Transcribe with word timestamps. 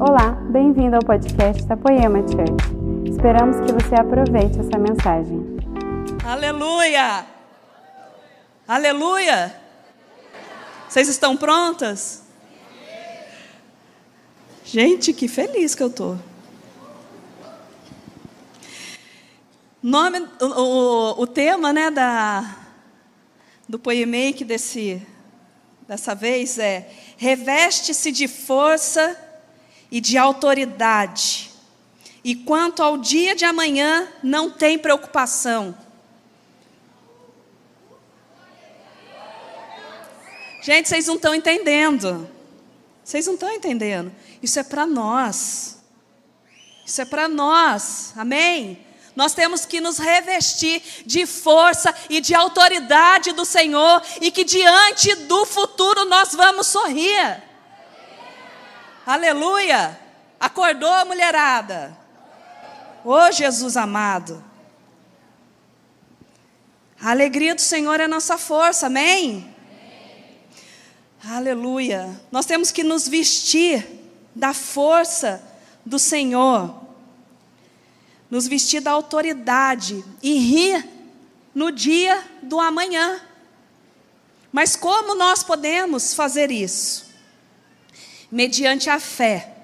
Olá, 0.00 0.30
bem-vindo 0.52 0.94
ao 0.94 1.02
podcast 1.02 1.64
da 1.64 1.76
Poema 1.76 2.20
Church. 2.20 3.10
Esperamos 3.10 3.56
que 3.56 3.72
você 3.72 3.96
aproveite 3.96 4.60
essa 4.60 4.78
mensagem. 4.78 5.44
Aleluia! 6.24 7.26
Aleluia! 8.68 9.60
Vocês 10.88 11.08
estão 11.08 11.36
prontas? 11.36 12.22
Gente, 14.64 15.12
que 15.12 15.26
feliz 15.26 15.74
que 15.74 15.82
eu 15.82 15.90
tô. 15.90 16.16
Nome, 19.82 20.20
o, 20.40 20.44
o, 20.44 21.22
o 21.22 21.26
tema, 21.26 21.72
né, 21.72 21.90
da 21.90 22.56
do 23.68 23.80
poemake 23.80 24.44
desse 24.44 25.04
dessa 25.88 26.14
vez 26.14 26.56
é 26.56 26.88
reveste-se 27.16 28.12
de 28.12 28.28
força 28.28 29.27
e 29.90 30.00
de 30.00 30.18
autoridade. 30.18 31.50
E 32.22 32.34
quanto 32.34 32.82
ao 32.82 32.98
dia 32.98 33.34
de 33.34 33.44
amanhã, 33.44 34.08
não 34.22 34.50
tem 34.50 34.78
preocupação. 34.78 35.76
Gente, 40.62 40.88
vocês 40.88 41.06
não 41.06 41.14
estão 41.14 41.34
entendendo. 41.34 42.28
Vocês 43.02 43.26
não 43.26 43.34
estão 43.34 43.50
entendendo. 43.50 44.12
Isso 44.42 44.58
é 44.58 44.62
para 44.62 44.84
nós. 44.84 45.78
Isso 46.84 47.00
é 47.00 47.04
para 47.06 47.26
nós. 47.28 48.12
Amém? 48.16 48.84
Nós 49.16 49.32
temos 49.32 49.64
que 49.64 49.80
nos 49.80 49.98
revestir 49.98 50.82
de 51.06 51.26
força 51.26 51.94
e 52.10 52.20
de 52.20 52.34
autoridade 52.34 53.32
do 53.32 53.44
Senhor 53.44 54.02
e 54.20 54.30
que 54.30 54.44
diante 54.44 55.14
do 55.14 55.44
futuro 55.46 56.04
nós 56.04 56.34
vamos 56.34 56.66
sorrir. 56.66 57.47
Aleluia! 59.08 59.98
Acordou, 60.38 61.06
mulherada? 61.06 61.96
Ô 63.04 63.12
oh, 63.12 63.32
Jesus 63.32 63.76
amado. 63.76 64.44
A 67.00 67.10
alegria 67.10 67.54
do 67.54 67.60
Senhor 67.60 68.00
é 68.00 68.06
nossa 68.06 68.36
força, 68.36 68.86
amém? 68.86 69.52
amém? 71.22 71.36
Aleluia. 71.36 72.20
Nós 72.30 72.44
temos 72.44 72.70
que 72.70 72.84
nos 72.84 73.08
vestir 73.08 73.86
da 74.34 74.52
força 74.52 75.42
do 75.86 75.98
Senhor 75.98 76.88
nos 78.30 78.46
vestir 78.46 78.80
da 78.80 78.90
autoridade 78.90 80.04
e 80.22 80.38
rir 80.38 80.86
no 81.54 81.72
dia 81.72 82.22
do 82.42 82.60
amanhã. 82.60 83.20
Mas 84.52 84.76
como 84.76 85.14
nós 85.14 85.42
podemos 85.42 86.14
fazer 86.14 86.50
isso? 86.50 87.07
Mediante 88.30 88.90
a 88.90 89.00
fé. 89.00 89.54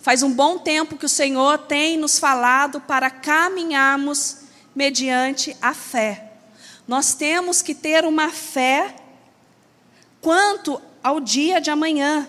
Faz 0.00 0.22
um 0.22 0.32
bom 0.32 0.58
tempo 0.58 0.96
que 0.96 1.06
o 1.06 1.08
Senhor 1.08 1.58
tem 1.58 1.96
nos 1.96 2.18
falado 2.18 2.80
para 2.80 3.08
caminharmos 3.08 4.38
mediante 4.74 5.56
a 5.62 5.72
fé. 5.72 6.32
Nós 6.86 7.14
temos 7.14 7.62
que 7.62 7.74
ter 7.74 8.04
uma 8.04 8.30
fé 8.30 8.96
quanto 10.20 10.80
ao 11.02 11.20
dia 11.20 11.60
de 11.60 11.70
amanhã. 11.70 12.28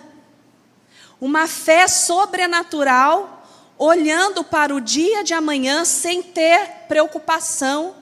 Uma 1.20 1.46
fé 1.46 1.88
sobrenatural 1.88 3.46
olhando 3.78 4.44
para 4.44 4.74
o 4.74 4.80
dia 4.80 5.24
de 5.24 5.34
amanhã 5.34 5.84
sem 5.84 6.22
ter 6.22 6.86
preocupação, 6.86 7.94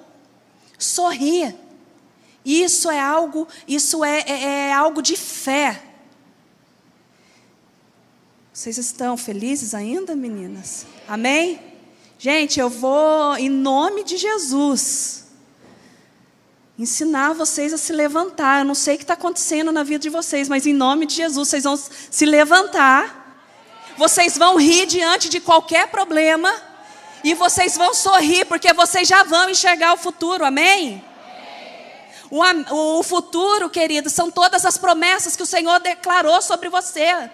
sorrir. 0.79 1.55
Isso 2.45 2.91
é 2.91 3.01
algo, 3.01 3.47
isso 3.67 4.05
é, 4.05 4.21
é, 4.27 4.45
é 4.69 4.73
algo 4.73 5.01
de 5.01 5.17
fé. 5.17 5.81
Vocês 8.53 8.79
estão 8.79 9.17
felizes 9.17 9.75
ainda, 9.75 10.15
meninas? 10.15 10.87
Amém? 11.09 11.61
Gente, 12.19 12.61
eu 12.61 12.69
vou, 12.69 13.37
em 13.37 13.49
nome 13.49 14.05
de 14.05 14.17
Jesus, 14.17 15.25
ensinar 16.79 17.33
vocês 17.33 17.73
a 17.73 17.79
se 17.79 17.93
levantar. 17.93 18.61
Eu 18.61 18.65
não 18.65 18.75
sei 18.75 18.95
o 18.95 18.99
que 18.99 19.05
está 19.05 19.15
acontecendo 19.15 19.73
na 19.73 19.83
vida 19.83 20.01
de 20.01 20.11
vocês, 20.11 20.49
mas 20.49 20.67
em 20.67 20.73
nome 20.73 21.07
de 21.07 21.15
Jesus, 21.15 21.49
vocês 21.49 21.65
vão 21.65 21.77
se 21.77 22.27
levantar 22.27 23.23
vocês 23.97 24.39
vão 24.39 24.57
rir 24.57 24.87
diante 24.87 25.29
de 25.29 25.41
qualquer 25.41 25.89
problema. 25.89 26.53
E 27.25 27.35
vocês 27.35 27.77
vão 27.77 27.95
sorrir, 27.95 28.45
porque 28.47 28.73
vocês 28.73 29.07
já 29.07 29.23
vão 29.23 29.49
enxergar 29.49 29.93
o 29.95 29.97
futuro, 29.97 30.45
amém? 30.45 31.05
O, 32.31 32.99
o 32.99 33.03
futuro, 33.03 33.71
querido, 33.71 34.11
são 34.11 34.31
todas 34.31 34.65
as 34.65 34.77
promessas 34.77 35.37
que 35.37 35.43
o 35.43 35.47
Senhor 35.47 35.79
declarou 35.79 36.43
sobre 36.43 36.69
você. 36.69 37.31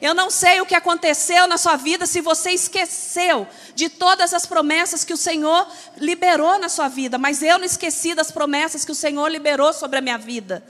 Eu 0.00 0.14
não 0.14 0.30
sei 0.30 0.60
o 0.60 0.66
que 0.66 0.74
aconteceu 0.74 1.46
na 1.46 1.56
sua 1.56 1.76
vida 1.76 2.06
se 2.06 2.20
você 2.20 2.50
esqueceu 2.50 3.46
de 3.74 3.88
todas 3.88 4.34
as 4.34 4.46
promessas 4.46 5.04
que 5.04 5.12
o 5.12 5.16
Senhor 5.16 5.66
liberou 5.96 6.58
na 6.58 6.68
sua 6.68 6.88
vida, 6.88 7.18
mas 7.18 7.42
eu 7.42 7.58
não 7.58 7.64
esqueci 7.64 8.14
das 8.14 8.30
promessas 8.30 8.84
que 8.84 8.92
o 8.92 8.94
Senhor 8.94 9.28
liberou 9.28 9.72
sobre 9.72 9.98
a 9.98 10.02
minha 10.02 10.18
vida. 10.18 10.64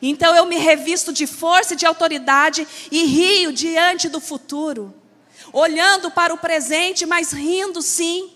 Então 0.00 0.34
eu 0.34 0.46
me 0.46 0.56
revisto 0.56 1.12
de 1.12 1.26
força 1.26 1.74
e 1.74 1.76
de 1.76 1.86
autoridade 1.86 2.66
e 2.90 3.04
rio 3.04 3.52
diante 3.52 4.08
do 4.08 4.20
futuro, 4.20 4.94
olhando 5.52 6.10
para 6.10 6.32
o 6.32 6.38
presente, 6.38 7.04
mas 7.04 7.32
rindo 7.32 7.82
sim 7.82 8.30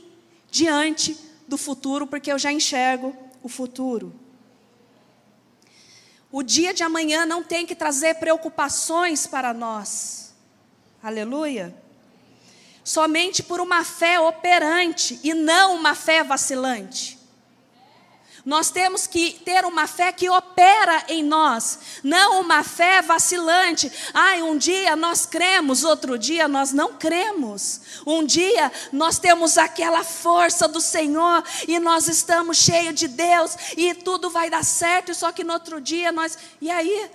diante 0.50 1.16
do 1.46 1.56
futuro, 1.56 2.06
porque 2.06 2.32
eu 2.32 2.38
já 2.38 2.52
enxergo 2.52 3.16
o 3.42 3.48
futuro. 3.48 4.12
O 6.30 6.42
dia 6.42 6.72
de 6.72 6.82
amanhã 6.82 7.26
não 7.26 7.42
tem 7.42 7.66
que 7.66 7.74
trazer 7.74 8.14
preocupações 8.14 9.26
para 9.26 9.52
nós. 9.52 10.21
Aleluia. 11.02 11.74
Somente 12.84 13.42
por 13.42 13.60
uma 13.60 13.84
fé 13.84 14.20
operante 14.20 15.18
e 15.24 15.34
não 15.34 15.74
uma 15.74 15.96
fé 15.96 16.22
vacilante. 16.22 17.18
Nós 18.44 18.70
temos 18.70 19.06
que 19.06 19.32
ter 19.44 19.64
uma 19.64 19.86
fé 19.86 20.10
que 20.10 20.28
opera 20.28 21.04
em 21.08 21.22
nós, 21.22 22.00
não 22.02 22.40
uma 22.40 22.64
fé 22.64 23.00
vacilante. 23.00 23.90
Ai, 24.12 24.42
um 24.42 24.56
dia 24.56 24.96
nós 24.96 25.26
cremos, 25.26 25.84
outro 25.84 26.18
dia 26.18 26.48
nós 26.48 26.72
não 26.72 26.94
cremos. 26.94 27.80
Um 28.04 28.24
dia 28.24 28.70
nós 28.92 29.18
temos 29.18 29.58
aquela 29.58 30.02
força 30.02 30.66
do 30.66 30.80
Senhor 30.80 31.44
e 31.68 31.78
nós 31.78 32.08
estamos 32.08 32.58
cheios 32.58 32.96
de 32.96 33.06
Deus 33.06 33.56
e 33.76 33.94
tudo 33.94 34.28
vai 34.28 34.50
dar 34.50 34.64
certo, 34.64 35.14
só 35.14 35.30
que 35.30 35.44
no 35.44 35.52
outro 35.52 35.80
dia 35.80 36.10
nós. 36.10 36.36
E 36.60 36.68
aí, 36.68 37.10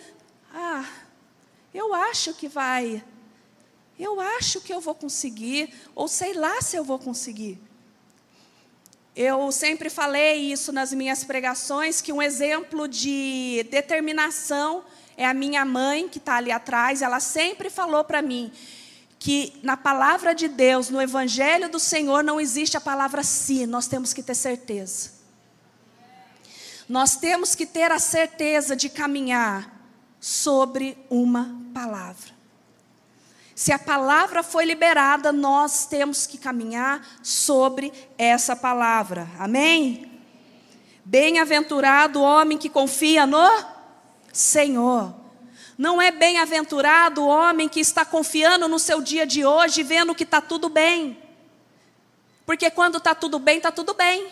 ah, 0.54 0.86
eu 1.74 1.94
acho 1.94 2.34
que 2.34 2.48
vai. 2.48 3.04
Eu 4.00 4.20
acho 4.20 4.62
que 4.62 4.74
eu 4.74 4.80
vou 4.80 4.94
conseguir, 4.94 5.74
ou 5.96 6.08
sei 6.08 6.34
lá 6.34 6.62
se 6.62 6.76
eu 6.76 6.84
vou 6.84 7.00
conseguir. 7.00 7.60
Eu 9.16 9.52
sempre 9.52 9.90
falei 9.90 10.52
isso 10.52 10.72
nas 10.72 10.94
minhas 10.94 11.24
pregações, 11.24 12.02
que 12.02 12.14
um 12.14 12.22
exemplo 12.22 12.88
de 12.88 13.66
determinação 13.72 14.84
é 15.18 15.26
a 15.26 15.34
minha 15.34 15.66
mãe, 15.66 16.08
que 16.08 16.20
está 16.20 16.36
ali 16.36 16.52
atrás. 16.52 17.02
Ela 17.02 17.20
sempre 17.20 17.72
falou 17.72 18.04
para 18.04 18.22
mim 18.22 18.52
que 19.18 19.54
na 19.64 19.76
palavra 19.76 20.36
de 20.36 20.48
Deus, 20.48 20.92
no 20.92 21.02
Evangelho 21.02 21.68
do 21.68 21.80
Senhor, 21.80 22.24
não 22.24 22.40
existe 22.40 22.78
a 22.78 22.82
palavra 22.82 23.24
si, 23.24 23.66
nós 23.66 23.88
temos 23.88 24.14
que 24.14 24.22
ter 24.22 24.36
certeza. 24.36 25.18
Nós 26.88 27.16
temos 27.16 27.56
que 27.56 27.66
ter 27.66 27.92
a 27.92 27.98
certeza 27.98 28.76
de 28.76 28.88
caminhar 28.88 29.84
sobre 30.20 30.96
uma 31.10 31.60
palavra. 31.74 32.37
Se 33.58 33.72
a 33.72 33.80
palavra 33.80 34.44
foi 34.44 34.66
liberada, 34.66 35.32
nós 35.32 35.88
temos 35.88 36.28
que 36.28 36.38
caminhar 36.38 37.04
sobre 37.24 37.92
essa 38.16 38.56
palavra. 38.56 39.28
Amém? 39.40 40.12
Bem-aventurado 41.04 42.20
o 42.20 42.24
homem 42.24 42.56
que 42.56 42.70
confia 42.70 43.26
no 43.26 43.50
Senhor. 44.32 45.12
Não 45.76 46.00
é 46.00 46.12
bem-aventurado 46.12 47.24
o 47.24 47.28
homem 47.28 47.68
que 47.68 47.80
está 47.80 48.06
confiando 48.06 48.68
no 48.68 48.78
seu 48.78 49.02
dia 49.02 49.26
de 49.26 49.44
hoje, 49.44 49.82
vendo 49.82 50.14
que 50.14 50.24
está 50.24 50.40
tudo 50.40 50.70
bem. 50.70 51.18
Porque 52.46 52.70
quando 52.70 53.00
está 53.00 53.16
tudo 53.16 53.40
bem, 53.40 53.58
está 53.58 53.72
tudo 53.72 53.96
bem. 53.96 54.28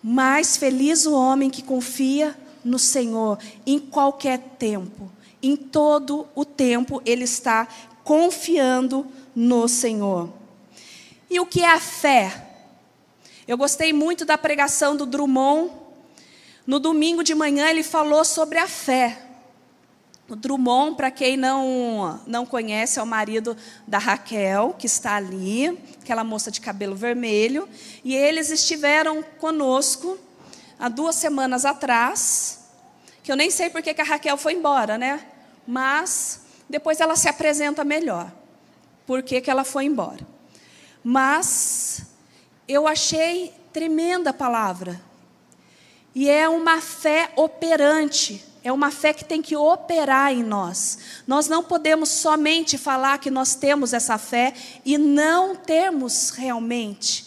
Mais 0.00 0.56
feliz 0.56 1.06
o 1.06 1.12
homem 1.12 1.50
que 1.50 1.60
confia 1.60 2.38
no 2.64 2.78
Senhor 2.78 3.36
em 3.66 3.80
qualquer 3.80 4.38
tempo 4.60 5.10
em 5.42 5.56
todo 5.56 6.28
o 6.34 6.44
tempo 6.44 7.02
ele 7.04 7.24
está 7.24 7.66
confiando 8.04 9.06
no 9.34 9.68
Senhor. 9.68 10.32
E 11.28 11.38
o 11.38 11.46
que 11.46 11.62
é 11.62 11.72
a 11.72 11.80
fé? 11.80 12.48
Eu 13.46 13.56
gostei 13.56 13.92
muito 13.92 14.24
da 14.24 14.36
pregação 14.36 14.96
do 14.96 15.06
Drummond. 15.06 15.72
No 16.66 16.78
domingo 16.78 17.22
de 17.22 17.34
manhã 17.34 17.68
ele 17.68 17.82
falou 17.82 18.24
sobre 18.24 18.58
a 18.58 18.68
fé. 18.68 19.26
O 20.28 20.36
Drummond, 20.36 20.96
para 20.96 21.10
quem 21.10 21.36
não, 21.36 22.20
não 22.24 22.46
conhece, 22.46 23.00
é 23.00 23.02
o 23.02 23.06
marido 23.06 23.56
da 23.84 23.98
Raquel, 23.98 24.76
que 24.78 24.86
está 24.86 25.16
ali, 25.16 25.76
aquela 26.00 26.22
moça 26.22 26.52
de 26.52 26.60
cabelo 26.60 26.94
vermelho. 26.94 27.68
E 28.04 28.14
eles 28.14 28.48
estiveram 28.50 29.24
conosco 29.40 30.16
há 30.78 30.88
duas 30.88 31.16
semanas 31.16 31.64
atrás, 31.64 32.59
que 33.22 33.30
eu 33.30 33.36
nem 33.36 33.50
sei 33.50 33.70
porque 33.70 33.94
que 33.94 34.00
a 34.00 34.04
Raquel 34.04 34.36
foi 34.36 34.54
embora, 34.54 34.96
né? 34.96 35.26
Mas 35.66 36.40
Depois 36.70 37.00
ela 37.00 37.16
se 37.16 37.28
apresenta 37.28 37.82
melhor. 37.82 38.30
Por 39.04 39.24
que, 39.24 39.40
que 39.40 39.50
ela 39.50 39.64
foi 39.64 39.86
embora? 39.86 40.24
Mas 41.02 42.02
eu 42.68 42.86
achei 42.86 43.52
tremenda 43.72 44.30
a 44.30 44.32
palavra. 44.32 45.00
E 46.14 46.30
é 46.30 46.48
uma 46.48 46.80
fé 46.80 47.32
operante. 47.34 48.44
É 48.62 48.70
uma 48.70 48.92
fé 48.92 49.12
que 49.12 49.24
tem 49.24 49.42
que 49.42 49.56
operar 49.56 50.32
em 50.32 50.44
nós. 50.44 50.98
Nós 51.26 51.48
não 51.48 51.64
podemos 51.64 52.08
somente 52.08 52.78
falar 52.78 53.18
que 53.18 53.32
nós 53.32 53.56
temos 53.56 53.92
essa 53.92 54.16
fé 54.16 54.54
e 54.84 54.96
não 54.96 55.56
termos 55.56 56.30
realmente 56.30 57.26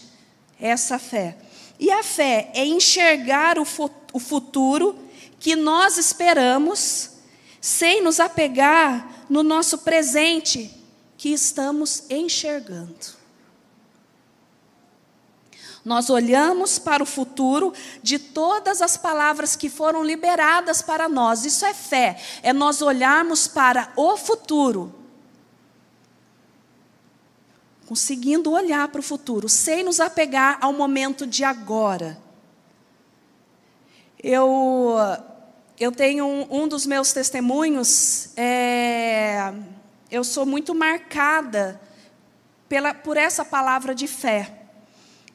essa 0.58 0.98
fé. 0.98 1.36
E 1.78 1.92
a 1.92 2.02
fé 2.02 2.50
é 2.54 2.66
enxergar 2.66 3.58
o 3.60 3.66
futuro 4.20 4.98
que 5.44 5.58
nós 5.58 5.98
esperamos, 5.98 7.10
sem 7.60 8.02
nos 8.02 8.22
apegar 8.22 9.26
no 9.30 9.44
nosso 9.44 9.80
presente 9.80 10.74
que 11.18 11.34
estamos 11.34 12.06
enxergando. 12.10 12.96
Nós 15.84 16.10
olhamos 16.10 16.80
para 16.80 17.04
o 17.04 17.06
futuro 17.06 17.74
de 18.02 18.18
todas 18.18 18.82
as 18.82 18.96
palavras 18.96 19.54
que 19.54 19.70
foram 19.70 20.02
liberadas 20.02 20.82
para 20.82 21.10
nós. 21.10 21.44
Isso 21.44 21.66
é 21.66 21.74
fé, 21.74 22.18
é 22.42 22.54
nós 22.54 22.82
olharmos 22.82 23.46
para 23.46 23.92
o 23.98 24.16
futuro. 24.16 24.96
Conseguindo 27.86 28.50
olhar 28.50 28.88
para 28.88 29.02
o 29.02 29.04
futuro, 29.04 29.50
sem 29.50 29.84
nos 29.84 30.00
apegar 30.00 30.58
ao 30.62 30.72
momento 30.72 31.28
de 31.28 31.44
agora. 31.44 32.18
Eu, 34.24 34.96
eu 35.84 35.92
tenho 35.92 36.26
um, 36.26 36.64
um 36.64 36.68
dos 36.68 36.86
meus 36.86 37.12
testemunhos, 37.12 38.30
é, 38.38 39.54
eu 40.10 40.24
sou 40.24 40.46
muito 40.46 40.74
marcada 40.74 41.80
pela, 42.70 42.94
por 42.94 43.18
essa 43.18 43.44
palavra 43.44 43.94
de 43.94 44.08
fé. 44.08 44.62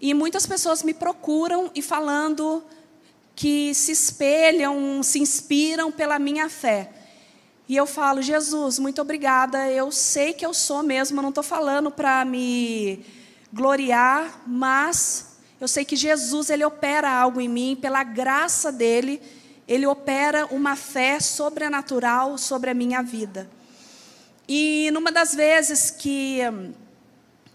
E 0.01 0.15
muitas 0.15 0.47
pessoas 0.47 0.83
me 0.83 0.95
procuram 0.95 1.71
e 1.75 1.83
falando 1.83 2.65
que 3.37 3.75
se 3.75 3.93
espelham, 3.93 5.03
se 5.03 5.19
inspiram 5.19 5.93
pela 5.93 6.19
minha 6.19 6.49
fé. 6.49 6.93
E 7.69 7.77
eu 7.77 7.85
falo, 7.85 8.23
Jesus, 8.23 8.79
muito 8.79 9.03
obrigada. 9.03 9.71
Eu 9.71 9.93
sei 9.93 10.33
que 10.33 10.47
eu 10.47 10.55
sou 10.55 10.83
mesmo, 10.83 11.19
eu 11.19 11.23
não 11.23 11.29
estou 11.29 11.45
falando 11.45 11.91
para 11.91 12.25
me 12.25 13.05
gloriar, 13.53 14.45
mas 14.47 15.37
eu 15.61 15.69
sei 15.69 15.85
que 15.85 15.95
Jesus 15.95 16.49
ele 16.49 16.65
opera 16.65 17.11
algo 17.11 17.39
em 17.39 17.49
mim, 17.49 17.77
pela 17.79 18.03
graça 18.03 18.73
dele, 18.73 19.21
ele 19.69 19.87
opera 19.87 20.47
uma 20.47 20.75
fé 20.75 21.21
sobrenatural 21.21 22.39
sobre 22.39 22.71
a 22.71 22.75
minha 22.75 23.03
vida. 23.03 23.49
E 24.49 24.91
numa 24.93 25.13
das 25.13 25.35
vezes 25.35 25.91
que 25.91 26.41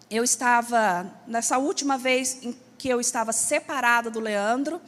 eu 0.09 0.23
estava, 0.23 1.11
nessa 1.25 1.57
última 1.57 1.97
vez 1.97 2.37
em 2.43 2.55
que 2.77 2.87
eu 2.87 3.01
estava 3.01 3.33
separada 3.33 4.11
do 4.11 4.19
Leandro, 4.19 4.79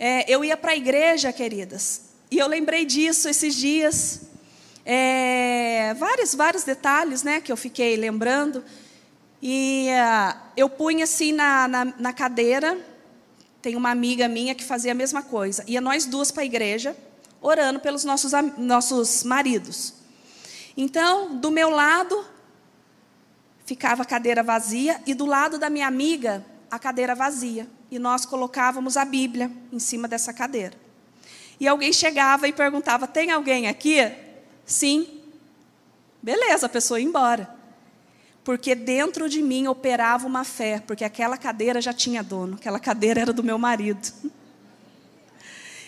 é, 0.00 0.24
eu 0.32 0.42
ia 0.44 0.56
para 0.56 0.72
a 0.72 0.76
igreja, 0.76 1.32
queridas, 1.32 2.14
e 2.30 2.38
eu 2.38 2.48
lembrei 2.48 2.84
disso 2.84 3.28
esses 3.28 3.54
dias. 3.54 4.22
É, 4.86 5.94
vários, 5.94 6.34
vários 6.34 6.64
detalhes 6.64 7.22
né, 7.22 7.40
que 7.40 7.52
eu 7.52 7.56
fiquei 7.56 7.96
lembrando. 7.96 8.64
E 9.42 9.88
uh, 9.90 10.38
eu 10.56 10.68
punha 10.70 11.04
assim 11.04 11.32
na, 11.32 11.68
na, 11.68 11.84
na, 11.84 12.12
cadeira, 12.12 12.78
tem 13.64 13.76
uma 13.76 13.90
amiga 13.90 14.28
minha 14.28 14.54
que 14.54 14.62
fazia 14.62 14.92
a 14.92 14.94
mesma 14.94 15.22
coisa. 15.22 15.64
Ia 15.66 15.80
nós 15.80 16.04
duas 16.04 16.30
para 16.30 16.42
a 16.42 16.44
igreja, 16.44 16.94
orando 17.40 17.80
pelos 17.80 18.04
nossos, 18.04 18.32
nossos 18.58 19.24
maridos. 19.24 19.94
Então, 20.76 21.34
do 21.38 21.50
meu 21.50 21.70
lado, 21.70 22.26
ficava 23.64 24.02
a 24.02 24.04
cadeira 24.04 24.42
vazia 24.42 25.00
e 25.06 25.14
do 25.14 25.24
lado 25.24 25.58
da 25.58 25.70
minha 25.70 25.86
amiga 25.86 26.44
a 26.70 26.78
cadeira 26.78 27.14
vazia. 27.14 27.66
E 27.90 27.98
nós 27.98 28.26
colocávamos 28.26 28.98
a 28.98 29.04
Bíblia 29.06 29.50
em 29.72 29.78
cima 29.78 30.06
dessa 30.06 30.30
cadeira. 30.30 30.74
E 31.58 31.66
alguém 31.66 31.90
chegava 31.90 32.46
e 32.46 32.52
perguntava: 32.52 33.08
Tem 33.08 33.30
alguém 33.30 33.66
aqui? 33.66 33.96
Sim. 34.66 35.22
Beleza, 36.22 36.66
a 36.66 36.68
pessoa 36.68 37.00
ia 37.00 37.06
embora. 37.06 37.53
Porque 38.44 38.74
dentro 38.74 39.28
de 39.28 39.40
mim 39.40 39.66
operava 39.66 40.26
uma 40.26 40.44
fé, 40.44 40.82
porque 40.86 41.02
aquela 41.02 41.38
cadeira 41.38 41.80
já 41.80 41.92
tinha 41.92 42.22
dono, 42.22 42.56
aquela 42.56 42.78
cadeira 42.78 43.20
era 43.20 43.32
do 43.32 43.42
meu 43.42 43.58
marido. 43.58 44.12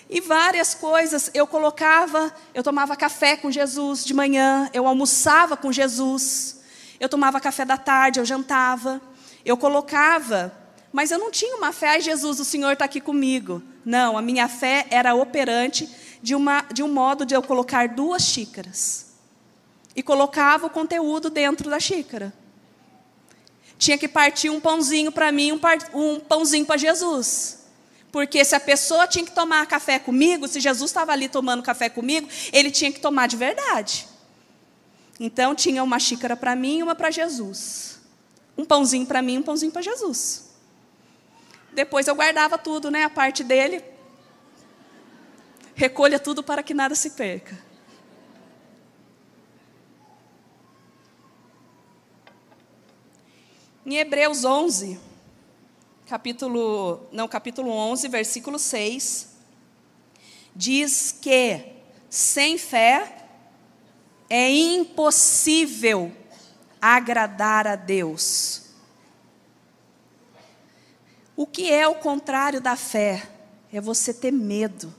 E 0.08 0.20
várias 0.20 0.74
coisas 0.74 1.30
eu 1.34 1.46
colocava, 1.46 2.34
eu 2.54 2.62
tomava 2.62 2.96
café 2.96 3.36
com 3.36 3.50
Jesus 3.50 4.04
de 4.04 4.14
manhã, 4.14 4.70
eu 4.72 4.86
almoçava 4.86 5.56
com 5.56 5.72
Jesus. 5.72 6.60
Eu 6.98 7.08
tomava 7.08 7.40
café 7.40 7.64
da 7.64 7.76
tarde, 7.76 8.20
eu 8.20 8.24
jantava, 8.24 9.02
eu 9.44 9.56
colocava, 9.56 10.52
mas 10.92 11.10
eu 11.10 11.18
não 11.18 11.30
tinha 11.30 11.56
uma 11.56 11.72
fé, 11.72 11.88
ai 11.90 12.00
Jesus, 12.00 12.40
o 12.40 12.44
Senhor 12.44 12.72
está 12.72 12.84
aqui 12.86 13.00
comigo. 13.00 13.62
Não, 13.84 14.16
a 14.16 14.22
minha 14.22 14.48
fé 14.48 14.86
era 14.90 15.14
operante 15.14 15.88
de, 16.22 16.34
uma, 16.34 16.62
de 16.72 16.82
um 16.82 16.88
modo 16.88 17.26
de 17.26 17.34
eu 17.34 17.42
colocar 17.42 17.88
duas 17.88 18.22
xícaras. 18.22 19.06
E 19.94 20.02
colocava 20.02 20.66
o 20.66 20.70
conteúdo 20.70 21.28
dentro 21.28 21.68
da 21.68 21.78
xícara. 21.80 22.32
Tinha 23.78 23.98
que 23.98 24.08
partir 24.08 24.50
um 24.50 24.60
pãozinho 24.60 25.12
para 25.12 25.30
mim, 25.30 25.52
um, 25.52 25.58
par, 25.58 25.78
um 25.92 26.18
pãozinho 26.18 26.64
para 26.64 26.76
Jesus. 26.76 27.66
Porque 28.10 28.44
se 28.44 28.54
a 28.54 28.60
pessoa 28.60 29.06
tinha 29.06 29.24
que 29.24 29.32
tomar 29.32 29.66
café 29.66 29.98
comigo, 29.98 30.48
se 30.48 30.60
Jesus 30.60 30.90
estava 30.90 31.12
ali 31.12 31.28
tomando 31.28 31.62
café 31.62 31.88
comigo, 31.88 32.28
ele 32.52 32.70
tinha 32.70 32.90
que 32.90 33.00
tomar 33.00 33.26
de 33.26 33.36
verdade. 33.36 34.08
Então 35.20 35.54
tinha 35.54 35.82
uma 35.82 35.98
xícara 35.98 36.36
para 36.36 36.56
mim 36.56 36.78
e 36.78 36.82
uma 36.82 36.94
para 36.94 37.10
Jesus. 37.10 37.98
Um 38.56 38.64
pãozinho 38.64 39.06
para 39.06 39.20
mim 39.20 39.38
um 39.38 39.42
pãozinho 39.42 39.72
para 39.72 39.82
Jesus. 39.82 40.46
Depois 41.72 42.06
eu 42.06 42.14
guardava 42.14 42.56
tudo, 42.56 42.90
né? 42.90 43.04
A 43.04 43.10
parte 43.10 43.44
dele. 43.44 43.84
Recolha 45.74 46.18
tudo 46.18 46.42
para 46.42 46.62
que 46.62 46.72
nada 46.72 46.94
se 46.94 47.10
perca. 47.10 47.65
Em 53.88 53.98
Hebreus 53.98 54.44
11, 54.44 54.98
capítulo, 56.08 57.06
não, 57.12 57.28
capítulo 57.28 57.70
11, 57.70 58.08
versículo 58.08 58.58
6, 58.58 59.28
diz 60.56 61.12
que 61.12 61.60
sem 62.10 62.58
fé 62.58 63.28
é 64.28 64.50
impossível 64.50 66.10
agradar 66.82 67.68
a 67.68 67.76
Deus. 67.76 68.62
O 71.36 71.46
que 71.46 71.72
é 71.72 71.86
o 71.86 71.94
contrário 71.94 72.60
da 72.60 72.74
fé? 72.74 73.30
É 73.72 73.80
você 73.80 74.12
ter 74.12 74.32
medo. 74.32 74.92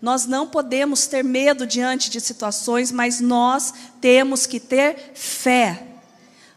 Nós 0.00 0.24
não 0.24 0.46
podemos 0.46 1.08
ter 1.08 1.24
medo 1.24 1.66
diante 1.66 2.08
de 2.08 2.20
situações, 2.20 2.92
mas 2.92 3.18
nós 3.18 3.74
temos 4.00 4.46
que 4.46 4.60
ter 4.60 5.14
fé. 5.16 5.89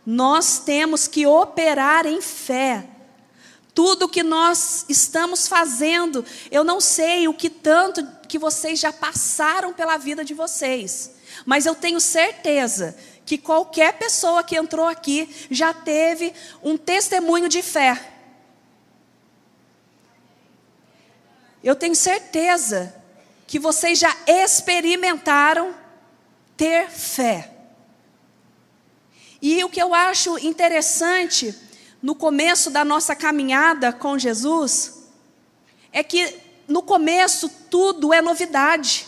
Nós 0.05 0.59
temos 0.59 1.07
que 1.07 1.25
operar 1.25 2.05
em 2.05 2.21
fé. 2.21 2.87
Tudo 3.73 4.09
que 4.09 4.21
nós 4.21 4.85
estamos 4.87 5.47
fazendo, 5.47 6.23
eu 6.51 6.63
não 6.63 6.79
sei 6.79 7.27
o 7.27 7.33
que 7.33 7.49
tanto 7.49 8.05
que 8.27 8.37
vocês 8.37 8.79
já 8.79 8.93
passaram 8.93 9.73
pela 9.73 9.97
vida 9.97 10.23
de 10.23 10.33
vocês. 10.33 11.11
Mas 11.45 11.65
eu 11.65 11.73
tenho 11.73 11.99
certeza 11.99 12.95
que 13.25 13.37
qualquer 13.37 13.93
pessoa 13.93 14.43
que 14.43 14.55
entrou 14.55 14.87
aqui 14.87 15.29
já 15.49 15.73
teve 15.73 16.33
um 16.61 16.77
testemunho 16.77 17.49
de 17.49 17.61
fé. 17.61 18.11
Eu 21.63 21.75
tenho 21.75 21.95
certeza 21.95 22.93
que 23.47 23.57
vocês 23.57 23.97
já 23.97 24.15
experimentaram 24.27 25.73
ter 26.57 26.89
fé. 26.89 27.52
E 29.43 29.61
o 29.61 29.67
que 29.67 29.81
eu 29.81 29.93
acho 29.93 30.37
interessante 30.37 31.53
no 32.01 32.15
começo 32.15 32.69
da 32.69 32.85
nossa 32.85 33.13
caminhada 33.13 33.91
com 33.91 34.17
Jesus 34.17 35.03
é 35.91 36.01
que 36.01 36.33
no 36.65 36.81
começo 36.81 37.49
tudo 37.69 38.13
é 38.13 38.21
novidade. 38.21 39.05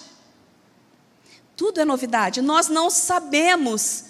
Tudo 1.56 1.80
é 1.80 1.86
novidade. 1.86 2.42
Nós 2.42 2.68
não 2.68 2.90
sabemos 2.90 4.08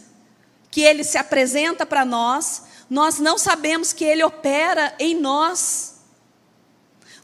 que 0.71 0.81
Ele 0.81 1.03
se 1.03 1.15
apresenta 1.15 1.85
para 1.85 2.03
nós, 2.03 2.63
nós 2.89 3.19
não 3.19 3.37
sabemos 3.37 3.93
que 3.93 4.03
Ele 4.03 4.23
opera 4.23 4.95
em 4.97 5.13
nós. 5.13 5.93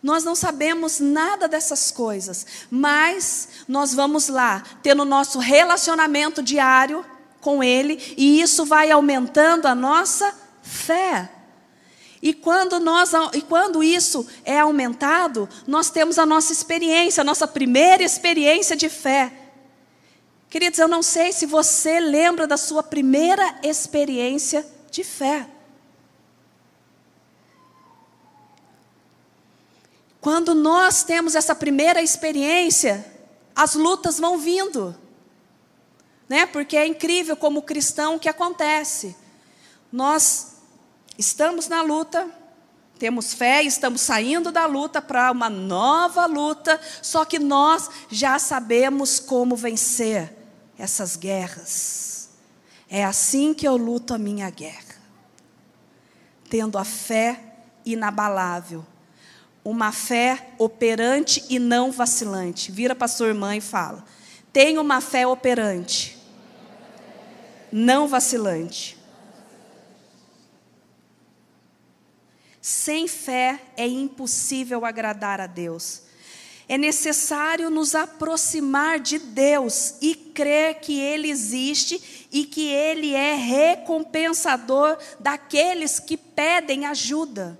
Nós 0.03 0.23
não 0.23 0.35
sabemos 0.35 0.99
nada 0.99 1.47
dessas 1.47 1.89
coisas, 1.89 2.45
mas 2.69 3.65
nós 3.67 3.95
vamos 3.95 4.27
lá, 4.27 4.61
tendo 4.83 5.03
nosso 5.05 5.39
relacionamento 5.39 6.43
diário 6.43 7.03
com 7.41 7.63
Ele, 7.63 7.99
e 8.15 8.39
isso 8.41 8.65
vai 8.65 8.91
aumentando 8.91 9.67
a 9.67 9.75
nossa 9.75 10.33
fé. 10.61 11.29
E 12.21 12.33
quando, 12.33 12.79
nós, 12.79 13.11
e 13.33 13.41
quando 13.41 13.83
isso 13.83 14.27
é 14.45 14.59
aumentado, 14.59 15.49
nós 15.67 15.89
temos 15.89 16.19
a 16.19 16.25
nossa 16.25 16.53
experiência, 16.53 17.21
a 17.21 17.25
nossa 17.25 17.47
primeira 17.47 18.03
experiência 18.03 18.75
de 18.75 18.87
fé 18.87 19.33
Queridos, 20.51 20.79
eu 20.79 20.87
não 20.89 21.01
sei 21.01 21.31
se 21.31 21.45
você 21.45 21.97
lembra 22.01 22.45
da 22.45 22.57
sua 22.57 22.83
primeira 22.83 23.57
experiência 23.63 24.67
de 24.91 25.01
fé. 25.01 25.47
Quando 30.19 30.53
nós 30.53 31.05
temos 31.05 31.35
essa 31.35 31.55
primeira 31.55 32.01
experiência, 32.01 33.05
as 33.55 33.75
lutas 33.75 34.19
vão 34.19 34.37
vindo. 34.37 34.93
Né? 36.31 36.45
Porque 36.45 36.77
é 36.77 36.87
incrível 36.87 37.35
como 37.35 37.61
cristão 37.61 38.15
o 38.15 38.19
que 38.19 38.29
acontece. 38.29 39.17
Nós 39.91 40.53
estamos 41.17 41.67
na 41.67 41.81
luta, 41.81 42.25
temos 42.97 43.33
fé, 43.33 43.61
estamos 43.63 43.99
saindo 43.99 44.49
da 44.49 44.65
luta 44.65 45.01
para 45.01 45.29
uma 45.29 45.49
nova 45.49 46.25
luta, 46.27 46.79
só 47.01 47.25
que 47.25 47.37
nós 47.37 47.89
já 48.09 48.39
sabemos 48.39 49.19
como 49.19 49.57
vencer 49.57 50.33
essas 50.79 51.17
guerras. 51.17 52.29
É 52.89 53.03
assim 53.03 53.53
que 53.53 53.67
eu 53.67 53.75
luto 53.75 54.13
a 54.13 54.17
minha 54.17 54.49
guerra. 54.49 54.95
Tendo 56.49 56.77
a 56.77 56.85
fé 56.85 57.41
inabalável. 57.85 58.85
Uma 59.65 59.91
fé 59.91 60.53
operante 60.57 61.43
e 61.49 61.59
não 61.59 61.91
vacilante. 61.91 62.71
Vira 62.71 62.95
para 62.95 63.09
sua 63.09 63.27
irmã 63.27 63.53
e 63.57 63.59
fala: 63.59 64.05
tenha 64.53 64.79
uma 64.79 65.01
fé 65.01 65.27
operante, 65.27 66.20
não 67.71 68.07
vacilante. 68.07 68.97
Sem 72.61 73.07
fé 73.07 73.59
é 73.75 73.87
impossível 73.87 74.85
agradar 74.85 75.41
a 75.41 75.47
Deus. 75.47 76.03
É 76.69 76.77
necessário 76.77 77.69
nos 77.69 77.95
aproximar 77.95 78.99
de 78.99 79.19
Deus 79.19 79.95
e 80.01 80.15
crer 80.15 80.79
que 80.79 80.99
Ele 80.99 81.29
existe 81.29 82.27
e 82.31 82.45
que 82.45 82.67
Ele 82.67 83.13
é 83.13 83.35
recompensador 83.35 84.97
daqueles 85.19 85.99
que 85.99 86.15
pedem 86.15 86.85
ajuda. 86.85 87.59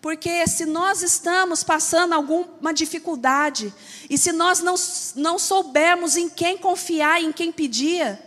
Porque 0.00 0.46
se 0.46 0.64
nós 0.64 1.02
estamos 1.02 1.64
passando 1.64 2.12
alguma 2.12 2.72
dificuldade, 2.72 3.74
e 4.08 4.16
se 4.16 4.30
nós 4.30 4.60
não, 4.60 4.76
não 5.16 5.38
soubermos 5.38 6.16
em 6.16 6.28
quem 6.28 6.56
confiar, 6.56 7.20
em 7.20 7.32
quem 7.32 7.50
pedir, 7.50 8.18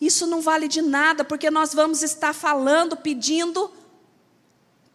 isso 0.00 0.26
não 0.26 0.40
vale 0.40 0.68
de 0.68 0.80
nada, 0.80 1.24
porque 1.24 1.50
nós 1.50 1.74
vamos 1.74 2.02
estar 2.02 2.32
falando, 2.32 2.96
pedindo 2.96 3.70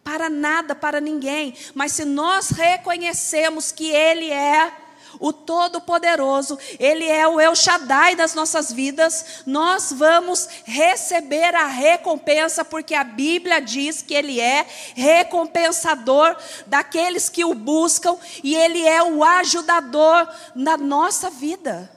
para 0.02 0.30
nada, 0.30 0.74
para 0.74 1.00
ninguém. 1.00 1.54
Mas 1.74 1.92
se 1.92 2.04
nós 2.04 2.50
reconhecemos 2.50 3.70
que 3.70 3.90
Ele 3.90 4.30
é 4.30 4.72
o 5.18 5.32
Todo-Poderoso, 5.32 6.58
Ele 6.78 7.04
é 7.04 7.26
o 7.26 7.40
El 7.40 7.54
Shaddai 7.54 8.14
das 8.14 8.34
nossas 8.34 8.72
vidas, 8.72 9.42
nós 9.46 9.92
vamos 9.92 10.48
receber 10.64 11.54
a 11.54 11.66
recompensa, 11.66 12.64
porque 12.64 12.94
a 12.94 13.04
Bíblia 13.04 13.60
diz 13.60 14.02
que 14.02 14.14
Ele 14.14 14.40
é 14.40 14.66
recompensador 14.94 16.36
daqueles 16.66 17.28
que 17.28 17.44
o 17.44 17.54
buscam 17.54 18.16
e 18.42 18.54
Ele 18.54 18.86
é 18.86 19.02
o 19.02 19.24
ajudador 19.24 20.28
na 20.54 20.76
nossa 20.76 21.30
vida. 21.30 21.90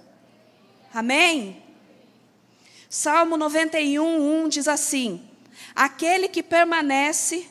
Amém? 0.93 1.63
Salmo 2.89 3.37
91, 3.37 4.43
1 4.45 4.49
diz 4.49 4.67
assim: 4.67 5.25
Aquele 5.73 6.27
que 6.27 6.43
permanece 6.43 7.47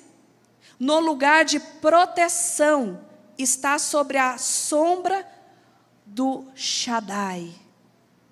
no 0.79 0.99
lugar 0.99 1.45
de 1.45 1.61
proteção, 1.61 2.99
está 3.43 3.79
sobre 3.79 4.17
a 4.17 4.39
sombra 4.39 5.27
do 6.11 6.45
Shaddai, 6.57 7.55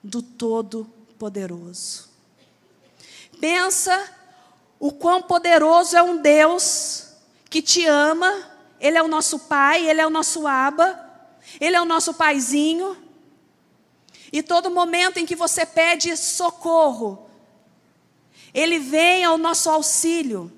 do 0.02 0.20
Todo-Poderoso. 0.20 2.08
Pensa 3.40 4.12
o 4.80 4.90
quão 4.90 5.23
poderoso 5.23 5.97
é 5.97 6.02
um 6.02 6.16
Deus 6.16 7.12
que 7.49 7.62
te 7.62 7.87
ama, 7.87 8.50
Ele 8.80 8.99
é 8.99 9.02
o 9.02 9.06
nosso 9.06 9.38
Pai, 9.38 9.88
Ele 9.88 10.00
é 10.00 10.06
o 10.06 10.11
nosso 10.11 10.44
Aba, 10.44 10.99
Ele 11.61 11.76
é 11.76 11.80
o 11.80 11.85
nosso 11.85 12.14
Paizinho. 12.14 12.97
E 14.32 14.42
todo 14.42 14.73
momento 14.73 15.18
em 15.18 15.25
que 15.25 15.37
você 15.37 15.64
pede 15.64 16.16
socorro, 16.16 17.30
Ele 18.52 18.80
vem 18.80 19.25
ao 19.25 19.38
nosso 19.38 19.70
auxílio. 19.70 20.52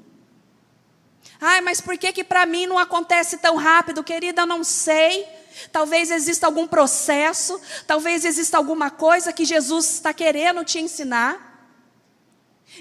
Ai, 1.38 1.60
mas 1.60 1.82
por 1.82 1.98
que 1.98 2.14
que 2.14 2.24
para 2.24 2.46
mim 2.46 2.66
não 2.66 2.78
acontece 2.78 3.36
tão 3.36 3.56
rápido, 3.56 4.02
querida? 4.02 4.42
Eu 4.42 4.46
não 4.46 4.64
sei. 4.64 5.39
Talvez 5.72 6.10
exista 6.10 6.46
algum 6.46 6.66
processo, 6.66 7.60
talvez 7.86 8.24
exista 8.24 8.56
alguma 8.56 8.90
coisa 8.90 9.32
que 9.32 9.44
Jesus 9.44 9.94
está 9.94 10.12
querendo 10.12 10.64
te 10.64 10.78
ensinar. 10.78 11.48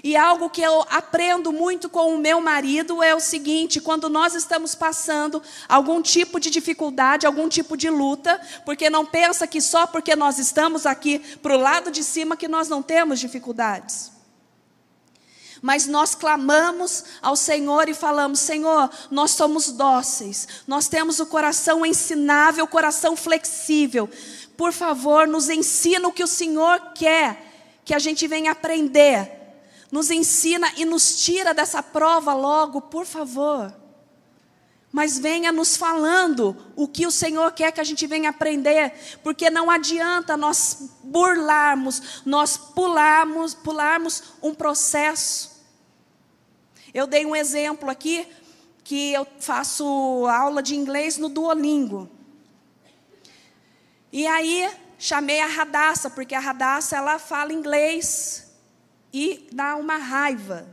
E 0.03 0.15
algo 0.15 0.49
que 0.49 0.61
eu 0.61 0.85
aprendo 0.89 1.51
muito 1.51 1.89
com 1.89 2.13
o 2.13 2.17
meu 2.17 2.39
marido 2.39 3.01
é 3.01 3.15
o 3.15 3.19
seguinte: 3.19 3.81
quando 3.81 4.07
nós 4.07 4.35
estamos 4.35 4.75
passando 4.75 5.41
algum 5.67 6.01
tipo 6.01 6.39
de 6.39 6.49
dificuldade, 6.49 7.25
algum 7.25 7.49
tipo 7.49 7.75
de 7.75 7.89
luta, 7.89 8.39
porque 8.65 8.89
não 8.89 9.05
pensa 9.05 9.47
que 9.47 9.59
só 9.59 9.87
porque 9.87 10.15
nós 10.15 10.37
estamos 10.37 10.85
aqui 10.85 11.19
para 11.41 11.55
o 11.55 11.59
lado 11.59 11.89
de 11.89 12.03
cima 12.03 12.37
que 12.37 12.47
nós 12.47 12.69
não 12.69 12.83
temos 12.83 13.19
dificuldades 13.19 14.18
mas 15.61 15.87
nós 15.87 16.15
clamamos 16.15 17.03
ao 17.21 17.35
Senhor 17.35 17.89
e 17.89 17.93
falamos: 17.93 18.39
Senhor, 18.39 18.89
nós 19.11 19.31
somos 19.31 19.71
dóceis, 19.71 20.47
nós 20.67 20.87
temos 20.87 21.19
o 21.19 21.25
coração 21.25 21.85
ensinável, 21.85 22.65
o 22.65 22.67
coração 22.67 23.15
flexível. 23.15 24.09
Por 24.55 24.73
favor, 24.73 25.27
nos 25.27 25.49
ensina 25.49 26.07
o 26.07 26.11
que 26.11 26.23
o 26.23 26.27
Senhor 26.27 26.93
quer 26.93 27.49
que 27.85 27.93
a 27.93 27.99
gente 27.99 28.27
venha 28.27 28.51
aprender. 28.51 29.31
Nos 29.91 30.11
ensina 30.11 30.71
e 30.77 30.85
nos 30.85 31.23
tira 31.23 31.53
dessa 31.53 31.81
prova 31.81 32.33
logo, 32.33 32.81
por 32.81 33.05
favor. 33.05 33.73
Mas 34.91 35.19
venha 35.19 35.51
nos 35.51 35.77
falando 35.77 36.55
o 36.75 36.87
que 36.87 37.05
o 37.05 37.11
Senhor 37.11 37.51
quer 37.51 37.71
que 37.71 37.81
a 37.81 37.83
gente 37.83 38.07
venha 38.07 38.31
aprender, 38.31 38.93
porque 39.23 39.49
não 39.49 39.69
adianta 39.69 40.35
nós 40.35 40.89
burlarmos, 41.03 42.21
nós 42.25 42.57
pularmos, 42.57 43.53
pularmos 43.53 44.23
um 44.41 44.53
processo. 44.53 45.48
Eu 46.99 47.07
dei 47.07 47.25
um 47.25 47.33
exemplo 47.33 47.89
aqui 47.89 48.27
que 48.83 49.13
eu 49.13 49.25
faço 49.39 49.85
aula 50.27 50.61
de 50.61 50.75
inglês 50.75 51.17
no 51.17 51.29
Duolingo. 51.29 52.09
E 54.11 54.27
aí 54.27 54.69
chamei 54.97 55.39
a 55.39 55.45
Radassa, 55.45 56.09
porque 56.09 56.35
a 56.35 56.41
Radassa 56.41 56.97
ela 56.97 57.17
fala 57.17 57.53
inglês 57.53 58.51
e 59.13 59.47
dá 59.53 59.77
uma 59.77 59.95
raiva. 59.95 60.67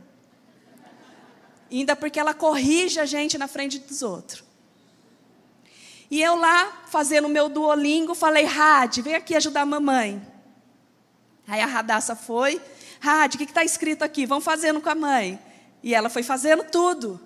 Ainda 1.71 1.95
porque 1.95 2.19
ela 2.19 2.33
corrige 2.33 2.99
a 2.99 3.05
gente 3.05 3.37
na 3.37 3.47
frente 3.47 3.79
dos 3.79 4.01
outros. 4.01 4.43
E 6.11 6.21
eu 6.21 6.35
lá, 6.35 6.83
fazendo 6.87 7.25
o 7.25 7.29
meu 7.29 7.47
Duolingo, 7.47 8.13
falei, 8.13 8.43
Rad, 8.43 8.97
vem 8.97 9.15
aqui 9.15 9.33
ajudar 9.33 9.61
a 9.61 9.65
mamãe. 9.65 10.21
Aí 11.47 11.61
a 11.61 11.65
Radassa 11.65 12.17
foi, 12.17 12.61
Rad, 12.99 13.33
o 13.33 13.37
que 13.37 13.45
está 13.45 13.63
escrito 13.63 14.03
aqui? 14.03 14.25
Vamos 14.25 14.43
fazendo 14.43 14.81
com 14.81 14.89
a 14.89 14.95
mãe. 14.95 15.46
E 15.81 15.93
ela 15.93 16.09
foi 16.09 16.23
fazendo 16.23 16.63
tudo. 16.65 17.19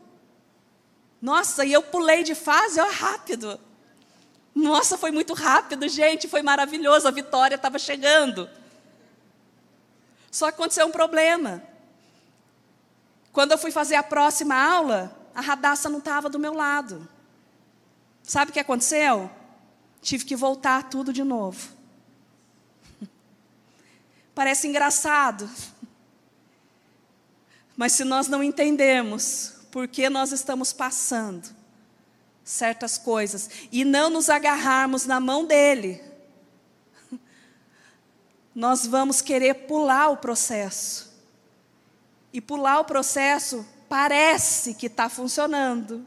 Nossa, 1.22 1.64
e 1.64 1.72
eu 1.72 1.82
pulei 1.82 2.24
de 2.24 2.34
fase, 2.34 2.80
ó, 2.80 2.90
rápido. 2.90 3.60
Nossa, 4.54 4.98
foi 4.98 5.12
muito 5.12 5.34
rápido, 5.34 5.88
gente, 5.88 6.28
foi 6.28 6.42
maravilhoso, 6.42 7.08
a 7.08 7.12
vitória 7.12 7.56
estava 7.56 7.80
chegando. 7.80 8.50
Só 10.32 10.48
aconteceu 10.48 10.88
um 10.88 10.92
problema. 10.92 11.62
Quando 13.32 13.52
eu 13.52 13.58
fui 13.58 13.72
fazer 13.72 13.96
a 13.96 14.04
próxima 14.04 14.56
aula, 14.56 15.16
a 15.34 15.42
Radassa 15.42 15.90
não 15.90 16.00
estava 16.00 16.30
do 16.30 16.40
meu 16.40 16.54
lado. 16.54 17.08
Sabe 18.24 18.52
o 18.52 18.54
que 18.54 18.60
aconteceu? 18.60 19.30
Tive 20.02 20.26
que 20.26 20.36
voltar 20.36 20.90
tudo 20.90 21.14
de 21.14 21.24
novo. 21.24 21.70
Parece 24.36 24.68
engraçado, 24.68 25.50
mas 27.82 27.94
se 27.94 28.04
nós 28.04 28.28
não 28.28 28.44
entendemos 28.44 29.54
por 29.72 29.88
que 29.88 30.08
nós 30.08 30.32
estamos 30.32 30.72
passando 30.72 31.50
certas 32.44 32.96
coisas 32.96 33.50
e 33.72 33.84
não 33.84 34.08
nos 34.08 34.30
agarrarmos 34.30 35.08
na 35.08 35.20
mão 35.20 35.48
dele, 35.48 36.00
nós 38.54 38.86
vamos 38.86 39.20
querer 39.20 39.66
pular 39.66 40.10
o 40.10 40.18
processo. 40.18 41.12
E 42.32 42.40
pular 42.40 42.82
o 42.82 42.86
processo 42.86 43.66
parece 43.90 44.76
que 44.76 44.86
está 44.86 45.10
funcionando. 45.10 46.06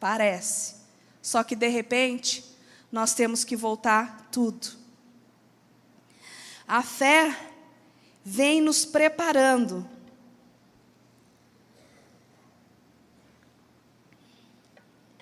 Parece. 0.00 0.74
Só 1.22 1.44
que 1.44 1.54
de 1.54 1.68
repente, 1.68 2.44
nós 2.90 3.14
temos 3.14 3.44
que 3.44 3.54
voltar 3.54 4.26
tudo. 4.32 4.66
A 6.66 6.82
fé 6.82 7.38
vem 8.24 8.60
nos 8.60 8.84
preparando 8.84 9.91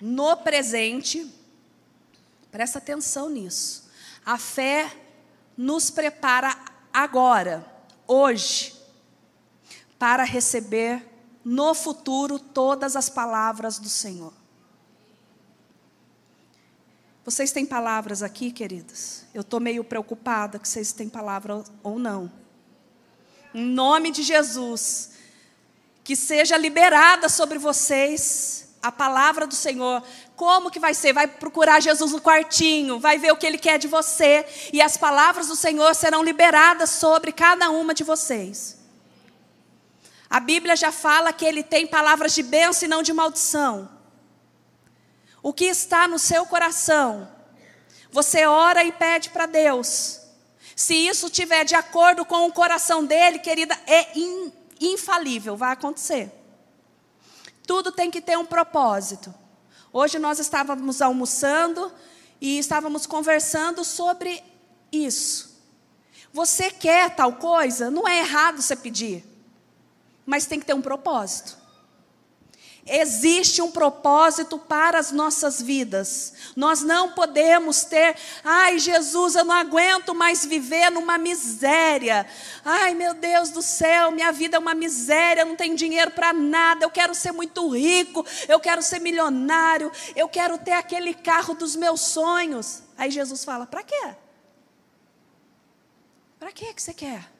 no 0.01 0.35
presente, 0.37 1.31
presta 2.51 2.79
atenção 2.79 3.29
nisso. 3.29 3.89
A 4.25 4.37
fé 4.37 4.91
nos 5.55 5.91
prepara 5.91 6.55
agora, 6.91 7.65
hoje, 8.07 8.75
para 9.99 10.23
receber 10.23 11.07
no 11.45 11.73
futuro 11.73 12.39
todas 12.39 12.95
as 12.95 13.09
palavras 13.09 13.77
do 13.77 13.89
Senhor. 13.89 14.33
Vocês 17.23 17.51
têm 17.51 17.65
palavras 17.65 18.23
aqui, 18.23 18.51
queridas? 18.51 19.25
Eu 19.33 19.41
estou 19.41 19.59
meio 19.59 19.83
preocupada 19.83 20.57
que 20.57 20.67
vocês 20.67 20.91
têm 20.91 21.07
palavra 21.07 21.63
ou 21.83 21.99
não. 21.99 22.31
Em 23.53 23.63
nome 23.63 24.09
de 24.09 24.23
Jesus, 24.23 25.11
que 26.03 26.15
seja 26.15 26.57
liberada 26.57 27.29
sobre 27.29 27.59
vocês 27.59 28.60
a 28.81 28.91
palavra 28.91 29.45
do 29.45 29.53
Senhor. 29.53 30.03
Como 30.35 30.71
que 30.71 30.79
vai 30.79 30.93
ser? 30.93 31.13
Vai 31.13 31.27
procurar 31.27 31.79
Jesus 31.79 32.11
no 32.11 32.21
quartinho, 32.21 32.99
vai 32.99 33.17
ver 33.17 33.31
o 33.31 33.37
que 33.37 33.45
ele 33.45 33.57
quer 33.57 33.77
de 33.77 33.87
você, 33.87 34.45
e 34.73 34.81
as 34.81 34.97
palavras 34.97 35.47
do 35.47 35.55
Senhor 35.55 35.93
serão 35.93 36.23
liberadas 36.23 36.89
sobre 36.89 37.31
cada 37.31 37.69
uma 37.69 37.93
de 37.93 38.03
vocês. 38.03 38.79
A 40.29 40.39
Bíblia 40.39 40.75
já 40.75 40.91
fala 40.91 41.33
que 41.33 41.45
ele 41.45 41.61
tem 41.61 41.85
palavras 41.85 42.33
de 42.33 42.41
bênção 42.41 42.85
e 42.85 42.89
não 42.89 43.03
de 43.03 43.13
maldição. 43.13 43.89
O 45.43 45.51
que 45.51 45.65
está 45.65 46.07
no 46.07 46.17
seu 46.17 46.45
coração, 46.45 47.27
você 48.11 48.45
ora 48.45 48.83
e 48.83 48.91
pede 48.91 49.29
para 49.29 49.45
Deus. 49.45 50.21
Se 50.75 50.95
isso 50.95 51.27
estiver 51.27 51.65
de 51.65 51.75
acordo 51.75 52.25
com 52.25 52.47
o 52.47 52.51
coração 52.51 53.05
dele, 53.05 53.39
querida, 53.39 53.77
é 53.85 54.17
in, 54.17 54.51
infalível, 54.79 55.55
vai 55.55 55.73
acontecer. 55.73 56.40
Tudo 57.71 57.89
tem 57.89 58.11
que 58.11 58.19
ter 58.19 58.37
um 58.37 58.45
propósito. 58.45 59.33
Hoje 59.93 60.19
nós 60.19 60.39
estávamos 60.39 61.01
almoçando 61.01 61.89
e 62.41 62.59
estávamos 62.59 63.05
conversando 63.05 63.85
sobre 63.85 64.43
isso. 64.91 65.57
Você 66.33 66.69
quer 66.69 67.15
tal 67.15 67.31
coisa? 67.31 67.89
Não 67.89 68.05
é 68.05 68.19
errado 68.19 68.61
você 68.61 68.75
pedir, 68.75 69.23
mas 70.25 70.45
tem 70.45 70.59
que 70.59 70.65
ter 70.65 70.73
um 70.73 70.81
propósito. 70.81 71.57
Existe 72.85 73.61
um 73.61 73.69
propósito 73.69 74.57
para 74.57 74.97
as 74.97 75.11
nossas 75.11 75.61
vidas. 75.61 76.33
Nós 76.55 76.81
não 76.81 77.11
podemos 77.11 77.83
ter, 77.83 78.15
ai 78.43 78.79
Jesus, 78.79 79.35
eu 79.35 79.45
não 79.45 79.53
aguento 79.53 80.15
mais 80.15 80.43
viver 80.43 80.89
numa 80.89 81.15
miséria. 81.15 82.25
Ai 82.65 82.95
meu 82.95 83.13
Deus 83.13 83.51
do 83.51 83.61
céu, 83.61 84.09
minha 84.09 84.31
vida 84.31 84.57
é 84.57 84.59
uma 84.59 84.73
miséria, 84.73 85.45
não 85.45 85.55
tenho 85.55 85.75
dinheiro 85.75 86.09
para 86.11 86.33
nada. 86.33 86.83
Eu 86.83 86.89
quero 86.89 87.13
ser 87.13 87.31
muito 87.31 87.69
rico, 87.69 88.25
eu 88.47 88.59
quero 88.59 88.81
ser 88.81 88.99
milionário, 88.99 89.91
eu 90.15 90.27
quero 90.27 90.57
ter 90.57 90.73
aquele 90.73 91.13
carro 91.13 91.53
dos 91.53 91.75
meus 91.75 92.01
sonhos. 92.01 92.81
Aí 92.97 93.11
Jesus 93.11 93.45
fala: 93.45 93.67
para 93.67 93.83
quê? 93.83 94.15
Para 96.39 96.51
que 96.51 96.73
que 96.73 96.81
você 96.81 96.95
quer? 96.95 97.31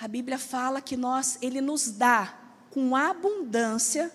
A 0.00 0.08
Bíblia 0.08 0.38
fala 0.38 0.80
que 0.80 0.96
nós, 0.96 1.36
Ele 1.42 1.60
nos 1.60 1.90
dá 1.90 2.39
com 2.70 2.94
abundância 2.94 4.10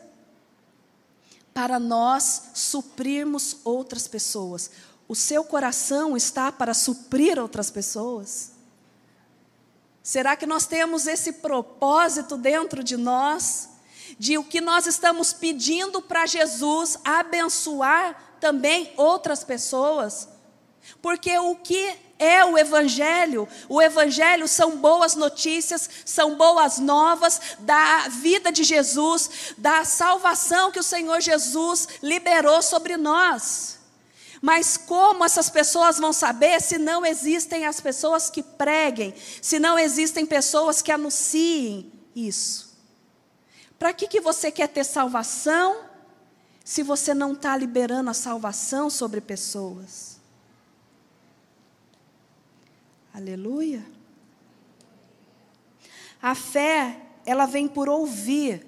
para 1.54 1.80
nós 1.80 2.50
suprirmos 2.54 3.58
outras 3.64 4.08
pessoas. 4.08 4.72
O 5.08 5.16
seu 5.16 5.44
coração 5.44 6.18
está 6.18 6.52
para 6.52 6.74
suprir 6.74 7.40
outras 7.40 7.70
pessoas? 7.70 8.52
Será 10.04 10.36
que 10.36 10.46
nós 10.46 10.68
temos 10.68 11.08
esse 11.08 11.34
propósito 11.34 12.38
dentro 12.38 12.84
de 12.84 12.98
nós? 12.98 13.70
De 14.20 14.38
o 14.38 14.44
que 14.44 14.62
nós 14.62 14.86
estamos 14.86 15.34
pedindo 15.34 16.02
para 16.02 16.26
Jesus 16.26 16.98
abençoar 17.04 18.38
também 18.40 18.94
outras 18.98 19.44
pessoas? 19.44 20.28
Porque 21.02 21.38
o 21.40 21.56
que 21.56 21.96
é 22.18 22.44
o 22.46 22.58
Evangelho. 22.58 23.48
O 23.68 23.82
Evangelho 23.82 24.48
são 24.48 24.78
boas 24.78 25.16
notícias, 25.16 25.90
são 26.06 26.36
boas 26.36 26.78
novas 26.78 27.40
da 27.60 28.08
vida 28.10 28.52
de 28.52 28.64
Jesus, 28.64 29.54
da 29.58 29.84
salvação 29.84 30.72
que 30.72 30.80
o 30.80 30.84
Senhor 30.84 31.20
Jesus 31.20 31.88
liberou 32.02 32.62
sobre 32.62 32.98
nós. 32.98 33.80
Mas 34.42 34.78
como 34.78 35.26
essas 35.26 35.50
pessoas 35.50 35.98
vão 35.98 36.14
saber 36.14 36.62
se 36.62 36.78
não 36.78 37.06
existem 37.06 37.66
as 37.66 37.82
pessoas 37.82 38.30
que 38.30 38.44
preguem, 38.44 39.14
se 39.42 39.60
não 39.60 39.78
existem 39.78 40.26
pessoas 40.26 40.82
que 40.82 40.92
anunciem 40.92 41.92
isso? 42.16 42.76
Para 43.78 43.92
que, 43.92 44.08
que 44.08 44.22
você 44.22 44.52
quer 44.52 44.68
ter 44.68 44.84
salvação 44.84 45.84
se 46.64 46.82
você 46.82 47.14
não 47.14 47.34
está 47.34 47.58
liberando 47.58 48.10
a 48.10 48.14
salvação 48.14 48.90
sobre 48.90 49.20
pessoas? 49.20 50.05
Aleluia. 53.16 53.82
A 56.22 56.36
fé, 56.36 57.00
ela 57.26 57.46
vem 57.46 57.66
por 57.66 57.88
ouvir 57.88 58.68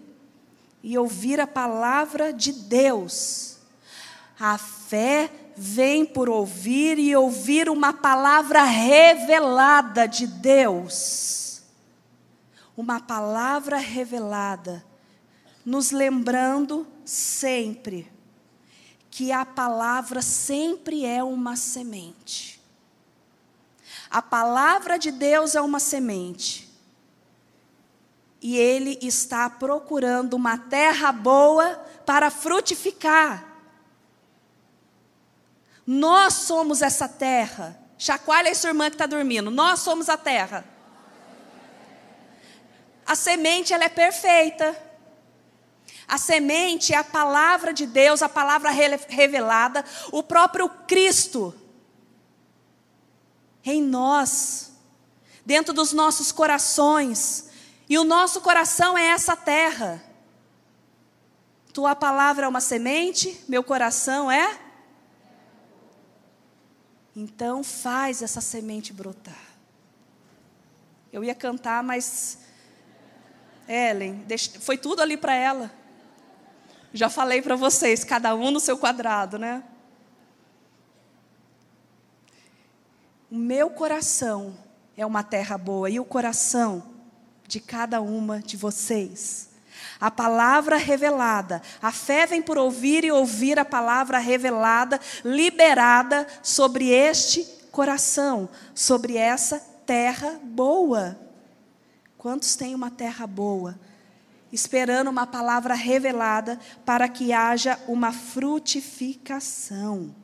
e 0.81 0.97
ouvir 0.97 1.37
a 1.41 1.45
palavra 1.45 2.31
de 2.31 2.53
Deus. 2.53 3.57
A 4.39 4.57
fé 4.57 5.29
vem 5.57 6.05
por 6.05 6.29
ouvir 6.29 6.97
e 6.97 7.13
ouvir 7.13 7.67
uma 7.67 7.91
palavra 7.91 8.63
revelada 8.63 10.07
de 10.07 10.25
Deus. 10.25 11.61
Uma 12.77 13.01
palavra 13.01 13.75
revelada, 13.75 14.81
nos 15.65 15.91
lembrando 15.91 16.87
sempre 17.03 18.09
que 19.11 19.29
a 19.33 19.43
palavra 19.43 20.21
sempre 20.21 21.05
é 21.05 21.21
uma 21.21 21.57
semente. 21.57 22.56
A 24.09 24.21
palavra 24.21 24.97
de 24.97 25.11
Deus 25.11 25.55
é 25.55 25.61
uma 25.61 25.79
semente. 25.79 26.67
E 28.41 28.57
ele 28.57 28.97
está 29.01 29.49
procurando 29.49 30.33
uma 30.33 30.57
terra 30.57 31.11
boa 31.11 31.75
para 32.05 32.29
frutificar. 32.29 33.45
Nós 35.85 36.33
somos 36.33 36.81
essa 36.81 37.07
terra. 37.07 37.77
Chacoalha 37.97 38.51
a 38.51 38.55
sua 38.55 38.69
irmã 38.69 38.89
que 38.89 38.95
está 38.95 39.05
dormindo. 39.05 39.49
Nós 39.49 39.79
somos 39.79 40.07
a 40.07 40.17
terra. 40.17 40.63
A 43.05 43.15
semente 43.15 43.73
ela 43.73 43.85
é 43.85 43.89
perfeita. 43.89 44.75
A 46.07 46.17
semente 46.17 46.93
é 46.93 46.97
a 46.97 47.03
palavra 47.03 47.73
de 47.73 47.85
Deus, 47.85 48.21
a 48.21 48.29
palavra 48.29 48.69
revelada, 48.69 49.83
o 50.11 50.23
próprio 50.23 50.69
Cristo 50.87 51.53
em 53.71 53.81
nós, 53.81 54.71
dentro 55.45 55.73
dos 55.73 55.93
nossos 55.93 56.31
corações. 56.31 57.49
E 57.89 57.97
o 57.97 58.03
nosso 58.03 58.41
coração 58.41 58.97
é 58.97 59.07
essa 59.07 59.35
terra. 59.35 60.03
Tua 61.73 61.95
palavra 61.95 62.45
é 62.45 62.49
uma 62.49 62.61
semente, 62.61 63.43
meu 63.47 63.63
coração 63.63 64.31
é. 64.31 64.59
Então 67.15 67.63
faz 67.63 68.21
essa 68.21 68.41
semente 68.41 68.93
brotar. 68.93 69.47
Eu 71.11 71.23
ia 71.23 71.33
cantar, 71.33 71.81
mas 71.83 72.39
Ellen, 73.67 74.25
foi 74.59 74.77
tudo 74.77 75.01
ali 75.01 75.17
para 75.17 75.33
ela. 75.33 75.71
Já 76.93 77.09
falei 77.09 77.41
para 77.41 77.55
vocês, 77.55 78.03
cada 78.03 78.33
um 78.35 78.51
no 78.51 78.59
seu 78.59 78.77
quadrado, 78.77 79.37
né? 79.37 79.63
O 83.29 83.35
meu 83.35 83.69
coração 83.69 84.57
é 84.95 85.05
uma 85.05 85.21
terra 85.21 85.57
boa 85.57 85.89
e 85.89 85.99
o 85.99 86.05
coração 86.05 86.81
de 87.45 87.59
cada 87.59 87.99
uma 88.01 88.39
de 88.39 88.55
vocês. 88.55 89.49
A 89.99 90.09
palavra 90.09 90.77
revelada, 90.77 91.61
a 91.81 91.91
fé 91.91 92.25
vem 92.25 92.41
por 92.41 92.57
ouvir 92.57 93.03
e 93.03 93.11
ouvir 93.11 93.59
a 93.59 93.65
palavra 93.65 94.17
revelada, 94.17 94.97
liberada 95.25 96.25
sobre 96.41 96.89
este 96.89 97.43
coração, 97.69 98.47
sobre 98.73 99.17
essa 99.17 99.59
terra 99.85 100.39
boa. 100.41 101.19
Quantos 102.17 102.55
têm 102.55 102.73
uma 102.73 102.89
terra 102.89 103.27
boa? 103.27 103.77
Esperando 104.53 105.09
uma 105.09 105.27
palavra 105.27 105.73
revelada 105.73 106.57
para 106.85 107.09
que 107.09 107.33
haja 107.33 107.77
uma 107.87 108.13
frutificação. 108.13 110.15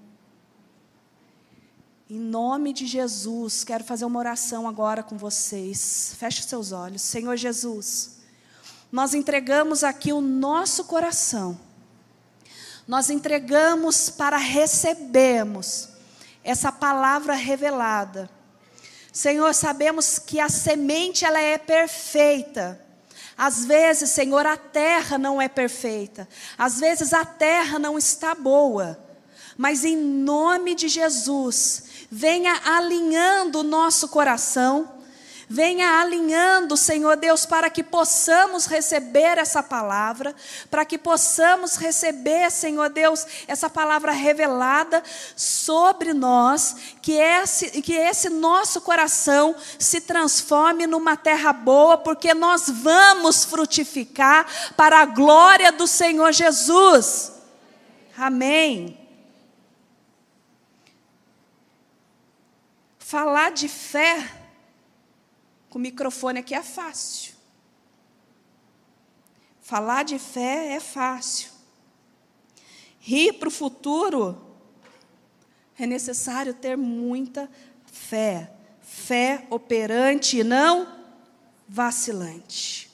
Em 2.14 2.20
nome 2.20 2.74
de 2.74 2.86
Jesus, 2.86 3.64
quero 3.64 3.84
fazer 3.84 4.06
uma 4.06 4.20
oração 4.20 4.68
agora 4.68 5.02
com 5.02 5.18
vocês. 5.18 6.16
Feche 6.20 6.42
os 6.42 6.46
seus 6.46 6.72
olhos. 6.72 7.02
Senhor 7.02 7.36
Jesus, 7.36 8.18
nós 8.92 9.16
entregamos 9.16 9.84
aqui 9.84 10.14
o 10.14 10.22
nosso 10.22 10.84
coração. 10.84 11.60
Nós 12.88 13.10
entregamos 13.10 14.12
para 14.12 14.38
recebermos 14.38 15.90
essa 16.44 16.72
palavra 16.72 17.34
revelada. 17.34 18.30
Senhor, 19.12 19.52
sabemos 19.56 20.20
que 20.20 20.40
a 20.40 20.50
semente 20.50 21.26
ela 21.26 21.40
é 21.42 21.58
perfeita. 21.58 22.80
Às 23.36 23.66
vezes, 23.66 24.12
Senhor, 24.12 24.46
a 24.46 24.56
terra 24.56 25.18
não 25.18 25.42
é 25.42 25.48
perfeita. 25.48 26.30
Às 26.60 26.80
vezes 26.80 27.12
a 27.12 27.26
terra 27.26 27.80
não 27.80 27.98
está 27.98 28.36
boa. 28.36 29.00
Mas 29.58 29.84
em 29.84 29.96
nome 29.96 30.76
de 30.76 30.88
Jesus, 30.88 31.93
venha 32.14 32.62
alinhando 32.64 33.62
o 33.62 33.64
nosso 33.64 34.08
coração 34.08 34.88
Venha 35.50 36.00
alinhando, 36.00 36.76
Senhor 36.76 37.16
Deus, 37.16 37.46
para 37.46 37.70
que 37.70 37.84
possamos 37.84 38.66
receber 38.66 39.38
essa 39.38 39.62
palavra, 39.62 40.34
para 40.72 40.84
que 40.84 40.98
possamos 40.98 41.76
receber, 41.76 42.50
Senhor 42.50 42.90
Deus, 42.90 43.24
essa 43.48 43.70
palavra 43.70 44.12
revelada 44.12 45.04
sobre 45.36 46.12
nós, 46.12 46.76
que 47.04 47.12
esse, 47.12 47.82
que 47.84 47.94
esse 47.94 48.30
nosso 48.30 48.82
coração 48.82 49.56
se 49.78 50.02
transforme 50.02 50.88
numa 50.88 51.16
terra 51.16 51.54
boa, 51.54 52.00
porque 52.00 52.34
nós 52.34 52.64
vamos 52.68 53.44
frutificar 53.44 54.48
para 54.76 55.02
a 55.02 55.06
glória 55.06 55.72
do 55.72 55.86
Senhor 55.86 56.32
Jesus. 56.32 57.32
Amém. 58.18 59.03
Falar 63.14 63.52
de 63.52 63.68
fé 63.68 64.28
com 65.70 65.78
o 65.78 65.82
microfone 65.82 66.40
aqui 66.40 66.56
é 66.56 66.64
fácil. 66.64 67.36
Falar 69.62 70.02
de 70.02 70.18
fé 70.18 70.74
é 70.74 70.80
fácil. 70.80 71.52
Rir 73.00 73.34
para 73.34 73.50
o 73.50 73.52
futuro 73.52 74.58
é 75.78 75.86
necessário 75.86 76.56
ter 76.56 76.76
muita 76.76 77.48
fé. 77.86 78.52
Fé 78.82 79.46
operante 79.52 80.40
e 80.40 80.44
não 80.44 80.92
vacilante. 81.70 82.90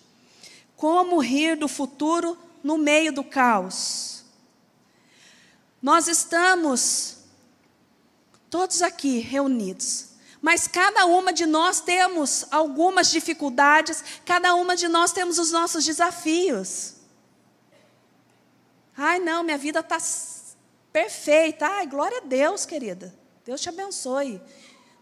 Como 0.76 1.22
rir 1.22 1.56
do 1.56 1.70
futuro 1.70 2.38
no 2.62 2.78
meio 2.78 3.14
do 3.14 3.24
caos? 3.24 4.26
Nós 5.82 6.10
estamos 6.10 7.20
todos 8.50 8.82
aqui 8.82 9.20
reunidos 9.20 10.09
mas 10.42 10.68
cada 10.68 11.06
uma 11.06 11.34
de 11.34 11.46
nós 11.46 11.82
temos 11.82 12.46
algumas 12.52 13.12
dificuldades, 13.12 14.04
cada 14.26 14.56
uma 14.56 14.76
de 14.76 14.88
nós 14.88 15.12
temos 15.12 15.38
os 15.38 15.52
nossos 15.52 15.84
desafios. 15.86 16.96
Ai, 18.96 19.20
não, 19.20 19.44
minha 19.44 19.58
vida 19.58 19.80
está 19.80 19.98
perfeita. 20.92 21.68
Ai, 21.68 21.88
glória 21.88 22.18
a 22.18 22.26
Deus, 22.26 22.66
querida. 22.66 23.14
Deus 23.46 23.62
te 23.62 23.70
abençoe. 23.70 24.42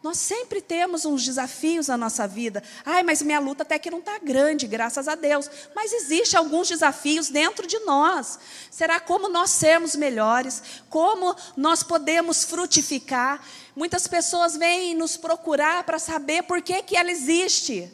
Nós 0.03 0.19
sempre 0.19 0.61
temos 0.61 1.05
uns 1.05 1.25
desafios 1.25 1.87
na 1.87 1.97
nossa 1.97 2.27
vida. 2.27 2.61
Ai, 2.85 3.01
mas 3.01 3.21
minha 3.21 3.39
luta 3.39 3.63
até 3.63 3.79
que 3.79 3.89
não 3.89 3.97
está 3.99 4.19
grande, 4.19 4.67
graças 4.67 5.07
a 5.07 5.15
Deus. 5.15 5.49
Mas 5.75 5.91
existe 5.91 6.37
alguns 6.37 6.67
desafios 6.67 7.29
dentro 7.29 7.65
de 7.65 7.79
nós. 7.79 8.37
Será 8.69 8.99
como 8.99 9.27
nós 9.27 9.49
sermos 9.49 9.95
melhores, 9.95 10.61
como 10.89 11.35
nós 11.55 11.81
podemos 11.81 12.43
frutificar. 12.43 13.43
Muitas 13.75 14.07
pessoas 14.07 14.55
vêm 14.55 14.93
nos 14.93 15.17
procurar 15.17 15.83
para 15.83 15.97
saber 15.97 16.43
por 16.43 16.61
que, 16.61 16.83
que 16.83 16.95
ela 16.95 17.11
existe. 17.11 17.91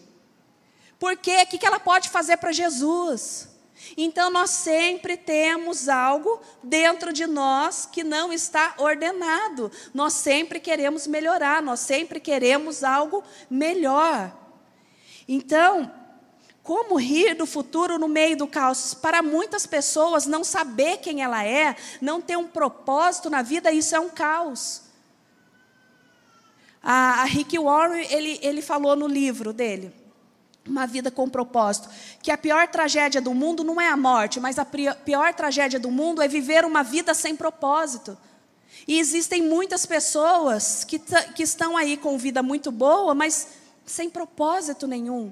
Por 1.00 1.16
quê? 1.16 1.42
O 1.44 1.48
que, 1.48 1.58
que 1.58 1.66
ela 1.66 1.80
pode 1.80 2.10
fazer 2.10 2.38
para 2.38 2.52
Jesus? 2.52 3.53
Então 3.98 4.30
nós 4.30 4.50
sempre 4.50 5.18
temos 5.18 5.90
algo 5.90 6.42
dentro 6.64 7.14
de 7.14 7.28
nós 7.28 7.88
que 7.92 8.04
não 8.04 8.32
está 8.32 8.76
ordenado. 8.78 9.72
Nós 9.94 10.14
sempre 10.14 10.60
queremos 10.60 11.08
melhorar, 11.08 11.62
nós 11.62 11.80
sempre 11.80 12.20
queremos 12.20 12.84
algo 12.84 13.24
melhor. 13.50 14.36
Então, 15.28 15.92
como 16.64 16.96
rir 16.96 17.36
do 17.36 17.46
futuro 17.46 18.00
no 18.00 18.08
meio 18.08 18.38
do 18.38 18.48
caos? 18.48 18.94
Para 18.94 19.22
muitas 19.22 19.66
pessoas, 19.66 20.26
não 20.26 20.44
saber 20.44 20.98
quem 20.98 21.22
ela 21.22 21.44
é, 21.44 21.76
não 22.02 22.22
ter 22.22 22.38
um 22.38 22.48
propósito 22.48 23.30
na 23.30 23.42
vida, 23.42 23.72
isso 23.72 23.96
é 23.96 24.00
um 24.00 24.10
caos. 24.10 24.84
A, 26.82 27.22
a 27.22 27.24
Rick 27.26 27.60
Warren, 27.60 28.08
ele, 28.10 28.40
ele 28.42 28.62
falou 28.62 28.96
no 28.96 29.08
livro 29.08 29.52
dele, 29.52 29.94
Uma 30.68 30.86
Vida 30.86 31.12
com 31.12 31.30
Propósito, 31.30 31.90
que 32.22 32.32
a 32.32 32.38
pior 32.38 32.68
tragédia 32.68 33.22
do 33.22 33.34
mundo 33.34 33.64
não 33.64 33.82
é 33.82 33.90
a 33.90 33.98
morte, 33.98 34.40
mas 34.40 34.58
a 34.58 34.66
pior 34.66 35.34
tragédia 35.34 35.80
do 35.80 35.92
mundo 35.92 36.22
é 36.22 36.28
viver 36.28 36.64
uma 36.64 36.84
vida 36.84 37.14
sem 37.14 37.36
propósito. 37.36 38.18
E 38.88 39.00
existem 39.00 39.42
muitas 39.42 39.86
pessoas 39.86 40.84
que, 40.84 41.00
que 41.36 41.44
estão 41.44 41.76
aí 41.76 41.98
com 41.98 42.18
vida 42.18 42.42
muito 42.42 42.72
boa, 42.72 43.14
mas 43.14 43.48
sem 43.86 44.10
propósito 44.10 44.88
nenhum. 44.88 45.32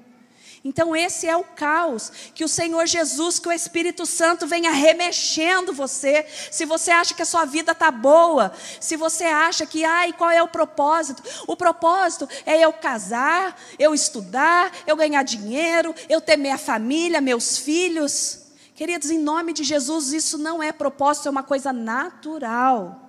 Então, 0.64 0.94
esse 0.94 1.26
é 1.26 1.36
o 1.36 1.42
caos. 1.42 2.12
Que 2.34 2.44
o 2.44 2.48
Senhor 2.48 2.86
Jesus, 2.86 3.38
que 3.38 3.48
o 3.48 3.52
Espírito 3.52 4.06
Santo 4.06 4.46
venha 4.46 4.70
remexendo 4.70 5.72
você. 5.72 6.24
Se 6.50 6.64
você 6.64 6.90
acha 6.92 7.14
que 7.14 7.22
a 7.22 7.26
sua 7.26 7.44
vida 7.44 7.72
está 7.72 7.90
boa, 7.90 8.52
se 8.80 8.96
você 8.96 9.24
acha 9.24 9.66
que, 9.66 9.84
ai, 9.84 10.12
qual 10.12 10.30
é 10.30 10.42
o 10.42 10.48
propósito? 10.48 11.22
O 11.48 11.56
propósito 11.56 12.28
é 12.46 12.60
eu 12.60 12.72
casar, 12.72 13.60
eu 13.76 13.92
estudar, 13.92 14.72
eu 14.86 14.94
ganhar 14.94 15.24
dinheiro, 15.24 15.94
eu 16.08 16.20
ter 16.20 16.36
minha 16.36 16.58
família, 16.58 17.20
meus 17.20 17.58
filhos. 17.58 18.42
Queridos, 18.76 19.10
em 19.10 19.18
nome 19.18 19.52
de 19.52 19.64
Jesus, 19.64 20.12
isso 20.12 20.38
não 20.38 20.62
é 20.62 20.70
propósito, 20.70 21.26
é 21.26 21.30
uma 21.30 21.42
coisa 21.42 21.72
natural 21.72 23.01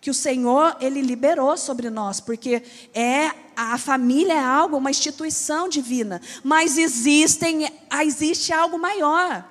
que 0.00 0.10
o 0.10 0.14
Senhor 0.14 0.76
ele 0.80 1.02
liberou 1.02 1.56
sobre 1.56 1.90
nós, 1.90 2.20
porque 2.20 2.62
é 2.94 3.32
a 3.56 3.76
família 3.76 4.34
é 4.34 4.38
algo, 4.38 4.76
uma 4.76 4.90
instituição 4.90 5.68
divina, 5.68 6.20
mas 6.44 6.78
existem, 6.78 7.68
existe 8.00 8.52
algo 8.52 8.78
maior. 8.78 9.44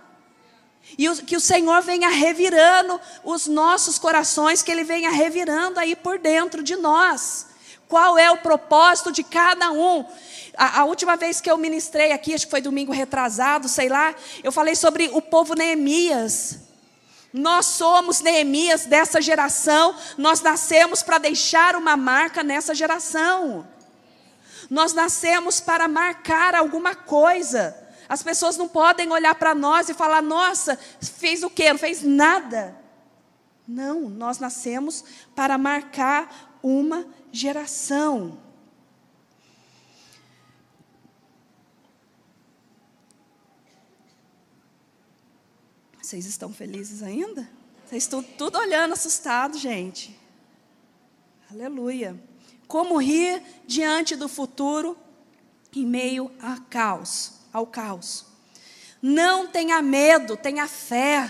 E 0.98 1.10
o, 1.10 1.16
que 1.18 1.36
o 1.36 1.42
Senhor 1.42 1.82
venha 1.82 2.08
revirando 2.08 3.00
os 3.24 3.48
nossos 3.48 4.00
corações, 4.00 4.62
que 4.62 4.72
Ele 4.72 4.86
venha 4.86 5.10
revirando 5.10 5.80
aí 5.80 5.96
por 5.96 6.18
dentro 6.20 6.64
de 6.64 6.78
nós. 6.78 7.48
Qual 7.90 8.18
é 8.18 8.32
o 8.32 8.38
propósito 8.38 9.12
de 9.12 9.24
cada 9.24 9.72
um? 9.72 10.06
A, 10.56 10.82
a, 10.82 10.86
última 10.86 11.18
vez 11.18 11.42
que 11.42 11.52
eu 11.52 11.58
ministrei 11.58 12.12
aqui, 12.12 12.34
acho 12.34 12.46
que 12.46 12.52
foi 12.52 12.62
domingo 12.62 12.92
retrasado, 12.92 13.68
sei 13.68 13.90
lá, 13.90 14.16
eu 14.44 14.52
falei 14.52 14.76
sobre 14.76 15.10
o 15.14 15.22
povo 15.22 15.54
Neemias. 15.54 16.67
Nós 17.38 17.66
somos 17.66 18.22
Neemias 18.22 18.86
dessa 18.86 19.22
geração, 19.22 19.96
nós 20.18 20.42
nascemos 20.42 21.04
para 21.04 21.18
deixar 21.18 21.76
uma 21.76 21.96
marca 21.96 22.44
nessa 22.44 22.74
geração. 22.74 23.68
Nós 24.70 24.94
nascemos 24.94 25.60
para 25.60 25.88
marcar 25.88 26.56
alguma 26.56 26.96
coisa. 26.96 27.76
As 28.10 28.24
pessoas 28.24 28.58
não 28.58 28.68
podem 28.68 29.12
olhar 29.12 29.36
para 29.36 29.54
nós 29.54 29.90
e 29.90 29.94
falar: 29.94 30.22
nossa, 30.22 30.78
fez 31.02 31.44
o 31.44 31.50
quê? 31.50 31.72
Não 31.72 31.80
fez 31.80 32.02
nada. 32.02 32.76
Não, 33.68 34.10
nós 34.10 34.40
nascemos 34.40 35.04
para 35.36 35.58
marcar 35.58 36.58
uma 36.64 37.06
geração. 37.32 38.38
Vocês 46.08 46.26
estão 46.26 46.54
felizes 46.54 47.04
ainda? 47.04 47.46
Vocês 47.86 48.04
estão 48.04 48.24
tudo 48.24 48.58
olhando 48.58 48.94
assustado, 48.94 49.58
gente. 49.58 50.18
Aleluia. 51.52 52.18
Como 52.66 52.96
rir 52.98 53.44
diante 53.66 54.16
do 54.16 54.30
futuro 54.30 54.98
em 55.76 55.86
meio 55.86 56.32
a 56.42 56.62
caos, 56.70 57.34
ao 57.52 57.68
caos. 57.68 58.26
Não 59.02 59.48
tenha 59.50 59.82
medo, 59.82 60.38
tenha 60.38 60.66
fé. 60.66 61.30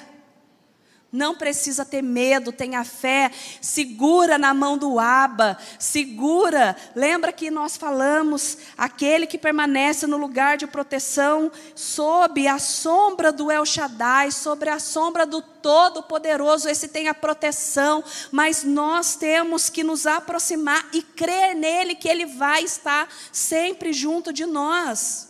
Não 1.12 1.36
precisa 1.36 1.86
ter 1.86 2.02
medo, 2.02 2.52
tenha 2.52 2.84
fé, 2.84 3.32
segura 3.62 4.38
na 4.38 4.54
mão 4.54 4.78
do 4.78 5.00
Aba, 5.00 5.58
segura. 5.80 6.76
Lembra 6.94 7.32
que 7.32 7.50
nós 7.50 7.78
falamos, 7.78 8.58
aquele 8.78 9.26
que 9.26 9.38
permanece 9.38 10.06
no 10.06 10.18
lugar 10.18 10.58
de 10.58 10.68
proteção, 10.68 11.50
sob 11.74 12.46
a 12.46 12.60
sombra 12.60 13.32
do 13.32 13.50
El 13.50 13.66
Shaddai, 13.66 14.32
sobre 14.32 14.70
a 14.70 14.80
sombra 14.80 15.26
do 15.26 15.42
Todo-Poderoso, 15.42 16.68
esse 16.68 16.90
tem 16.90 17.08
a 17.08 17.14
proteção, 17.14 18.04
mas 18.30 18.66
nós 18.66 19.16
temos 19.16 19.70
que 19.70 19.86
nos 19.86 20.06
aproximar 20.06 20.90
e 20.92 21.02
crer 21.02 21.56
nele, 21.56 21.96
que 21.96 22.10
ele 22.10 22.26
vai 22.26 22.64
estar 22.64 23.08
sempre 23.32 23.94
junto 23.94 24.34
de 24.34 24.46
nós. 24.46 25.30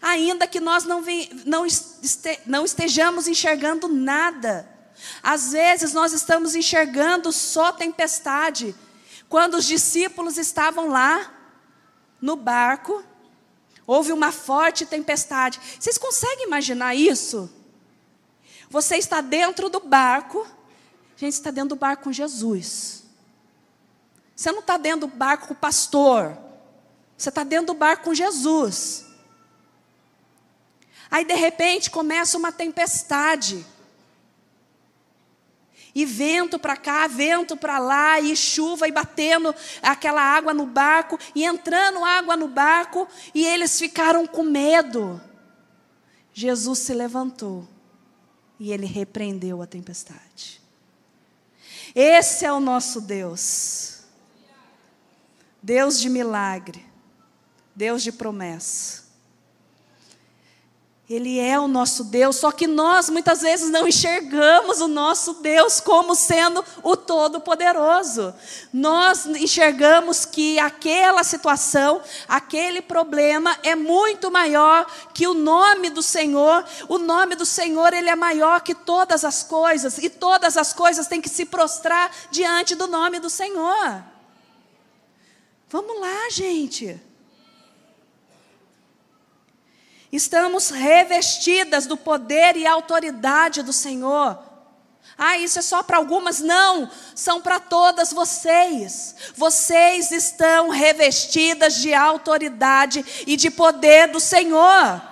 Ainda 0.00 0.46
que 0.46 0.60
nós 0.60 0.84
não, 0.84 1.02
não, 1.44 1.66
este, 1.66 2.40
não 2.46 2.64
estejamos 2.64 3.26
enxergando 3.26 3.86
nada, 3.88 4.71
às 5.22 5.52
vezes 5.52 5.92
nós 5.92 6.12
estamos 6.12 6.54
enxergando 6.54 7.30
só 7.30 7.72
tempestade. 7.72 8.74
Quando 9.28 9.54
os 9.54 9.64
discípulos 9.64 10.36
estavam 10.36 10.88
lá 10.88 11.32
no 12.20 12.36
barco, 12.36 13.04
houve 13.86 14.12
uma 14.12 14.32
forte 14.32 14.84
tempestade. 14.84 15.60
Vocês 15.78 15.96
conseguem 15.98 16.46
imaginar 16.46 16.94
isso? 16.94 17.50
Você 18.68 18.96
está 18.96 19.20
dentro 19.20 19.68
do 19.68 19.80
barco, 19.80 20.46
gente 21.16 21.34
está 21.34 21.50
dentro 21.50 21.70
do 21.70 21.76
barco 21.76 22.04
com 22.04 22.12
Jesus. 22.12 23.04
Você 24.34 24.50
não 24.50 24.60
está 24.60 24.76
dentro 24.76 25.06
do 25.06 25.08
barco 25.08 25.48
com 25.48 25.54
o 25.54 25.56
pastor, 25.56 26.36
você 27.16 27.28
está 27.28 27.44
dentro 27.44 27.66
do 27.66 27.74
barco 27.74 28.04
com 28.04 28.14
Jesus. 28.14 29.06
Aí 31.10 31.24
de 31.24 31.34
repente 31.34 31.90
começa 31.90 32.36
uma 32.38 32.50
tempestade. 32.50 33.64
E 35.94 36.06
vento 36.06 36.58
para 36.58 36.76
cá, 36.76 37.06
vento 37.06 37.56
para 37.56 37.78
lá, 37.78 38.18
e 38.18 38.34
chuva, 38.34 38.88
e 38.88 38.92
batendo 38.92 39.54
aquela 39.82 40.22
água 40.22 40.54
no 40.54 40.64
barco, 40.64 41.18
e 41.34 41.44
entrando 41.44 42.04
água 42.04 42.36
no 42.36 42.48
barco, 42.48 43.06
e 43.34 43.44
eles 43.44 43.78
ficaram 43.78 44.26
com 44.26 44.42
medo. 44.42 45.20
Jesus 46.32 46.78
se 46.78 46.94
levantou 46.94 47.68
e 48.58 48.72
ele 48.72 48.86
repreendeu 48.86 49.60
a 49.60 49.66
tempestade. 49.66 50.62
Esse 51.94 52.44
é 52.44 52.52
o 52.52 52.60
nosso 52.60 53.00
Deus. 53.00 54.04
Deus 55.60 56.00
de 56.00 56.08
milagre, 56.08 56.86
Deus 57.74 58.02
de 58.02 58.12
promessa. 58.12 59.01
Ele 61.12 61.38
é 61.38 61.60
o 61.60 61.68
nosso 61.68 62.04
Deus, 62.04 62.36
só 62.36 62.50
que 62.50 62.66
nós 62.66 63.10
muitas 63.10 63.42
vezes 63.42 63.68
não 63.68 63.86
enxergamos 63.86 64.80
o 64.80 64.88
nosso 64.88 65.34
Deus 65.34 65.78
como 65.78 66.14
sendo 66.14 66.64
o 66.82 66.96
Todo-Poderoso. 66.96 68.34
Nós 68.72 69.26
enxergamos 69.26 70.24
que 70.24 70.58
aquela 70.58 71.22
situação, 71.22 72.00
aquele 72.26 72.80
problema 72.80 73.58
é 73.62 73.74
muito 73.74 74.30
maior 74.30 74.86
que 75.12 75.26
o 75.26 75.34
nome 75.34 75.90
do 75.90 76.02
Senhor. 76.02 76.64
O 76.88 76.96
nome 76.96 77.36
do 77.36 77.44
Senhor, 77.44 77.92
ele 77.92 78.08
é 78.08 78.16
maior 78.16 78.62
que 78.62 78.74
todas 78.74 79.22
as 79.22 79.42
coisas, 79.42 79.98
e 79.98 80.08
todas 80.08 80.56
as 80.56 80.72
coisas 80.72 81.06
têm 81.08 81.20
que 81.20 81.28
se 81.28 81.44
prostrar 81.44 82.10
diante 82.30 82.74
do 82.74 82.86
nome 82.86 83.20
do 83.20 83.28
Senhor. 83.28 84.02
Vamos 85.68 86.00
lá, 86.00 86.30
gente. 86.30 87.11
Estamos 90.12 90.68
revestidas 90.68 91.86
do 91.86 91.96
poder 91.96 92.54
e 92.56 92.66
autoridade 92.66 93.62
do 93.62 93.72
Senhor. 93.72 94.38
Ah, 95.16 95.38
isso 95.38 95.58
é 95.58 95.62
só 95.62 95.82
para 95.82 95.96
algumas? 95.96 96.40
Não, 96.40 96.90
são 97.14 97.40
para 97.40 97.58
todas 97.58 98.12
vocês. 98.12 99.14
Vocês 99.34 100.12
estão 100.12 100.68
revestidas 100.68 101.76
de 101.76 101.94
autoridade 101.94 103.04
e 103.26 103.36
de 103.36 103.50
poder 103.50 104.08
do 104.08 104.20
Senhor 104.20 105.11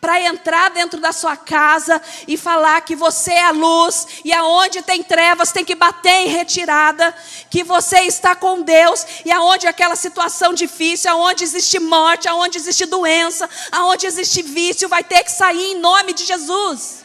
para 0.00 0.20
entrar 0.20 0.70
dentro 0.70 1.00
da 1.00 1.10
sua 1.10 1.36
casa 1.36 2.00
e 2.28 2.36
falar 2.36 2.80
que 2.82 2.94
você 2.94 3.32
é 3.32 3.44
a 3.44 3.50
luz 3.50 4.06
e 4.24 4.32
aonde 4.32 4.82
tem 4.82 5.02
trevas 5.02 5.52
tem 5.52 5.64
que 5.64 5.74
bater 5.74 6.26
em 6.26 6.28
retirada, 6.28 7.14
que 7.50 7.64
você 7.64 8.00
está 8.02 8.36
com 8.36 8.62
Deus 8.62 9.06
e 9.24 9.32
aonde 9.32 9.66
aquela 9.66 9.96
situação 9.96 10.52
difícil, 10.52 11.10
aonde 11.10 11.44
existe 11.44 11.78
morte, 11.78 12.28
aonde 12.28 12.58
existe 12.58 12.86
doença, 12.86 13.48
aonde 13.72 14.06
existe 14.06 14.42
vício, 14.42 14.88
vai 14.88 15.02
ter 15.02 15.24
que 15.24 15.32
sair 15.32 15.72
em 15.72 15.80
nome 15.80 16.12
de 16.12 16.24
Jesus. 16.24 17.04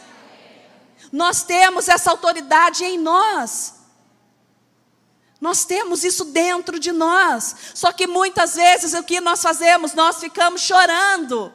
Nós 1.10 1.42
temos 1.42 1.88
essa 1.88 2.10
autoridade 2.10 2.84
em 2.84 2.98
nós. 2.98 3.74
Nós 5.40 5.64
temos 5.64 6.04
isso 6.04 6.26
dentro 6.26 6.78
de 6.78 6.92
nós. 6.92 7.56
Só 7.74 7.90
que 7.90 8.06
muitas 8.06 8.54
vezes 8.54 8.94
o 8.94 9.02
que 9.02 9.20
nós 9.20 9.42
fazemos? 9.42 9.92
Nós 9.92 10.20
ficamos 10.20 10.60
chorando 10.60 11.52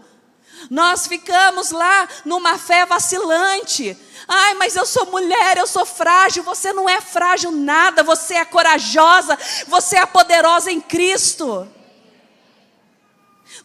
nós 0.69 1.07
ficamos 1.07 1.71
lá 1.71 2.07
numa 2.25 2.57
fé 2.57 2.85
vacilante. 2.85 3.97
Ai, 4.27 4.55
mas 4.55 4.75
eu 4.75 4.85
sou 4.85 5.05
mulher, 5.07 5.57
eu 5.57 5.67
sou 5.67 5.85
frágil. 5.85 6.43
Você 6.43 6.73
não 6.73 6.89
é 6.89 6.99
frágil 6.99 7.51
nada, 7.51 8.03
você 8.03 8.35
é 8.35 8.45
corajosa, 8.45 9.37
você 9.67 9.97
é 9.97 10.05
poderosa 10.05 10.71
em 10.71 10.81
Cristo. 10.81 11.67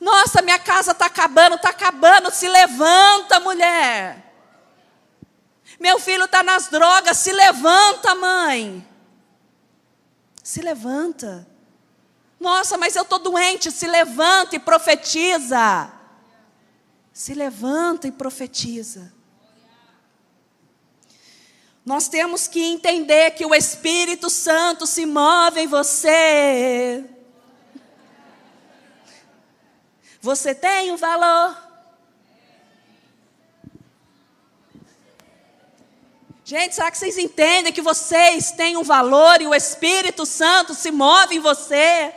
Nossa, 0.00 0.42
minha 0.42 0.58
casa 0.58 0.92
está 0.92 1.06
acabando, 1.06 1.56
está 1.56 1.70
acabando. 1.70 2.30
Se 2.30 2.48
levanta, 2.48 3.40
mulher. 3.40 4.32
Meu 5.80 5.98
filho 5.98 6.24
está 6.24 6.42
nas 6.42 6.68
drogas, 6.68 7.18
se 7.18 7.32
levanta, 7.32 8.14
mãe. 8.14 8.86
Se 10.42 10.60
levanta. 10.60 11.46
Nossa, 12.38 12.76
mas 12.76 12.94
eu 12.94 13.02
estou 13.02 13.18
doente, 13.18 13.70
se 13.70 13.86
levanta 13.86 14.56
e 14.56 14.58
profetiza 14.58 16.01
se 17.12 17.34
levanta 17.34 18.08
e 18.08 18.12
profetiza. 18.12 19.12
Nós 21.84 22.08
temos 22.08 22.46
que 22.46 22.62
entender 22.62 23.32
que 23.32 23.44
o 23.44 23.54
Espírito 23.54 24.30
Santo 24.30 24.86
se 24.86 25.04
move 25.04 25.60
em 25.60 25.66
você. 25.66 27.04
Você 30.20 30.54
tem 30.54 30.92
um 30.92 30.96
valor. 30.96 31.56
Gente, 36.44 36.74
será 36.74 36.90
que 36.90 36.98
vocês 36.98 37.18
entendem 37.18 37.72
que 37.72 37.82
vocês 37.82 38.52
têm 38.52 38.76
um 38.76 38.84
valor 38.84 39.40
e 39.40 39.46
o 39.46 39.54
Espírito 39.54 40.24
Santo 40.24 40.74
se 40.74 40.90
move 40.92 41.36
em 41.36 41.40
você? 41.40 42.14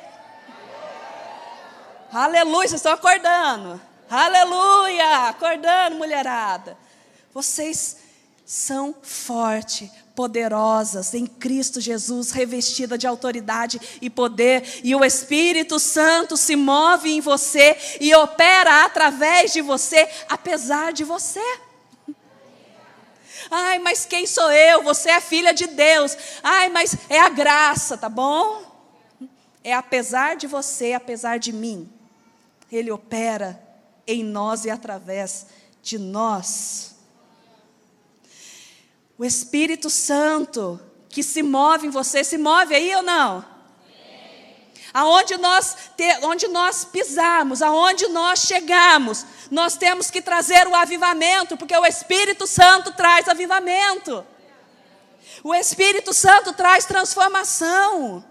Aleluia, 2.11 2.67
vocês 2.67 2.79
estão 2.79 2.93
acordando. 2.93 3.81
Aleluia! 4.09 5.29
Acordando, 5.29 5.97
mulherada. 5.97 6.77
Vocês 7.33 7.97
são 8.45 8.95
fortes, 9.01 9.89
poderosas 10.15 11.13
em 11.15 11.25
Cristo 11.25 11.81
Jesus, 11.81 12.31
revestida 12.31 12.97
de 12.97 13.07
autoridade 13.07 13.81
e 13.99 14.09
poder, 14.09 14.81
e 14.83 14.95
o 14.95 15.03
Espírito 15.03 15.79
Santo 15.79 16.37
se 16.37 16.55
move 16.55 17.09
em 17.09 17.19
você 17.19 17.75
e 17.99 18.13
opera 18.13 18.85
através 18.85 19.51
de 19.51 19.61
você, 19.61 20.07
apesar 20.29 20.93
de 20.93 21.03
você. 21.03 21.41
Ai, 23.49 23.79
mas 23.79 24.05
quem 24.05 24.25
sou 24.27 24.51
eu? 24.51 24.83
Você 24.83 25.09
é 25.09 25.19
filha 25.19 25.53
de 25.53 25.67
Deus. 25.67 26.15
Ai, 26.43 26.69
mas 26.69 26.95
é 27.09 27.19
a 27.19 27.29
graça, 27.29 27.97
tá 27.97 28.09
bom? 28.09 28.63
É 29.63 29.73
apesar 29.73 30.35
de 30.35 30.47
você, 30.47 30.93
apesar 30.93 31.37
de 31.37 31.51
mim. 31.51 31.89
Ele 32.71 32.91
opera 32.91 33.64
em 34.07 34.23
nós 34.23 34.65
e 34.65 34.69
através 34.69 35.47
de 35.81 35.97
nós. 35.97 36.95
O 39.17 39.23
Espírito 39.23 39.89
Santo 39.89 40.79
que 41.09 41.23
se 41.23 41.41
move 41.41 41.87
em 41.87 41.89
você, 41.89 42.25
se 42.25 42.37
move 42.37 42.75
aí 42.75 42.93
ou 42.93 43.01
não? 43.01 43.45
Aonde 44.93 45.37
nós, 45.37 45.75
te, 45.95 46.19
onde 46.23 46.47
nós 46.49 46.83
pisarmos, 46.83 47.61
aonde 47.61 48.07
nós 48.09 48.39
chegarmos, 48.39 49.25
nós 49.49 49.77
temos 49.77 50.11
que 50.11 50.21
trazer 50.21 50.67
o 50.67 50.75
avivamento, 50.75 51.55
porque 51.55 51.75
o 51.77 51.85
Espírito 51.85 52.45
Santo 52.45 52.91
traz 52.93 53.29
avivamento. 53.29 54.25
O 55.41 55.53
Espírito 55.55 56.13
Santo 56.13 56.51
traz 56.51 56.85
transformação. 56.85 58.23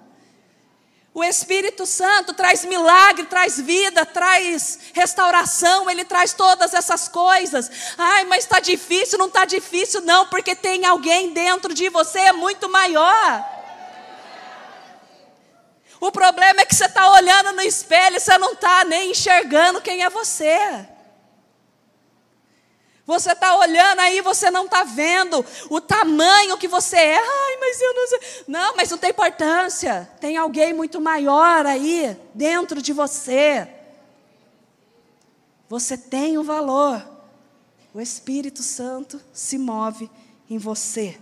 O 1.14 1.22
Espírito 1.22 1.87
Santo 1.87 2.35
traz 2.35 2.64
milagre, 2.64 3.24
traz 3.27 3.61
vida, 3.61 4.05
traz 4.05 4.81
restauração, 4.92 5.88
ele 5.88 6.05
traz 6.05 6.33
todas 6.33 6.74
essas 6.74 7.07
coisas. 7.07 7.70
Ai, 7.96 8.24
mas 8.24 8.42
está 8.42 8.59
difícil, 8.59 9.16
não 9.16 9.29
está 9.29 9.44
difícil, 9.44 10.00
não, 10.00 10.27
porque 10.27 10.57
tem 10.57 10.85
alguém 10.85 11.33
dentro 11.33 11.72
de 11.72 11.88
você 11.88 12.18
é 12.18 12.33
muito 12.33 12.68
maior. 12.68 13.48
O 16.00 16.11
problema 16.11 16.62
é 16.62 16.66
que 16.66 16.74
você 16.74 16.87
está 16.87 17.09
olhando 17.12 17.53
no 17.53 17.62
espelho 17.62 18.16
e 18.16 18.20
você 18.20 18.37
não 18.37 18.53
está 18.53 18.85
nem 18.85 19.12
enxergando 19.12 19.81
quem 19.81 20.03
é 20.03 20.11
você. 20.11 20.85
Você 23.07 23.33
está 23.33 23.57
olhando 23.59 24.01
aí, 24.01 24.23
você 24.23 24.51
não 24.51 24.64
está 24.64 24.83
vendo 24.83 25.45
o 25.69 25.81
tamanho 25.81 26.57
que 26.57 26.67
você 26.67 26.97
é. 26.97 27.19
Ai, 27.19 27.57
mas 27.61 27.81
eu 27.81 27.95
não 27.95 28.07
sei. 28.07 28.21
Não, 28.49 28.77
mas 28.77 28.90
não 28.90 28.97
tem 28.97 29.11
importância. 29.11 30.11
Tem 30.21 30.38
alguém 30.38 30.73
muito 30.73 31.01
maior 31.01 31.67
aí 31.67 32.17
dentro 32.33 32.81
de 32.81 32.95
você. 32.95 33.69
Você 35.69 35.99
tem 35.99 36.38
o 36.38 36.40
um 36.40 36.45
valor. 36.45 37.07
O 37.93 38.01
Espírito 38.01 38.62
Santo 38.62 39.21
se 39.33 39.59
move 39.59 40.11
em 40.49 40.57
você. 40.57 41.21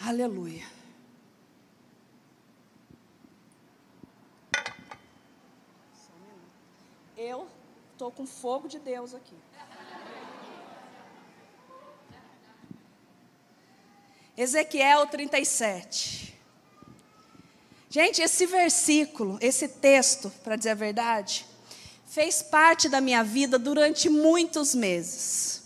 Aleluia. 0.00 0.64
Eu 7.16 7.47
Estou 7.98 8.12
com 8.12 8.24
fogo 8.24 8.68
de 8.68 8.78
Deus 8.78 9.12
aqui. 9.12 9.34
Ezequiel 14.36 15.04
37. 15.08 16.38
Gente, 17.90 18.22
esse 18.22 18.46
versículo, 18.46 19.36
esse 19.40 19.66
texto, 19.66 20.30
para 20.44 20.54
dizer 20.54 20.70
a 20.70 20.74
verdade, 20.76 21.44
fez 22.06 22.40
parte 22.40 22.88
da 22.88 23.00
minha 23.00 23.24
vida 23.24 23.58
durante 23.58 24.08
muitos 24.08 24.76
meses. 24.76 25.64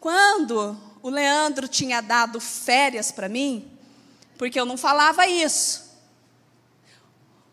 Quando 0.00 0.74
o 1.02 1.10
Leandro 1.10 1.68
tinha 1.68 2.00
dado 2.00 2.40
férias 2.40 3.12
para 3.12 3.28
mim, 3.28 3.70
porque 4.38 4.58
eu 4.58 4.64
não 4.64 4.78
falava 4.78 5.26
isso. 5.26 6.00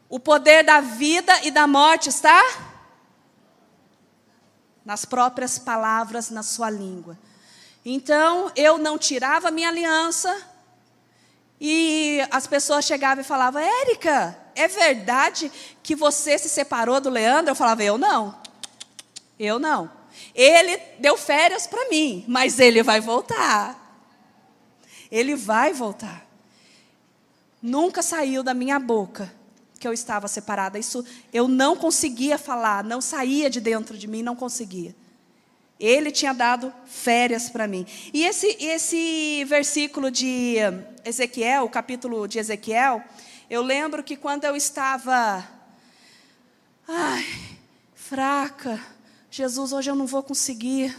O 0.08 0.22
poder 0.22 0.64
da 0.64 0.80
vida 0.80 1.38
e 1.44 1.52
da 1.52 1.68
morte 1.68 2.08
está 2.08 2.42
nas 4.88 5.04
próprias 5.04 5.60
palavras, 5.60 6.30
na 6.30 6.42
sua 6.42 6.70
língua. 6.70 7.20
Então, 7.84 8.50
eu 8.56 8.78
não 8.78 8.98
tirava 8.98 9.52
minha 9.52 9.68
aliança 9.68 10.34
e 11.60 12.26
as 12.32 12.48
pessoas 12.48 12.86
chegavam 12.86 13.22
e 13.22 13.28
falavam: 13.28 13.62
Érica, 13.62 14.38
é 14.56 14.66
verdade 14.66 15.52
que 15.84 15.94
você 15.94 16.38
se 16.40 16.48
separou 16.48 17.02
do 17.02 17.10
Leandro? 17.10 17.52
Eu 17.52 17.56
falava: 17.56 17.84
Eu 17.84 17.98
não. 17.98 18.40
Eu 19.38 19.60
não. 19.60 19.92
Ele 20.34 20.78
deu 21.00 21.18
férias 21.18 21.68
para 21.68 21.90
mim, 21.90 22.24
mas 22.26 22.58
ele 22.58 22.82
vai 22.82 23.02
voltar. 23.02 23.76
Ele 25.12 25.36
vai 25.36 25.74
voltar. 25.74 26.26
Nunca 27.62 28.02
saiu 28.02 28.42
da 28.42 28.54
minha 28.54 28.80
boca 28.80 29.36
que 29.78 29.88
eu 29.88 29.94
estava 29.94 30.28
separada. 30.28 30.78
Isso 30.80 31.06
eu 31.32 31.48
não 31.48 31.76
conseguia 31.76 32.38
falar, 32.38 32.84
não 32.84 33.02
saía 33.02 33.50
de 33.50 33.60
dentro 33.60 33.98
de 33.98 34.08
mim, 34.08 34.24
não 34.24 34.36
conseguia. 34.36 34.96
Ele 35.80 36.12
tinha 36.12 36.34
dado 36.34 36.74
férias 36.86 37.50
para 37.50 37.68
mim. 37.68 37.86
E 38.14 38.26
esse, 38.26 38.58
esse 38.60 39.44
versículo 39.46 40.10
de 40.10 40.56
Ezequiel, 41.06 41.66
o 41.66 41.70
capítulo 41.70 42.28
de 42.28 42.40
Ezequiel, 42.40 43.04
eu 43.50 43.62
lembro 43.62 44.04
que 44.04 44.18
quando 44.18 44.44
eu 44.46 44.56
estava 44.56 45.48
ai, 46.88 47.26
fraca, 47.94 48.82
Jesus, 49.30 49.72
hoje 49.74 49.92
eu 49.92 49.96
não 49.96 50.08
vou 50.08 50.24
conseguir. 50.24 50.98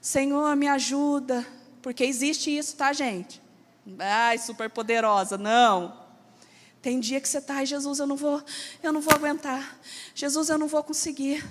Senhor, 0.00 0.54
me 0.56 0.68
ajuda. 0.68 1.44
Porque 1.80 2.04
existe 2.04 2.56
isso, 2.56 2.76
tá, 2.76 2.92
gente? 2.92 3.42
Ai, 3.98 4.38
super 4.38 4.70
poderosa. 4.70 5.36
Não. 5.36 6.01
Tem 6.82 6.98
dia 6.98 7.20
que 7.20 7.28
você 7.28 7.38
está, 7.38 7.54
ai 7.54 7.66
Jesus, 7.66 8.00
eu 8.00 8.08
não 8.08 8.16
vou, 8.16 8.42
eu 8.82 8.92
não 8.92 9.00
vou 9.00 9.14
aguentar. 9.14 9.78
Jesus, 10.16 10.48
eu 10.48 10.58
não 10.58 10.66
vou 10.66 10.82
conseguir. 10.82 11.44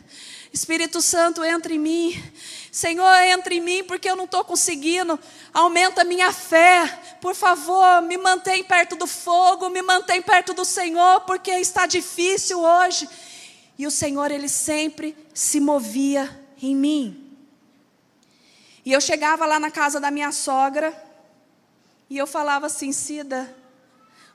Espírito 0.51 1.01
Santo, 1.01 1.41
entra 1.41 1.73
em 1.73 1.79
mim. 1.79 2.21
Senhor, 2.69 3.15
entra 3.21 3.53
em 3.53 3.61
mim 3.61 3.81
porque 3.85 4.09
eu 4.09 4.17
não 4.17 4.25
estou 4.25 4.43
conseguindo. 4.43 5.17
Aumenta 5.53 6.01
a 6.01 6.03
minha 6.03 6.33
fé. 6.33 6.85
Por 7.21 7.33
favor, 7.33 8.01
me 8.01 8.17
mantém 8.17 8.61
perto 8.61 8.97
do 8.97 9.07
fogo, 9.07 9.69
me 9.69 9.81
mantém 9.81 10.21
perto 10.21 10.53
do 10.53 10.65
Senhor, 10.65 11.21
porque 11.21 11.51
está 11.51 11.85
difícil 11.85 12.59
hoje. 12.59 13.07
E 13.77 13.87
o 13.87 13.91
Senhor, 13.91 14.31
Ele 14.31 14.49
sempre 14.49 15.15
se 15.33 15.61
movia 15.61 16.29
em 16.61 16.75
mim. 16.75 17.37
E 18.83 18.91
eu 18.91 18.99
chegava 18.99 19.45
lá 19.45 19.61
na 19.61 19.71
casa 19.71 19.97
da 19.97 20.11
minha 20.11 20.33
sogra, 20.33 20.93
e 22.09 22.17
eu 22.17 22.27
falava 22.27 22.65
assim, 22.65 22.91
Cida, 22.91 23.60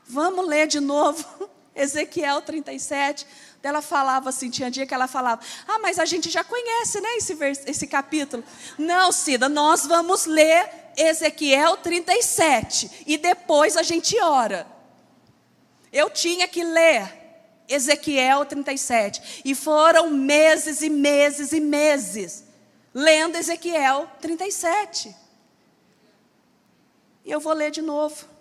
Vamos 0.08 0.46
ler 0.46 0.66
de 0.66 0.80
novo 0.80 1.24
Ezequiel 1.74 2.42
37. 2.42 3.26
Ela 3.62 3.82
falava 3.82 4.28
assim, 4.28 4.48
tinha 4.48 4.70
dia 4.70 4.86
que 4.86 4.94
ela 4.94 5.08
falava, 5.08 5.40
ah, 5.66 5.80
mas 5.80 5.98
a 5.98 6.04
gente 6.04 6.30
já 6.30 6.44
conhece, 6.44 7.00
né, 7.00 7.16
esse, 7.16 7.36
esse 7.66 7.86
capítulo. 7.88 8.44
Não, 8.78 9.10
Cida, 9.10 9.48
nós 9.48 9.84
vamos 9.84 10.24
ler 10.24 10.70
Ezequiel 10.96 11.76
37 11.76 13.02
e 13.06 13.18
depois 13.18 13.76
a 13.76 13.82
gente 13.82 14.16
ora. 14.20 14.66
Eu 15.92 16.08
tinha 16.08 16.46
que 16.46 16.62
ler 16.62 17.12
Ezequiel 17.68 18.44
37 18.44 19.42
e 19.44 19.52
foram 19.52 20.10
meses 20.10 20.82
e 20.82 20.88
meses 20.88 21.52
e 21.52 21.58
meses 21.58 22.44
lendo 22.94 23.36
Ezequiel 23.36 24.08
37. 24.20 25.14
E 27.24 27.30
eu 27.30 27.40
vou 27.40 27.52
ler 27.52 27.70
de 27.70 27.82
novo. 27.82 28.36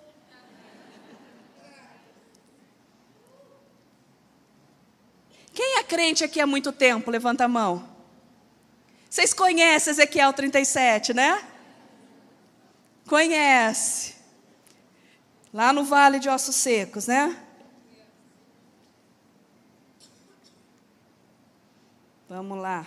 Quem 5.56 5.78
é 5.78 5.84
crente 5.84 6.22
aqui 6.22 6.42
há 6.42 6.46
muito 6.46 6.74
tempo? 6.74 7.10
Levanta 7.10 7.46
a 7.46 7.48
mão. 7.48 7.88
Vocês 9.10 9.34
conhecem 9.34 9.92
Ezequiel 9.92 10.34
37, 10.34 11.14
né? 11.14 11.42
Conhece. 13.08 14.16
Lá 15.54 15.72
no 15.72 15.86
Vale 15.86 16.20
de 16.20 16.28
Ossos 16.28 16.58
Secos, 16.58 17.08
né? 17.08 17.42
Vamos 22.28 22.58
lá. 22.60 22.86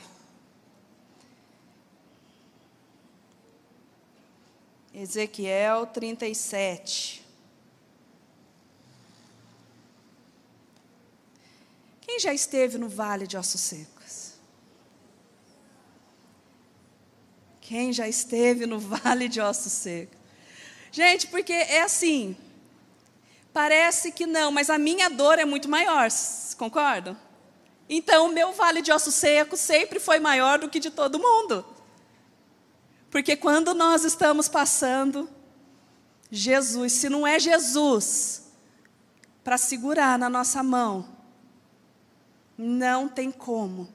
Ezequiel 4.93 5.87
37. 5.87 7.28
Quem 12.09 12.19
já 12.19 12.33
esteve 12.33 12.79
no 12.79 12.89
vale 12.89 13.27
de 13.27 13.37
ossos 13.37 13.61
secos? 13.61 14.33
Quem 17.61 17.93
já 17.93 18.09
esteve 18.09 18.65
no 18.65 18.81
vale 18.81 19.29
de 19.29 19.43
ossos 19.43 19.71
secos? 19.71 20.17
Gente, 20.91 21.27
porque 21.27 21.53
é 21.53 21.83
assim, 21.83 22.35
parece 23.53 24.11
que 24.11 24.27
não, 24.27 24.51
mas 24.51 24.71
a 24.71 24.79
minha 24.79 25.11
dor 25.11 25.39
é 25.39 25.45
muito 25.45 25.69
maior, 25.69 26.09
concordam? 26.57 27.15
Então, 27.87 28.29
o 28.29 28.33
meu 28.33 28.55
vale 28.55 28.81
de 28.81 28.91
ossos 28.91 29.15
secos 29.15 29.61
sempre 29.61 30.01
foi 30.01 30.19
maior 30.19 30.59
do 30.59 30.71
que 30.71 30.81
de 30.81 30.91
todo 30.91 31.19
mundo. 31.19 31.63
Porque 33.11 33.37
quando 33.37 33.75
nós 33.75 34.03
estamos 34.03 34.49
passando, 34.49 35.29
Jesus, 36.31 36.95
se 36.95 37.11
não 37.11 37.27
é 37.27 37.39
Jesus 37.39 38.51
para 39.45 39.59
segurar 39.59 40.19
na 40.19 40.31
nossa 40.31 40.63
mão, 40.63 41.18
não 42.59 43.09
tem 43.09 43.31
como. 43.31 43.89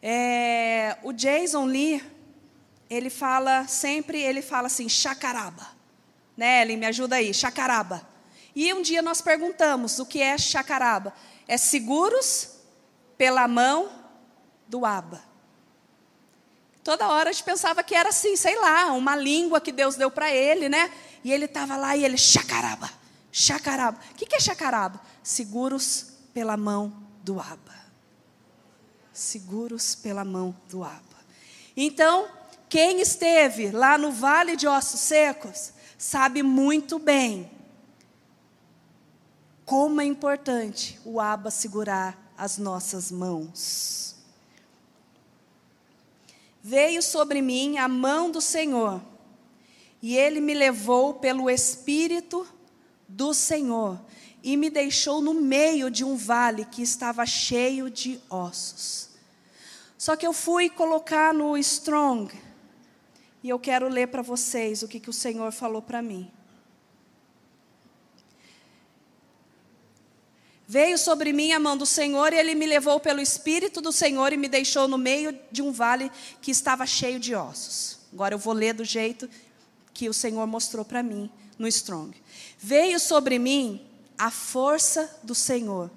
É, 0.00 0.96
o 1.02 1.12
Jason 1.12 1.64
Lee, 1.64 2.00
ele 2.88 3.10
fala 3.10 3.66
sempre, 3.66 4.20
ele 4.20 4.40
fala 4.40 4.68
assim, 4.68 4.88
chacaraba. 4.88 5.74
Né, 6.36 6.62
ele 6.62 6.76
me 6.76 6.86
ajuda 6.86 7.16
aí, 7.16 7.34
chacaraba. 7.34 8.06
E 8.54 8.72
um 8.72 8.82
dia 8.82 9.02
nós 9.02 9.20
perguntamos 9.20 9.98
o 9.98 10.06
que 10.06 10.22
é 10.22 10.38
chacaraba. 10.38 11.12
É 11.48 11.56
seguros 11.56 12.50
pela 13.18 13.48
mão 13.48 13.90
do 14.68 14.86
aba. 14.86 15.22
Toda 16.82 17.08
hora 17.08 17.30
a 17.30 17.32
gente 17.32 17.44
pensava 17.44 17.82
que 17.82 17.94
era 17.94 18.10
assim, 18.10 18.36
sei 18.36 18.58
lá, 18.60 18.92
uma 18.92 19.16
língua 19.16 19.60
que 19.60 19.72
Deus 19.72 19.96
deu 19.96 20.10
para 20.10 20.30
ele, 20.30 20.68
né? 20.68 20.92
E 21.24 21.32
ele 21.32 21.46
estava 21.46 21.76
lá 21.76 21.96
e 21.96 22.04
ele, 22.04 22.18
chacaraba, 22.18 22.90
chacaraba. 23.32 23.98
O 24.12 24.14
que 24.14 24.34
é 24.34 24.40
chacaraba? 24.40 25.00
Seguros 25.22 26.12
pela 26.34 26.56
mão 26.56 27.03
do 27.24 27.40
Abba. 27.40 27.74
Seguros 29.12 29.94
pela 29.94 30.24
mão 30.24 30.54
do 30.68 30.84
Abba. 30.84 31.00
Então, 31.74 32.28
quem 32.68 33.00
esteve 33.00 33.70
lá 33.70 33.96
no 33.96 34.12
vale 34.12 34.56
de 34.56 34.66
ossos 34.66 35.00
secos, 35.00 35.72
sabe 35.96 36.42
muito 36.42 36.98
bem 36.98 37.50
como 39.64 40.00
é 40.00 40.04
importante 40.04 41.00
o 41.04 41.18
Abba 41.18 41.50
segurar 41.50 42.32
as 42.36 42.58
nossas 42.58 43.10
mãos. 43.10 44.16
Veio 46.62 47.02
sobre 47.02 47.40
mim 47.40 47.78
a 47.78 47.88
mão 47.88 48.30
do 48.30 48.40
Senhor, 48.40 49.00
e 50.02 50.16
ele 50.16 50.40
me 50.40 50.52
levou 50.52 51.14
pelo 51.14 51.48
Espírito 51.48 52.46
do 53.08 53.32
Senhor 53.32 53.98
e 54.44 54.58
me 54.58 54.68
deixou 54.68 55.22
no 55.22 55.32
meio 55.32 55.90
de 55.90 56.04
um 56.04 56.16
vale 56.16 56.66
que 56.66 56.82
estava 56.82 57.24
cheio 57.24 57.88
de 57.88 58.20
ossos. 58.28 59.08
Só 59.96 60.14
que 60.16 60.26
eu 60.26 60.34
fui 60.34 60.68
colocar 60.68 61.32
no 61.32 61.56
Strong, 61.56 62.30
e 63.42 63.48
eu 63.48 63.58
quero 63.58 63.88
ler 63.88 64.08
para 64.08 64.20
vocês 64.20 64.82
o 64.82 64.88
que, 64.88 65.00
que 65.00 65.08
o 65.08 65.14
Senhor 65.14 65.50
falou 65.50 65.80
para 65.80 66.02
mim. 66.02 66.30
Veio 70.68 70.98
sobre 70.98 71.32
mim 71.32 71.52
a 71.52 71.58
mão 71.58 71.76
do 71.76 71.86
Senhor 71.86 72.32
e 72.32 72.36
ele 72.36 72.54
me 72.54 72.66
levou 72.66 73.00
pelo 73.00 73.20
Espírito 73.20 73.80
do 73.80 73.92
Senhor 73.92 74.30
e 74.32 74.36
me 74.36 74.48
deixou 74.48 74.86
no 74.86 74.98
meio 74.98 75.38
de 75.50 75.62
um 75.62 75.72
vale 75.72 76.10
que 76.42 76.50
estava 76.50 76.84
cheio 76.86 77.18
de 77.18 77.34
ossos. 77.34 77.98
Agora 78.12 78.34
eu 78.34 78.38
vou 78.38 78.52
ler 78.52 78.74
do 78.74 78.84
jeito 78.84 79.28
que 79.92 80.08
o 80.08 80.14
Senhor 80.14 80.46
mostrou 80.46 80.84
para 80.84 81.02
mim 81.02 81.30
no 81.58 81.68
Strong. 81.68 82.14
Veio 82.58 82.98
sobre 82.98 83.38
mim 83.38 83.93
a 84.18 84.30
força 84.30 85.18
do 85.22 85.34
Senhor. 85.34 85.90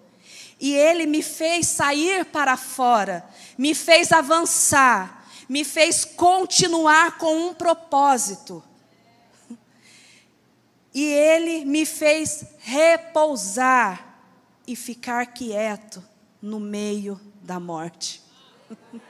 E 0.59 0.74
Ele 0.74 1.05
me 1.05 1.22
fez 1.22 1.68
sair 1.68 2.26
para 2.26 2.57
fora, 2.57 3.24
me 3.57 3.76
fez 3.76 4.11
avançar, 4.11 5.28
me 5.47 5.63
fez 5.63 6.03
continuar 6.03 7.18
com 7.18 7.49
um 7.49 7.53
propósito. 7.53 8.63
E 10.93 11.03
Ele 11.03 11.63
me 11.63 11.86
fez 11.86 12.43
repousar 12.59 14.20
e 14.65 14.76
ficar 14.76 15.28
quieto 15.28 16.03
no 16.41 16.59
meio 16.59 17.22
da 17.43 17.59
morte. 17.59 18.22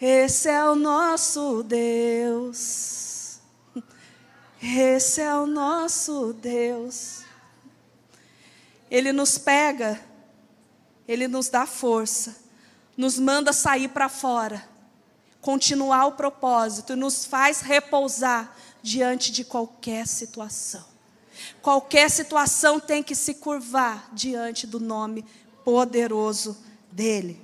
Esse 0.00 0.48
é 0.48 0.64
o 0.64 0.76
nosso 0.76 1.64
Deus. 1.64 3.17
Esse 4.60 5.20
é 5.20 5.34
o 5.34 5.46
nosso 5.46 6.32
Deus. 6.32 7.22
Ele 8.90 9.12
nos 9.12 9.38
pega, 9.38 10.00
Ele 11.06 11.28
nos 11.28 11.48
dá 11.48 11.66
força, 11.66 12.36
nos 12.96 13.18
manda 13.18 13.52
sair 13.52 13.88
para 13.88 14.08
fora, 14.08 14.66
continuar 15.40 16.06
o 16.06 16.12
propósito 16.12 16.92
e 16.92 16.96
nos 16.96 17.24
faz 17.24 17.60
repousar 17.60 18.56
diante 18.82 19.30
de 19.30 19.44
qualquer 19.44 20.06
situação. 20.06 20.84
Qualquer 21.62 22.10
situação 22.10 22.80
tem 22.80 23.02
que 23.02 23.14
se 23.14 23.34
curvar 23.34 24.08
diante 24.12 24.66
do 24.66 24.80
nome 24.80 25.24
poderoso 25.64 26.56
dele. 26.90 27.40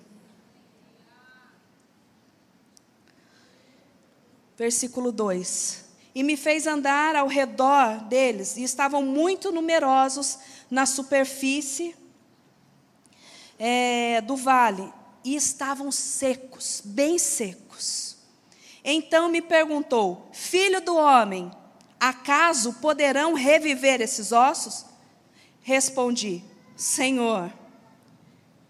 Versículo 4.56 5.12
2: 5.12 5.83
E 6.14 6.22
me 6.22 6.36
fez 6.36 6.66
andar 6.66 7.16
ao 7.16 7.26
redor 7.26 8.04
deles, 8.04 8.56
e 8.56 8.62
estavam 8.62 9.02
muito 9.02 9.50
numerosos 9.50 10.38
na 10.70 10.86
superfície 10.86 11.96
é, 13.58 14.20
do 14.20 14.36
vale, 14.36 14.92
e 15.24 15.34
estavam 15.34 15.90
secos, 15.90 16.82
bem 16.84 17.18
secos. 17.18 18.16
Então 18.84 19.28
me 19.28 19.40
perguntou: 19.40 20.28
Filho 20.32 20.80
do 20.80 20.94
homem, 20.96 21.50
acaso 21.98 22.74
poderão 22.74 23.34
reviver 23.34 24.00
esses 24.00 24.30
ossos? 24.30 24.84
Respondi: 25.62 26.44
Senhor, 26.76 27.52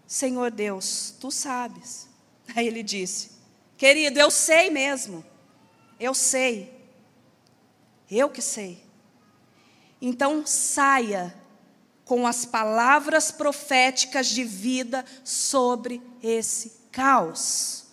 Senhor 0.07 0.49
Deus, 0.49 1.13
tu 1.19 1.29
sabes. 1.29 2.07
Aí 2.55 2.65
ele 2.65 2.81
disse: 2.81 3.31
Querido, 3.77 4.19
eu 4.19 4.31
sei 4.31 4.69
mesmo, 4.69 5.25
eu 5.99 6.13
sei, 6.13 6.74
eu 8.09 8.29
que 8.29 8.41
sei. 8.41 8.83
Então 10.01 10.45
saia 10.45 11.35
com 12.03 12.27
as 12.27 12.45
palavras 12.45 13.31
proféticas 13.31 14.27
de 14.27 14.43
vida 14.43 15.03
sobre 15.23 16.01
esse 16.21 16.71
caos. 16.91 17.85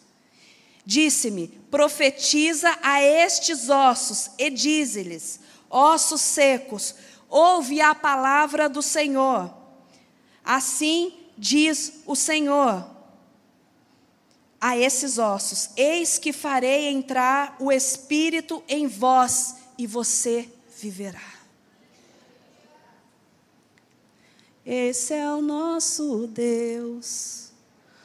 Disse-me: 0.85 1.49
profetiza 1.71 2.77
a 2.83 3.03
estes 3.03 3.71
ossos 3.71 4.31
e 4.37 4.51
dize-lhes: 4.51 5.41
ossos 5.71 6.21
secos, 6.21 6.95
ouve 7.29 7.81
a 7.81 7.95
palavra 7.95 8.69
do 8.69 8.83
Senhor. 8.83 9.53
Assim 10.45 11.15
diz 11.39 12.03
o 12.05 12.15
Senhor 12.15 12.85
a 14.61 14.77
esses 14.77 15.19
ossos: 15.19 15.71
Eis 15.77 16.19
que 16.19 16.33
farei 16.33 16.89
entrar 16.89 17.57
o 17.59 17.73
espírito 17.73 18.63
em 18.69 18.87
vós 18.87 19.62
e 19.79 19.87
você 19.87 20.53
viverá. 20.81 21.43
Esse 24.65 25.15
é 25.15 25.29
o 25.33 25.43
nosso 25.43 26.27
Deus. 26.29 27.51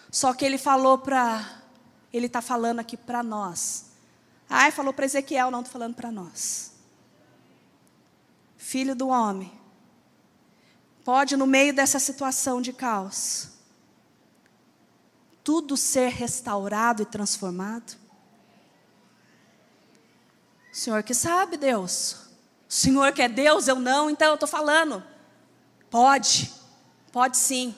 Só 0.09 0.34
que 0.34 0.43
ele 0.43 0.57
falou 0.57 0.97
para. 0.97 1.61
Ele 2.11 2.26
está 2.26 2.41
falando 2.41 2.80
aqui 2.80 2.97
para 2.97 3.22
nós. 3.22 3.86
Ai, 4.49 4.72
falou 4.72 4.93
para 4.93 5.05
Ezequiel, 5.05 5.51
não 5.51 5.59
estou 5.59 5.74
falando 5.74 5.93
para 5.93 6.11
nós. 6.11 6.72
Filho 8.57 8.95
do 8.95 9.09
homem. 9.09 9.51
Pode, 11.03 11.38
no 11.38 11.45
meio 11.45 11.74
dessa 11.74 11.99
situação 11.99 12.61
de 12.61 12.74
caos, 12.74 13.49
tudo 15.43 15.78
ser 15.78 16.09
restaurado 16.09 17.01
e 17.01 17.05
transformado? 17.05 17.97
Senhor 20.78 21.01
que 21.01 21.15
sabe, 21.15 21.57
Deus. 21.57 22.17
O 22.69 22.73
Senhor 22.73 23.11
que 23.11 23.23
é 23.23 23.28
Deus, 23.28 23.67
eu 23.67 23.80
não, 23.80 24.11
então 24.11 24.28
eu 24.28 24.34
estou 24.36 24.47
falando. 24.47 25.03
Pode, 25.89 26.53
pode 27.11 27.36
sim. 27.36 27.75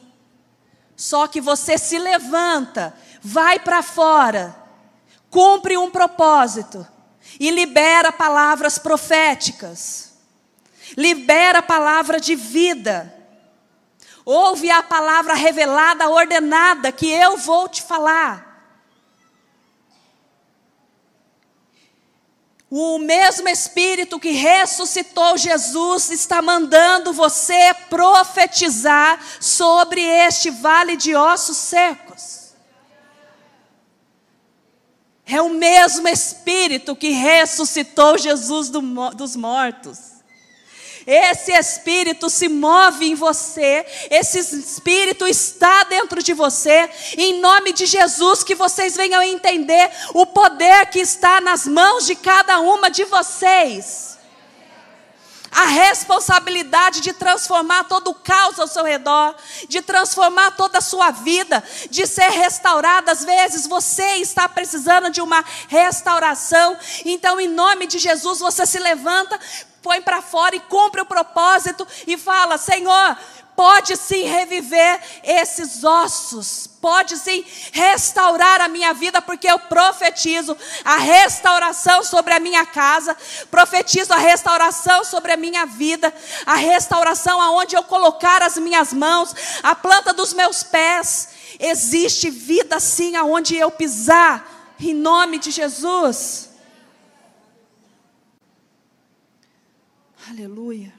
Só 0.97 1.25
que 1.25 1.39
você 1.39 1.77
se 1.77 1.97
levanta, 1.97 2.93
vai 3.21 3.57
para 3.57 3.81
fora, 3.81 4.53
cumpre 5.29 5.77
um 5.77 5.89
propósito 5.89 6.85
e 7.39 7.49
libera 7.49 8.11
palavras 8.11 8.77
proféticas, 8.77 10.17
libera 10.97 11.59
a 11.59 11.63
palavra 11.63 12.19
de 12.19 12.35
vida. 12.35 13.15
Ouve 14.25 14.69
a 14.69 14.83
palavra 14.83 15.35
revelada, 15.35 16.09
ordenada, 16.09 16.91
que 16.91 17.09
eu 17.09 17.37
vou 17.37 17.69
te 17.69 17.81
falar. 17.81 18.48
O 22.71 22.99
mesmo 22.99 23.49
Espírito 23.49 24.19
que 24.19 24.29
ressuscitou 24.31 25.35
Jesus 25.37 26.11
está 26.11 26.39
mandando 26.39 27.11
você 27.11 27.73
profetizar 27.89 29.19
sobre 29.39 30.01
este 30.01 30.51
vale 30.51 30.95
de 30.95 31.15
ossos 31.15 31.57
secos. 31.57 32.53
É 35.25 35.41
o 35.41 35.49
mesmo 35.49 36.07
Espírito 36.07 36.95
que 36.95 37.09
ressuscitou 37.09 38.17
Jesus 38.19 38.69
do, 38.69 38.81
dos 39.15 39.35
mortos. 39.35 40.18
Esse 41.11 41.51
espírito 41.51 42.29
se 42.29 42.47
move 42.47 43.09
em 43.09 43.15
você, 43.15 43.83
esse 44.11 44.37
espírito 44.37 45.25
está 45.25 45.83
dentro 45.85 46.21
de 46.21 46.33
você. 46.33 46.87
Em 47.17 47.39
nome 47.41 47.73
de 47.73 47.87
Jesus, 47.87 48.43
que 48.43 48.53
vocês 48.53 48.95
venham 48.95 49.23
entender 49.23 49.89
o 50.13 50.27
poder 50.27 50.85
que 50.91 50.99
está 50.99 51.41
nas 51.41 51.65
mãos 51.65 52.05
de 52.05 52.15
cada 52.15 52.59
uma 52.59 52.91
de 52.91 53.05
vocês. 53.05 54.19
A 55.51 55.65
responsabilidade 55.65 57.01
de 57.01 57.11
transformar 57.11 57.85
todo 57.85 58.11
o 58.11 58.13
caos 58.13 58.59
ao 58.59 58.67
seu 58.67 58.83
redor, 58.83 59.35
de 59.67 59.81
transformar 59.81 60.51
toda 60.51 60.77
a 60.77 60.81
sua 60.81 61.09
vida, 61.09 61.63
de 61.89 62.05
ser 62.05 62.29
restaurada. 62.29 63.11
Às 63.11 63.25
vezes 63.25 63.65
você 63.65 64.17
está 64.17 64.47
precisando 64.47 65.09
de 65.09 65.21
uma 65.21 65.43
restauração. 65.67 66.77
Então, 67.03 67.39
em 67.39 67.47
nome 67.47 67.87
de 67.87 67.97
Jesus, 67.97 68.37
você 68.37 68.63
se 68.63 68.77
levanta, 68.77 69.39
põe 69.81 70.01
para 70.01 70.21
fora 70.21 70.55
e 70.55 70.59
cumpre 70.59 71.01
o 71.01 71.05
propósito 71.05 71.87
e 72.05 72.17
fala: 72.17 72.57
Senhor, 72.57 73.17
pode 73.59 73.97
sim 73.97 74.23
reviver 74.23 75.01
esses 75.21 75.83
ossos, 75.83 76.65
pode 76.79 77.17
sim 77.17 77.43
restaurar 77.73 78.61
a 78.61 78.69
minha 78.69 78.93
vida, 78.93 79.21
porque 79.21 79.49
eu 79.49 79.59
profetizo 79.59 80.55
a 80.85 80.95
restauração 80.95 82.01
sobre 82.01 82.33
a 82.33 82.39
minha 82.39 82.65
casa, 82.65 83.17
profetizo 83.51 84.13
a 84.13 84.17
restauração 84.17 85.03
sobre 85.03 85.33
a 85.33 85.37
minha 85.37 85.65
vida, 85.65 86.13
a 86.45 86.55
restauração 86.55 87.41
aonde 87.41 87.75
eu 87.75 87.83
colocar 87.83 88.41
as 88.41 88.57
minhas 88.57 88.93
mãos, 88.93 89.35
a 89.61 89.75
planta 89.75 90.13
dos 90.13 90.33
meus 90.33 90.63
pés. 90.63 91.27
Existe 91.59 92.29
vida 92.29 92.79
sim 92.79 93.17
aonde 93.17 93.57
eu 93.57 93.69
pisar, 93.69 94.75
em 94.79 94.93
nome 94.93 95.37
de 95.37 95.51
Jesus. 95.51 96.48
Aleluia. 100.29 100.93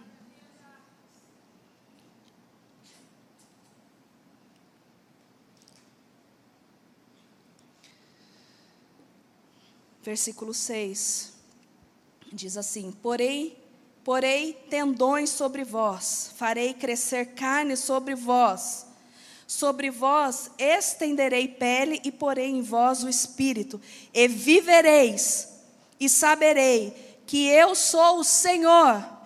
Versículo 10.02 10.52
6 10.52 11.32
diz 12.32 12.56
assim: 12.56 12.90
Porém, 12.90 13.56
porei 14.02 14.52
tendões 14.68 15.30
sobre 15.30 15.62
vós, 15.62 16.32
farei 16.34 16.74
crescer 16.74 17.26
carne 17.26 17.76
sobre 17.76 18.16
vós. 18.16 18.84
Sobre 19.46 19.92
vós 19.92 20.50
estenderei 20.58 21.46
pele 21.46 22.00
e 22.02 22.10
porei 22.10 22.50
em 22.50 22.62
vós 22.62 23.04
o 23.04 23.08
espírito, 23.08 23.80
e 24.12 24.26
vivereis, 24.26 25.50
e 26.00 26.08
saberei 26.08 27.22
que 27.28 27.46
eu 27.46 27.76
sou 27.76 28.18
o 28.18 28.24
Senhor 28.24 29.19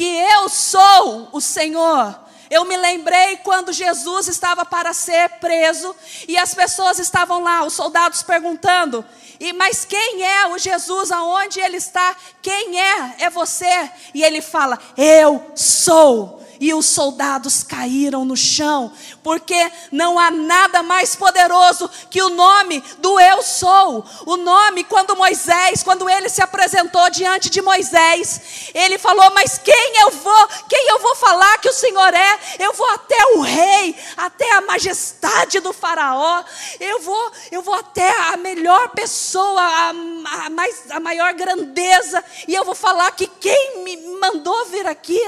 que 0.00 0.06
eu 0.06 0.48
sou 0.48 1.28
o 1.30 1.42
Senhor. 1.42 2.18
Eu 2.48 2.64
me 2.64 2.74
lembrei 2.74 3.36
quando 3.44 3.70
Jesus 3.70 4.28
estava 4.28 4.64
para 4.64 4.94
ser 4.94 5.28
preso 5.32 5.94
e 6.26 6.38
as 6.38 6.54
pessoas 6.54 6.98
estavam 6.98 7.42
lá, 7.42 7.64
os 7.64 7.74
soldados 7.74 8.22
perguntando: 8.22 9.04
"E 9.38 9.52
mas 9.52 9.84
quem 9.84 10.22
é 10.24 10.46
o 10.46 10.56
Jesus? 10.56 11.12
Aonde 11.12 11.60
ele 11.60 11.76
está? 11.76 12.16
Quem 12.40 12.80
é? 12.80 13.16
É 13.18 13.28
você?" 13.28 13.90
E 14.14 14.24
ele 14.24 14.40
fala: 14.40 14.78
"Eu 14.96 15.52
sou." 15.54 16.39
E 16.60 16.74
os 16.74 16.84
soldados 16.84 17.62
caíram 17.62 18.22
no 18.22 18.36
chão, 18.36 18.92
porque 19.22 19.72
não 19.90 20.18
há 20.18 20.30
nada 20.30 20.82
mais 20.82 21.16
poderoso 21.16 21.90
que 22.10 22.22
o 22.22 22.28
nome 22.28 22.84
do 22.98 23.18
Eu 23.18 23.42
Sou. 23.42 24.04
O 24.26 24.36
nome, 24.36 24.84
quando 24.84 25.16
Moisés, 25.16 25.82
quando 25.82 26.08
ele 26.08 26.28
se 26.28 26.42
apresentou 26.42 27.08
diante 27.08 27.48
de 27.48 27.62
Moisés, 27.62 28.70
ele 28.74 28.98
falou: 28.98 29.30
Mas 29.30 29.56
quem 29.56 30.00
eu 30.02 30.10
vou, 30.10 30.48
quem 30.68 30.88
eu 30.90 30.98
vou 30.98 31.16
falar 31.16 31.58
que 31.58 31.68
o 31.70 31.72
Senhor 31.72 32.12
é? 32.12 32.38
Eu 32.58 32.74
vou 32.74 32.88
até 32.90 33.16
o 33.34 33.40
rei, 33.40 33.96
até 34.16 34.52
a 34.52 34.60
majestade 34.60 35.60
do 35.60 35.72
Faraó, 35.72 36.44
eu 36.78 37.00
vou, 37.00 37.32
eu 37.50 37.62
vou 37.62 37.74
até 37.74 38.10
a 38.32 38.36
melhor 38.36 38.90
pessoa, 38.90 39.62
a, 39.62 39.90
a, 39.90 40.50
mais, 40.50 40.90
a 40.90 41.00
maior 41.00 41.32
grandeza, 41.32 42.22
e 42.46 42.54
eu 42.54 42.64
vou 42.64 42.74
falar 42.74 43.10
que 43.12 43.26
quem 43.26 43.82
me 43.82 43.96
mandou 44.18 44.66
vir 44.66 44.86
aqui 44.86 45.20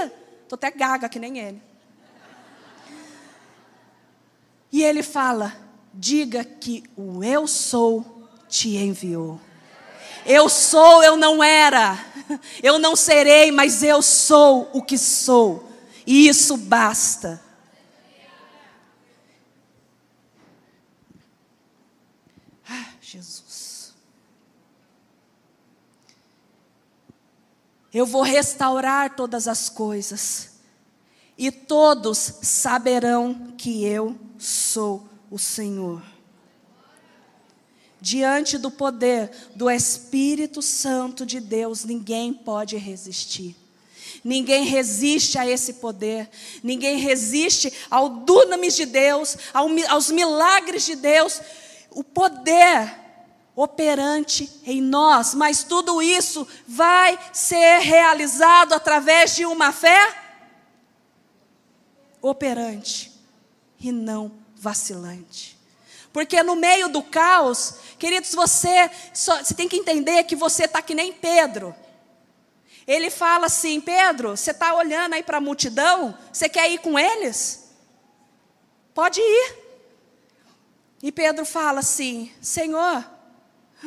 Estou 0.52 0.68
até 0.68 0.76
gaga 0.76 1.08
que 1.08 1.18
nem 1.18 1.38
ele. 1.38 1.62
E 4.70 4.82
ele 4.82 5.02
fala: 5.02 5.56
diga 5.94 6.44
que 6.44 6.84
o 6.94 7.24
eu 7.24 7.48
sou 7.48 8.28
te 8.50 8.76
enviou. 8.76 9.40
Eu 10.26 10.50
sou, 10.50 11.02
eu 11.02 11.16
não 11.16 11.42
era. 11.42 11.98
Eu 12.62 12.78
não 12.78 12.94
serei, 12.94 13.50
mas 13.50 13.82
eu 13.82 14.00
sou 14.00 14.70
o 14.72 14.82
que 14.82 14.96
sou. 14.96 15.68
E 16.06 16.28
isso 16.28 16.56
basta. 16.56 17.42
Ah, 22.68 22.90
Jesus. 23.00 23.94
Eu 27.92 28.06
vou 28.06 28.22
restaurar 28.22 29.14
todas 29.14 29.46
as 29.46 29.68
coisas. 29.68 30.50
E 31.36 31.50
todos 31.50 32.18
saberão 32.42 33.52
que 33.56 33.84
eu 33.84 34.16
sou 34.38 35.08
o 35.30 35.38
Senhor 35.38 36.02
diante 38.02 38.58
do 38.58 38.68
poder 38.68 39.30
do 39.54 39.70
Espírito 39.70 40.60
Santo 40.60 41.24
de 41.24 41.38
Deus, 41.38 41.84
ninguém 41.84 42.34
pode 42.34 42.76
resistir. 42.76 43.54
Ninguém 44.24 44.64
resiste 44.64 45.38
a 45.38 45.46
esse 45.46 45.74
poder, 45.74 46.28
ninguém 46.64 46.98
resiste 46.98 47.72
ao 47.88 48.08
dunamis 48.08 48.74
de 48.74 48.84
Deus, 48.84 49.36
aos 49.88 50.10
milagres 50.10 50.84
de 50.84 50.96
Deus, 50.96 51.40
o 51.90 52.02
poder 52.02 52.92
operante 53.54 54.60
em 54.64 54.80
nós, 54.80 55.34
mas 55.34 55.62
tudo 55.62 56.02
isso 56.02 56.46
vai 56.66 57.18
ser 57.32 57.80
realizado 57.80 58.72
através 58.72 59.36
de 59.36 59.44
uma 59.44 59.72
fé 59.72 60.22
operante 62.20 63.12
e 63.78 63.92
não 63.92 64.32
vacilante. 64.56 65.58
Porque 66.12 66.42
no 66.42 66.54
meio 66.54 66.88
do 66.88 67.02
caos, 67.02 67.74
queridos, 67.98 68.34
você, 68.34 68.90
só, 69.12 69.42
você 69.42 69.54
tem 69.54 69.68
que 69.68 69.76
entender 69.76 70.24
que 70.24 70.36
você 70.36 70.64
está 70.64 70.80
que 70.82 70.94
nem 70.94 71.12
Pedro. 71.12 71.74
Ele 72.86 73.10
fala 73.10 73.46
assim: 73.46 73.80
Pedro, 73.80 74.36
você 74.36 74.50
está 74.50 74.74
olhando 74.74 75.14
aí 75.14 75.22
para 75.22 75.38
a 75.38 75.40
multidão? 75.40 76.16
Você 76.32 76.48
quer 76.48 76.70
ir 76.70 76.78
com 76.78 76.98
eles? 76.98 77.70
Pode 78.94 79.20
ir. 79.20 79.56
E 81.02 81.10
Pedro 81.10 81.46
fala 81.46 81.80
assim: 81.80 82.30
Senhor, 82.40 83.04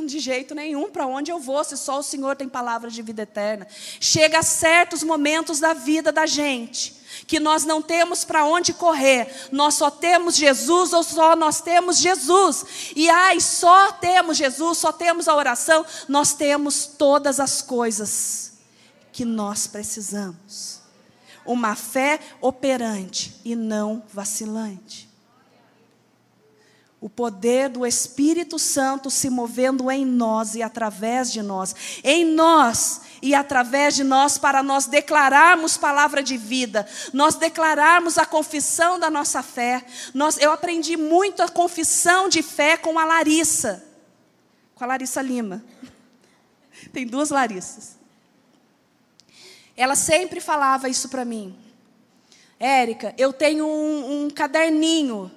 de 0.04 0.20
jeito 0.20 0.56
nenhum, 0.56 0.90
para 0.90 1.06
onde 1.06 1.32
eu 1.32 1.40
vou, 1.40 1.64
se 1.64 1.78
só 1.78 2.00
o 2.00 2.04
Senhor 2.04 2.36
tem 2.36 2.50
palavras 2.50 2.94
de 2.94 3.02
vida 3.02 3.22
eterna. 3.22 3.68
Chega 4.00 4.40
a 4.40 4.44
certos 4.44 5.04
momentos 5.04 5.60
da 5.60 5.74
vida 5.74 6.12
da 6.12 6.26
gente 6.26 6.96
que 7.28 7.40
nós 7.40 7.64
não 7.64 7.82
temos 7.82 8.26
para 8.26 8.46
onde 8.46 8.74
correr, 8.74 9.48
nós 9.52 9.76
só 9.76 9.90
temos 9.90 10.36
Jesus 10.36 10.92
ou 10.92 11.04
só 11.04 11.36
nós 11.36 11.62
temos 11.62 11.98
Jesus. 11.98 12.66
E 12.96 13.10
ai, 13.10 13.40
só 13.40 13.92
temos 13.94 14.38
Jesus, 14.38 14.80
só 14.80 14.92
temos 14.92 15.28
a 15.28 15.36
oração, 15.36 15.86
nós 16.10 16.34
temos 16.34 16.86
todas 16.86 17.40
as 17.40 17.62
coisas 17.62 18.54
que 19.14 19.24
nós 19.24 19.68
precisamos. 19.68 20.82
Uma 21.46 21.76
fé 21.76 22.20
operante 22.42 23.40
e 23.46 23.56
não 23.56 24.04
vacilante 24.12 25.05
o 27.06 27.10
poder 27.10 27.70
do 27.70 27.86
Espírito 27.86 28.58
Santo 28.58 29.12
se 29.12 29.30
movendo 29.30 29.92
em 29.92 30.04
nós 30.04 30.56
e 30.56 30.64
através 30.64 31.32
de 31.32 31.44
nós, 31.44 31.76
em 32.04 32.26
nós 32.26 33.02
e 33.22 33.36
através 33.36 33.94
de 33.94 34.04
nós, 34.04 34.40
para 34.40 34.64
nós 34.64 34.88
declararmos 34.88 35.78
palavra 35.78 36.24
de 36.24 36.36
vida, 36.36 36.88
nós 37.14 37.36
declararmos 37.36 38.18
a 38.18 38.26
confissão 38.26 38.98
da 38.98 39.08
nossa 39.08 39.44
fé. 39.44 39.86
Nós, 40.16 40.40
eu 40.40 40.52
aprendi 40.52 40.98
muito 40.98 41.44
a 41.44 41.48
confissão 41.48 42.28
de 42.28 42.42
fé 42.42 42.76
com 42.76 42.98
a 42.98 43.06
Larissa, 43.06 43.86
com 44.74 44.84
a 44.84 44.88
Larissa 44.88 45.22
Lima. 45.22 45.64
Tem 46.92 47.06
duas 47.06 47.30
Larissas. 47.30 48.00
Ela 49.78 49.96
sempre 49.96 50.40
falava 50.40 50.90
isso 50.90 51.08
para 51.08 51.24
mim. 51.24 51.56
Érica, 52.60 53.14
eu 53.16 53.32
tenho 53.32 53.68
um, 53.68 54.26
um 54.26 54.30
caderninho 54.32 55.32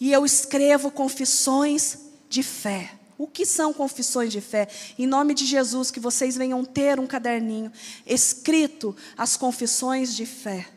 e 0.00 0.12
eu 0.12 0.24
escrevo 0.24 0.90
confissões 0.90 1.98
de 2.28 2.42
fé. 2.42 2.92
O 3.16 3.26
que 3.26 3.44
são 3.44 3.72
confissões 3.72 4.30
de 4.30 4.40
fé? 4.40 4.68
Em 4.96 5.06
nome 5.06 5.34
de 5.34 5.44
Jesus, 5.44 5.90
que 5.90 5.98
vocês 5.98 6.36
venham 6.36 6.64
ter 6.64 7.00
um 7.00 7.06
caderninho 7.06 7.72
escrito 8.06 8.96
as 9.16 9.36
confissões 9.36 10.14
de 10.14 10.24
fé. 10.24 10.68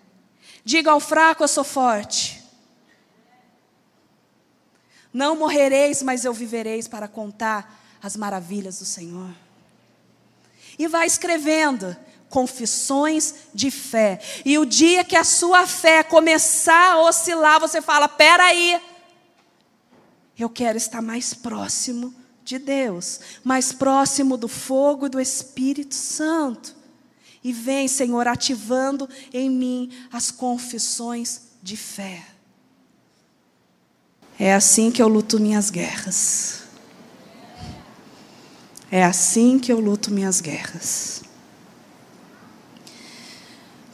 Diga 0.66 0.92
ao 0.92 1.00
fraco: 1.00 1.44
Eu 1.44 1.48
sou 1.48 1.64
forte. 1.64 2.42
Não 5.14 5.36
morrereis, 5.36 6.02
mas 6.02 6.26
eu 6.26 6.34
vivereis 6.34 6.88
para 6.88 7.08
contar 7.08 7.80
as 8.02 8.16
maravilhas 8.16 8.80
do 8.80 8.86
Senhor. 8.86 9.30
E 10.80 10.88
vai 10.88 11.06
escrevendo 11.06 11.96
confissões 12.28 13.36
de 13.54 13.70
fé. 13.70 14.20
E 14.44 14.58
o 14.58 14.66
dia 14.66 15.04
que 15.04 15.16
a 15.16 15.24
sua 15.24 15.68
fé 15.68 16.02
começar 16.02 16.94
a 16.94 17.02
oscilar, 17.02 17.60
você 17.60 17.84
fala: 17.84 18.08
peraí. 18.08 18.74
aí 18.74 18.91
eu 20.38 20.50
quero 20.50 20.78
estar 20.78 21.02
mais 21.02 21.34
próximo 21.34 22.14
de 22.44 22.58
Deus, 22.58 23.20
mais 23.44 23.72
próximo 23.72 24.38
do 24.38 24.48
fogo 24.48 25.08
do 25.08 25.20
Espírito 25.20 25.96
Santo. 25.96 26.76
E 27.44 27.52
vem, 27.52 27.88
Senhor, 27.88 28.28
ativando 28.28 29.10
em 29.34 29.50
mim 29.50 29.92
as 30.12 30.30
confissões 30.32 31.42
de 31.62 31.76
fé. 31.76 32.24
É 34.40 34.54
assim 34.54 34.92
que 34.92 35.02
eu 35.02 35.08
luto 35.08 35.40
minhas 35.40 35.70
guerras. 35.70 36.64
É 38.92 39.04
assim 39.04 39.58
que 39.58 39.72
eu 39.72 39.80
luto 39.80 40.12
minhas 40.12 40.42
guerras. 40.42 41.24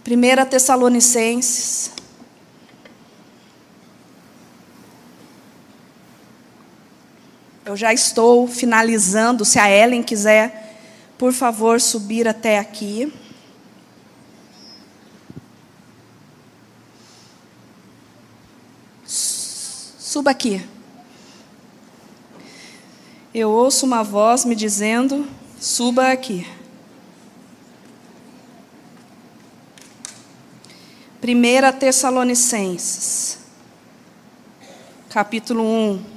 1 0.05 0.49
Tessalonicenses 0.49 1.91
Eu 7.67 7.75
já 7.75 7.93
estou 7.93 8.47
finalizando. 8.47 9.43
Se 9.43 9.59
a 9.59 9.69
Ellen 9.69 10.01
quiser, 10.01 10.79
por 11.17 11.33
favor, 11.33 11.81
subir 11.81 12.25
até 12.25 12.57
aqui. 12.57 13.11
Suba 19.05 20.31
aqui. 20.31 20.65
Eu 23.33 23.51
ouço 23.51 23.85
uma 23.85 24.01
voz 24.01 24.45
me 24.45 24.55
dizendo: 24.55 25.27
suba 25.59 26.13
aqui. 26.13 26.47
Primeira 31.19 31.73
Tessalonicenses, 31.73 33.39
capítulo 35.09 35.65
1 35.65 36.16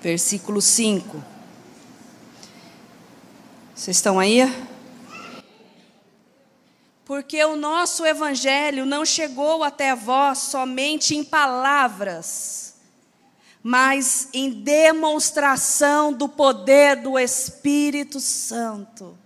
versículo 0.00 0.60
5. 0.60 1.22
Vocês 3.74 3.96
estão 3.96 4.18
aí? 4.18 4.40
Porque 7.04 7.42
o 7.44 7.56
nosso 7.56 8.06
evangelho 8.06 8.86
não 8.86 9.04
chegou 9.04 9.64
até 9.64 9.94
vós 9.94 10.38
somente 10.38 11.14
em 11.14 11.24
palavras, 11.24 12.74
mas 13.62 14.28
em 14.32 14.50
demonstração 14.50 16.12
do 16.12 16.28
poder 16.28 16.96
do 16.96 17.18
Espírito 17.18 18.20
Santo. 18.20 19.18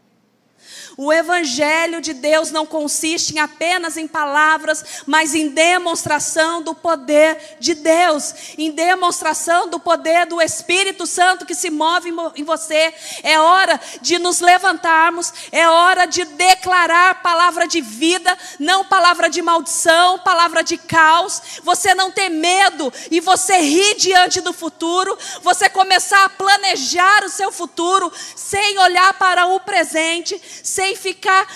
O 0.96 1.12
Evangelho 1.12 2.00
de 2.00 2.12
Deus 2.12 2.50
não 2.50 2.64
consiste 2.64 3.34
em 3.34 3.40
apenas 3.40 3.96
em 3.96 4.06
palavras, 4.06 5.02
mas 5.06 5.34
em 5.34 5.48
demonstração 5.48 6.62
do 6.62 6.74
poder 6.74 7.56
de 7.58 7.74
Deus, 7.74 8.34
em 8.56 8.70
demonstração 8.70 9.68
do 9.68 9.80
poder 9.80 10.26
do 10.26 10.40
Espírito 10.40 11.06
Santo 11.06 11.44
que 11.44 11.54
se 11.54 11.70
move 11.70 12.12
em 12.36 12.44
você. 12.44 12.94
É 13.22 13.38
hora 13.38 13.80
de 14.00 14.18
nos 14.18 14.40
levantarmos, 14.40 15.32
é 15.50 15.68
hora 15.68 16.06
de 16.06 16.24
declarar 16.24 17.22
palavra 17.22 17.66
de 17.66 17.80
vida, 17.80 18.36
não 18.58 18.84
palavra 18.84 19.28
de 19.28 19.42
maldição, 19.42 20.18
palavra 20.20 20.62
de 20.62 20.76
caos. 20.76 21.42
Você 21.62 21.94
não 21.94 22.10
ter 22.12 22.28
medo 22.28 22.92
e 23.10 23.18
você 23.20 23.58
rir 23.58 23.96
diante 23.96 24.40
do 24.40 24.52
futuro, 24.52 25.16
você 25.42 25.68
começar 25.68 26.24
a 26.24 26.28
planejar 26.28 27.24
o 27.24 27.30
seu 27.30 27.50
futuro 27.50 28.12
sem 28.36 28.78
olhar 28.78 29.14
para 29.14 29.46
o 29.46 29.58
presente, 29.58 30.40
sem 30.62 30.83
sem 30.84 30.94
ficar 30.96 31.48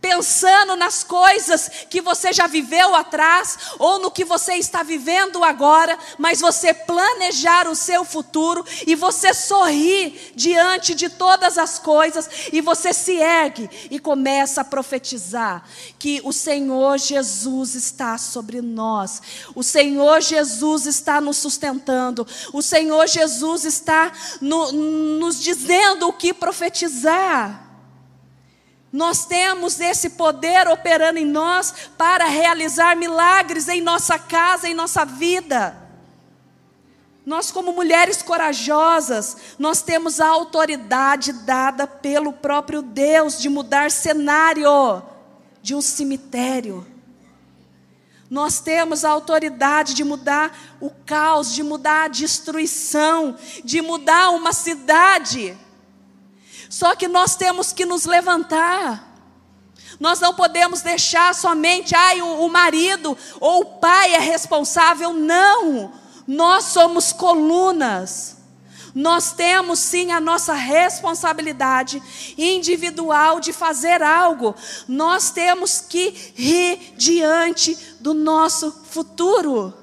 pensando 0.00 0.76
nas 0.76 1.02
coisas 1.02 1.68
que 1.90 2.00
você 2.00 2.32
já 2.32 2.46
viveu 2.46 2.94
atrás 2.94 3.58
ou 3.78 3.98
no 3.98 4.10
que 4.10 4.24
você 4.24 4.54
está 4.54 4.82
vivendo 4.82 5.42
agora, 5.42 5.98
mas 6.18 6.40
você 6.40 6.72
planejar 6.72 7.66
o 7.66 7.74
seu 7.74 8.04
futuro 8.04 8.64
e 8.86 8.94
você 8.94 9.34
sorrir 9.34 10.32
diante 10.36 10.94
de 10.94 11.08
todas 11.08 11.58
as 11.58 11.78
coisas 11.78 12.28
e 12.52 12.60
você 12.60 12.92
se 12.92 13.16
ergue 13.16 13.68
e 13.90 13.98
começa 13.98 14.60
a 14.60 14.64
profetizar 14.64 15.64
que 15.98 16.20
o 16.22 16.32
Senhor 16.32 16.98
Jesus 16.98 17.74
está 17.74 18.16
sobre 18.18 18.60
nós. 18.60 19.20
O 19.54 19.64
Senhor 19.64 20.20
Jesus 20.20 20.86
está 20.86 21.20
nos 21.20 21.38
sustentando. 21.38 22.26
O 22.52 22.62
Senhor 22.62 23.08
Jesus 23.08 23.64
está 23.64 24.12
no, 24.40 24.70
nos 24.70 25.42
dizendo 25.42 26.06
o 26.06 26.12
que 26.12 26.32
profetizar. 26.32 27.67
Nós 28.92 29.26
temos 29.26 29.80
esse 29.80 30.10
poder 30.10 30.66
operando 30.68 31.18
em 31.18 31.26
nós 31.26 31.74
para 31.96 32.26
realizar 32.26 32.96
milagres 32.96 33.68
em 33.68 33.80
nossa 33.80 34.18
casa, 34.18 34.68
em 34.68 34.74
nossa 34.74 35.04
vida. 35.04 35.76
Nós, 37.26 37.50
como 37.50 37.74
mulheres 37.74 38.22
corajosas, 38.22 39.36
nós 39.58 39.82
temos 39.82 40.18
a 40.18 40.28
autoridade 40.28 41.32
dada 41.32 41.86
pelo 41.86 42.32
próprio 42.32 42.80
Deus 42.80 43.38
de 43.38 43.50
mudar 43.50 43.90
cenário 43.90 45.02
de 45.60 45.74
um 45.74 45.82
cemitério. 45.82 46.86
Nós 48.30 48.60
temos 48.60 49.04
a 49.04 49.10
autoridade 49.10 49.92
de 49.92 50.04
mudar 50.04 50.76
o 50.80 50.88
caos, 50.88 51.52
de 51.52 51.62
mudar 51.62 52.04
a 52.04 52.08
destruição, 52.08 53.36
de 53.62 53.82
mudar 53.82 54.30
uma 54.30 54.54
cidade. 54.54 55.54
Só 56.68 56.94
que 56.94 57.08
nós 57.08 57.36
temos 57.36 57.72
que 57.72 57.84
nos 57.84 58.04
levantar. 58.04 59.06
Nós 59.98 60.20
não 60.20 60.34
podemos 60.34 60.82
deixar 60.82 61.34
somente, 61.34 61.94
ai, 61.94 62.20
o, 62.20 62.44
o 62.44 62.48
marido 62.48 63.16
ou 63.40 63.62
o 63.62 63.64
pai 63.64 64.14
é 64.14 64.18
responsável. 64.18 65.12
Não. 65.12 65.92
Nós 66.26 66.64
somos 66.66 67.12
colunas. 67.12 68.38
Nós 68.94 69.32
temos 69.32 69.78
sim 69.78 70.12
a 70.12 70.20
nossa 70.20 70.54
responsabilidade 70.54 72.02
individual 72.36 73.38
de 73.40 73.52
fazer 73.52 74.02
algo. 74.02 74.54
Nós 74.86 75.30
temos 75.30 75.80
que 75.80 76.32
rir 76.34 76.94
diante 76.96 77.76
do 78.00 78.14
nosso 78.14 78.72
futuro, 78.90 79.74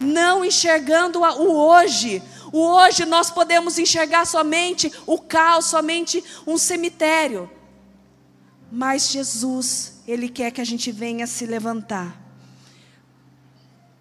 não 0.00 0.44
enxergando 0.44 1.20
o 1.20 1.56
hoje, 1.56 2.22
o 2.52 2.58
hoje 2.58 3.04
nós 3.04 3.30
podemos 3.30 3.78
enxergar 3.78 4.26
somente 4.26 4.92
o 5.06 5.18
caos, 5.18 5.66
somente 5.66 6.22
um 6.46 6.56
cemitério. 6.58 7.50
Mas 8.70 9.10
Jesus, 9.10 10.02
Ele 10.06 10.28
quer 10.28 10.50
que 10.50 10.60
a 10.60 10.64
gente 10.64 10.92
venha 10.92 11.26
se 11.26 11.46
levantar. 11.46 12.16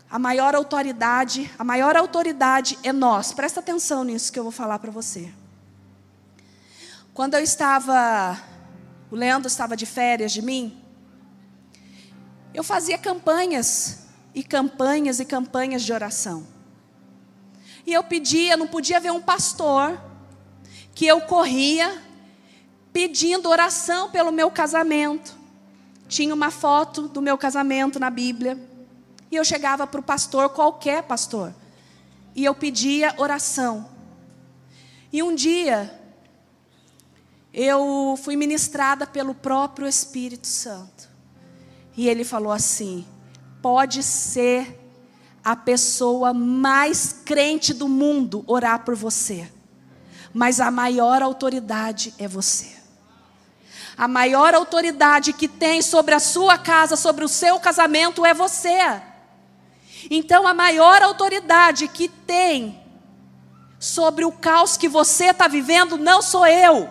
A 0.09 0.17
maior 0.17 0.55
autoridade, 0.55 1.51
a 1.59 1.63
maior 1.63 1.95
autoridade 1.95 2.77
é 2.83 2.93
nós. 2.93 3.33
Presta 3.33 3.59
atenção 3.59 4.03
nisso 4.03 4.31
que 4.31 4.39
eu 4.39 4.43
vou 4.43 4.51
falar 4.51 4.79
para 4.79 4.91
você. 4.91 5.31
Quando 7.13 7.33
eu 7.33 7.41
estava, 7.41 8.39
o 9.11 9.15
Leandro 9.15 9.47
estava 9.47 9.75
de 9.75 9.85
férias 9.85 10.31
de 10.31 10.41
mim, 10.41 10.81
eu 12.53 12.63
fazia 12.63 12.97
campanhas 12.97 14.05
e 14.33 14.43
campanhas 14.43 15.19
e 15.19 15.25
campanhas 15.25 15.83
de 15.83 15.91
oração. 15.91 16.56
E 17.87 17.93
eu 17.93 18.03
pedia, 18.03 18.57
não 18.57 18.67
podia 18.67 18.99
ver 18.99 19.13
um 19.13 19.21
pastor, 19.21 19.97
que 20.93 21.07
eu 21.07 21.21
corria 21.21 22.03
pedindo 22.91 23.47
oração 23.47 24.11
pelo 24.11 24.29
meu 24.29 24.51
casamento. 24.51 25.33
Tinha 26.05 26.33
uma 26.33 26.51
foto 26.51 27.07
do 27.07 27.21
meu 27.21 27.37
casamento 27.37 27.97
na 27.97 28.09
Bíblia. 28.09 28.59
E 29.31 29.37
eu 29.37 29.45
chegava 29.45 29.87
para 29.87 30.01
o 30.01 30.03
pastor, 30.03 30.49
qualquer 30.49 31.03
pastor, 31.03 31.55
e 32.35 32.43
eu 32.43 32.53
pedia 32.53 33.13
oração. 33.17 33.89
E 35.11 35.23
um 35.23 35.33
dia, 35.33 35.97
eu 37.53 38.19
fui 38.21 38.35
ministrada 38.35 39.07
pelo 39.07 39.33
próprio 39.33 39.87
Espírito 39.87 40.47
Santo. 40.47 41.07
E 41.95 42.09
ele 42.09 42.25
falou 42.25 42.51
assim: 42.51 43.05
pode 43.61 44.03
ser 44.03 44.76
a 45.47 45.55
pessoa 45.55 46.33
mais 46.33 47.21
crente 47.23 47.73
do 47.73 47.87
mundo 47.87 48.43
orar 48.45 48.83
por 48.83 48.97
você, 48.97 49.49
mas 50.33 50.59
a 50.59 50.69
maior 50.69 51.21
autoridade 51.21 52.13
é 52.19 52.27
você. 52.27 52.75
A 53.97 54.09
maior 54.09 54.53
autoridade 54.53 55.31
que 55.31 55.47
tem 55.47 55.81
sobre 55.81 56.13
a 56.13 56.19
sua 56.19 56.57
casa, 56.57 56.97
sobre 56.97 57.23
o 57.23 57.29
seu 57.29 57.61
casamento 57.61 58.25
é 58.25 58.33
você. 58.33 59.01
Então, 60.11 60.45
a 60.45 60.53
maior 60.53 61.01
autoridade 61.01 61.87
que 61.87 62.09
tem 62.09 62.83
sobre 63.79 64.25
o 64.25 64.33
caos 64.33 64.75
que 64.75 64.89
você 64.89 65.27
está 65.27 65.47
vivendo 65.47 65.97
não 65.97 66.21
sou 66.21 66.45
eu, 66.45 66.89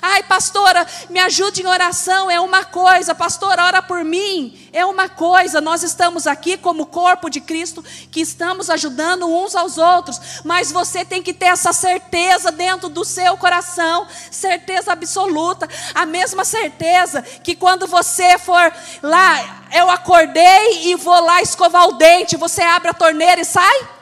Ai, 0.00 0.22
pastora, 0.22 0.86
me 1.10 1.20
ajude 1.20 1.62
em 1.62 1.66
oração, 1.66 2.30
é 2.30 2.40
uma 2.40 2.64
coisa. 2.64 3.14
Pastora, 3.14 3.64
ora 3.64 3.82
por 3.82 4.04
mim, 4.04 4.68
é 4.72 4.84
uma 4.84 5.08
coisa. 5.08 5.60
Nós 5.60 5.82
estamos 5.82 6.26
aqui 6.26 6.56
como 6.56 6.86
corpo 6.86 7.28
de 7.28 7.40
Cristo, 7.40 7.84
que 8.10 8.20
estamos 8.20 8.70
ajudando 8.70 9.26
uns 9.26 9.54
aos 9.54 9.78
outros. 9.78 10.20
Mas 10.44 10.72
você 10.72 11.04
tem 11.04 11.22
que 11.22 11.32
ter 11.32 11.46
essa 11.46 11.72
certeza 11.72 12.50
dentro 12.50 12.88
do 12.88 13.04
seu 13.04 13.36
coração, 13.36 14.06
certeza 14.30 14.92
absoluta. 14.92 15.68
A 15.94 16.06
mesma 16.06 16.44
certeza 16.44 17.22
que 17.22 17.54
quando 17.54 17.86
você 17.86 18.38
for 18.38 18.72
lá, 19.02 19.64
eu 19.72 19.90
acordei 19.90 20.88
e 20.88 20.94
vou 20.94 21.20
lá 21.20 21.42
escovar 21.42 21.88
o 21.88 21.92
dente, 21.92 22.36
você 22.36 22.62
abre 22.62 22.88
a 22.88 22.94
torneira 22.94 23.40
e 23.40 23.44
sai? 23.44 23.93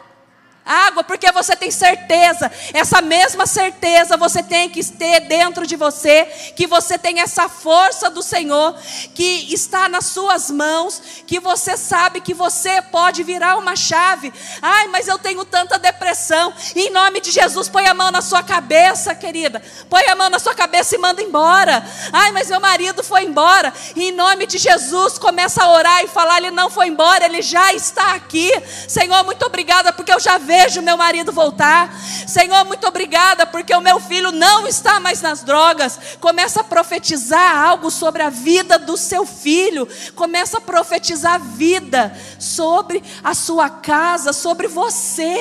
Água, 0.65 1.03
porque 1.03 1.31
você 1.33 1.57
tem 1.57 1.71
certeza, 1.71 2.51
essa 2.73 3.03
mesma 3.03 3.47
certeza 3.47 4.17
você 4.17 4.43
tem 4.43 4.71
que 4.71 4.85
ter 4.85 5.21
dentro 5.21 5.67
de 5.67 5.77
você, 5.77 6.25
que 6.57 6.67
você 6.67 6.97
tem 6.97 7.21
essa 7.21 7.49
força 7.49 8.09
do 8.09 8.23
Senhor, 8.23 8.75
que 9.15 9.53
está 9.53 9.89
nas 9.89 10.07
suas 10.07 10.51
mãos, 10.51 11.03
que 11.27 11.41
você 11.41 11.77
sabe 11.77 12.21
que 12.21 12.33
você 12.33 12.81
pode 12.81 13.23
virar 13.23 13.57
uma 13.57 13.75
chave. 13.75 14.33
Ai, 14.61 14.89
mas 14.89 15.09
eu 15.09 15.19
tenho 15.19 15.45
tanta 15.45 15.79
depressão. 15.79 16.53
Em 16.77 16.91
nome 16.91 17.21
de 17.21 17.31
Jesus, 17.31 17.69
põe 17.69 17.87
a 17.87 17.95
mão 17.95 18.11
na 18.11 18.23
sua 18.23 18.43
cabeça, 18.43 19.15
querida. 19.15 19.61
Põe 19.91 20.07
a 20.07 20.15
mão 20.15 20.31
na 20.31 20.39
sua 20.39 20.55
cabeça 20.55 20.95
e 20.95 20.99
manda 20.99 21.23
embora. 21.23 21.85
Ai, 22.13 22.31
mas 22.33 22.49
meu 22.49 22.61
marido 22.61 23.03
foi 23.03 23.25
embora. 23.25 23.73
em 23.97 24.13
nome 24.13 24.47
de 24.47 24.59
Jesus, 24.59 25.19
começa 25.19 25.63
a 25.63 25.71
orar 25.71 26.05
e 26.05 26.09
falar: 26.09 26.39
ele 26.39 26.51
não 26.51 26.71
foi 26.71 26.87
embora, 26.87 27.25
ele 27.25 27.43
já 27.43 27.73
está 27.73 28.15
aqui. 28.15 28.51
Senhor, 28.87 29.25
muito 29.25 29.45
obrigada, 29.45 29.93
porque 29.93 30.13
eu 30.13 30.21
já 30.21 30.39
vejo 30.39 30.52
vejo 30.53 30.83
meu 30.83 30.99
marido 30.99 31.33
voltar. 31.33 31.91
Senhor, 32.29 32.63
muito 32.67 32.87
obrigada, 32.87 33.47
porque 33.47 33.75
o 33.75 33.81
meu 33.81 33.99
filho 33.99 34.31
não 34.31 34.67
está 34.67 35.01
mais 35.01 35.23
nas 35.23 35.43
drogas. 35.43 35.99
Começa 36.21 36.61
a 36.61 36.65
profetizar 36.65 37.57
algo 37.57 37.91
sobre 37.91 38.23
a 38.23 38.29
vida 38.29 38.79
do 38.79 38.95
seu 38.99 39.25
filho. 39.25 39.89
Começa 40.15 40.59
a 40.59 40.61
profetizar 40.61 41.41
vida 41.41 42.15
sobre 42.39 43.03
a 43.25 43.33
sua 43.33 43.71
casa, 43.71 44.35
sobre 44.35 44.69
você. 44.69 45.41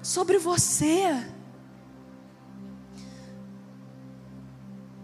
Sobre 0.00 0.38
você. 0.38 1.20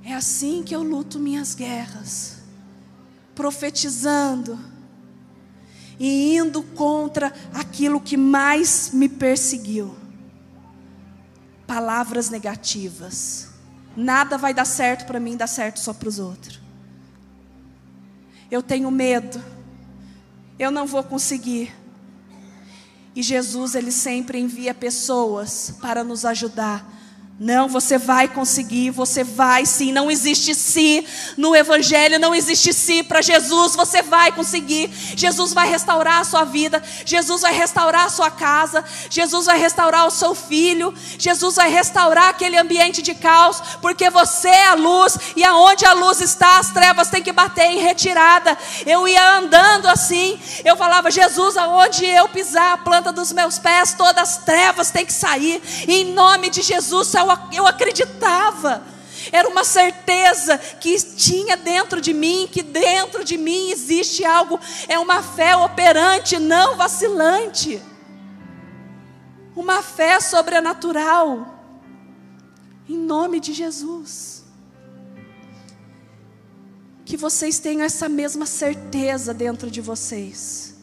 É 0.05 0.15
assim 0.15 0.63
que 0.63 0.75
eu 0.77 0.85
luto 0.85 1.19
minhas 1.19 1.53
guerras, 1.53 2.37
profetizando 3.35 4.74
e 5.99 6.37
indo 6.37 6.63
contra 6.63 7.33
aquilo 7.53 8.01
que 8.01 8.17
mais 8.17 8.91
me 8.93 9.09
perseguiu. 9.09 9.95
Palavras 11.67 12.31
negativas. 12.31 13.49
Nada 13.97 14.37
vai 14.37 14.53
dar 14.53 14.65
certo 14.65 15.07
para 15.07 15.21
mim, 15.21 15.37
dá 15.37 15.47
certo 15.47 15.79
só 15.79 15.93
para 15.93 16.09
os 16.09 16.19
outros. 16.19 16.61
Eu 18.51 18.63
tenho 18.63 18.91
medo. 18.91 19.43
Eu 20.59 20.71
não 20.71 20.87
vou 20.87 21.03
conseguir. 21.03 21.75
E 23.15 23.23
Jesus, 23.23 23.75
ele 23.75 23.93
sempre 23.93 24.39
envia 24.39 24.75
pessoas 24.75 25.75
para 25.81 26.03
nos 26.03 26.25
ajudar 26.25 26.94
não, 27.39 27.67
você 27.67 27.99
vai 27.99 28.29
conseguir, 28.29 28.91
você 28.91 29.25
vai 29.25 29.67
sim. 29.67 29.91
Não 29.91 30.09
existe 30.09 30.55
sim 30.55 31.05
no 31.37 31.55
Evangelho, 31.55 32.17
não 32.21 32.33
existe 32.33 32.73
sim 32.73 33.03
para 33.03 33.21
Jesus. 33.21 33.75
Você 33.75 34.03
vai 34.03 34.31
conseguir. 34.31 34.89
Jesus 35.17 35.53
vai 35.53 35.69
restaurar 35.69 36.21
a 36.21 36.25
sua 36.25 36.45
vida, 36.45 36.81
Jesus 37.05 37.43
vai 37.43 37.53
restaurar 37.53 38.07
a 38.07 38.09
sua 38.09 38.31
casa, 38.31 38.85
Jesus 39.11 39.47
vai 39.47 39.59
restaurar 39.59 40.07
o 40.07 40.13
seu 40.13 40.33
filho, 40.35 40.95
Jesus 41.19 41.57
vai 41.57 41.69
restaurar 41.69 42.29
aquele 42.29 42.57
ambiente 42.57 43.03
de 43.03 43.15
caos, 43.15 43.61
porque 43.83 44.09
você 44.11 44.49
é 44.49 44.69
a 44.69 44.75
luz 44.75 45.19
e 45.35 45.43
aonde 45.43 45.85
a 45.85 45.93
luz 45.93 46.21
está, 46.21 46.59
as 46.59 46.71
trevas 46.71 47.11
têm 47.11 47.23
que 47.23 47.33
bater 47.33 47.67
em 47.67 47.79
retirada. 47.79 48.57
Eu 48.87 49.09
ia 49.09 49.39
andando 49.39 49.87
assim, 49.87 50.39
eu 50.65 50.77
falava, 50.77 51.11
Jesus, 51.11 51.57
aonde 51.57 52.05
eu 52.07 52.29
pisar 52.29 52.75
a 52.75 52.79
planta 52.79 53.11
dos 53.11 53.33
meus 53.33 53.59
pés, 53.59 53.93
todas 53.95 54.23
as 54.23 54.37
trevas 54.45 54.93
têm 54.93 55.05
que 55.05 55.13
sair. 55.13 55.61
Em 55.89 56.13
nome 56.13 56.49
de 56.49 56.63
Jesus, 56.63 57.09
eu, 57.24 57.24
eu 57.53 57.67
acreditava. 57.67 58.83
Era 59.33 59.49
uma 59.49 59.65
certeza 59.65 60.59
que 60.59 60.97
tinha 61.17 61.57
dentro 61.57 62.01
de 62.01 62.13
mim, 62.13 62.49
que 62.51 62.63
dentro 62.63 63.25
de 63.25 63.37
mim 63.39 63.71
existe 63.71 64.25
algo, 64.25 64.59
é 64.89 64.99
uma 64.99 65.23
fé 65.23 65.57
operante, 65.57 66.39
não 66.39 66.77
vacilante. 66.77 67.81
Uma 69.57 69.83
fé 69.83 70.21
sobrenatural. 70.21 71.55
Em 72.89 72.97
nome 72.97 73.41
de 73.41 73.53
Jesus. 73.53 74.45
Que 77.05 77.17
vocês 77.17 77.59
tenham 77.59 77.83
essa 77.83 78.09
mesma 78.09 78.47
certeza 78.47 79.33
dentro 79.33 79.71
de 79.71 79.81
vocês. 79.81 80.75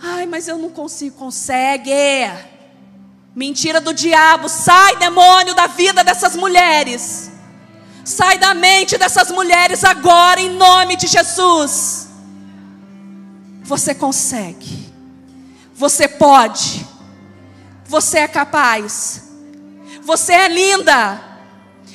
Ai, 0.00 0.26
mas 0.26 0.48
eu 0.48 0.58
não 0.58 0.70
consigo. 0.70 1.16
Consegue. 1.16 1.90
Mentira 3.34 3.80
do 3.80 3.94
diabo. 3.94 4.48
Sai, 4.48 4.96
demônio, 4.96 5.54
da 5.54 5.66
vida 5.66 6.04
dessas 6.04 6.36
mulheres. 6.36 7.30
Sai 8.04 8.38
da 8.38 8.52
mente 8.52 8.98
dessas 8.98 9.30
mulheres 9.30 9.84
agora, 9.84 10.40
em 10.40 10.50
nome 10.50 10.96
de 10.96 11.06
Jesus. 11.06 12.08
Você 13.62 13.94
consegue. 13.94 14.92
Você 15.74 16.06
pode. 16.08 16.86
Você 17.86 18.18
é 18.18 18.28
capaz. 18.28 19.30
Você 20.02 20.32
é 20.32 20.48
linda. 20.48 21.20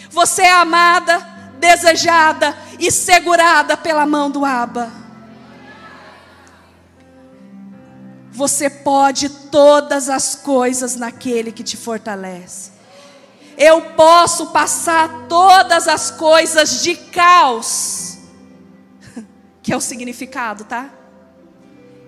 Você 0.10 0.42
é 0.42 0.52
amada, 0.52 1.20
desejada 1.60 2.58
e 2.80 2.92
segurada 2.92 3.78
pela 3.78 4.06
mão 4.06 4.32
do 4.32 4.44
Abba. 4.44 5.07
Você 8.38 8.70
pode 8.70 9.30
todas 9.30 10.10
as 10.10 10.36
coisas 10.36 10.96
naquele 10.96 11.52
que 11.52 11.64
te 11.64 11.76
fortalece. 11.76 12.70
Eu 13.58 13.82
posso 13.96 14.52
passar 14.52 15.26
todas 15.28 15.88
as 15.88 16.12
coisas 16.12 16.84
de 16.84 16.96
caos, 16.96 18.20
que 19.64 19.74
é 19.74 19.76
o 19.76 19.82
significado, 19.82 20.66
tá? 20.66 20.88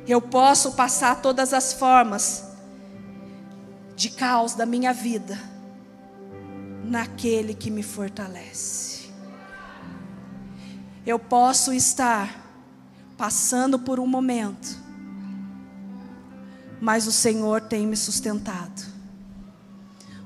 Eu 0.07 0.21
posso 0.21 0.73
passar 0.73 1.19
todas 1.19 1.51
as 1.51 1.73
formas 1.73 2.43
de 3.95 4.11
caos 4.11 4.53
da 4.53 4.67
minha 4.67 4.93
vida 4.93 5.35
naquele 6.83 7.55
que 7.55 7.71
me 7.71 7.81
fortalece. 7.81 9.09
Eu 11.03 11.17
posso 11.17 11.73
estar 11.73 12.39
passando 13.17 13.79
por 13.79 13.99
um 13.99 14.05
momento 14.05 14.78
mas 16.81 17.07
o 17.07 17.11
Senhor 17.11 17.61
tem 17.61 17.85
me 17.85 17.97
sustentado. 17.97 18.87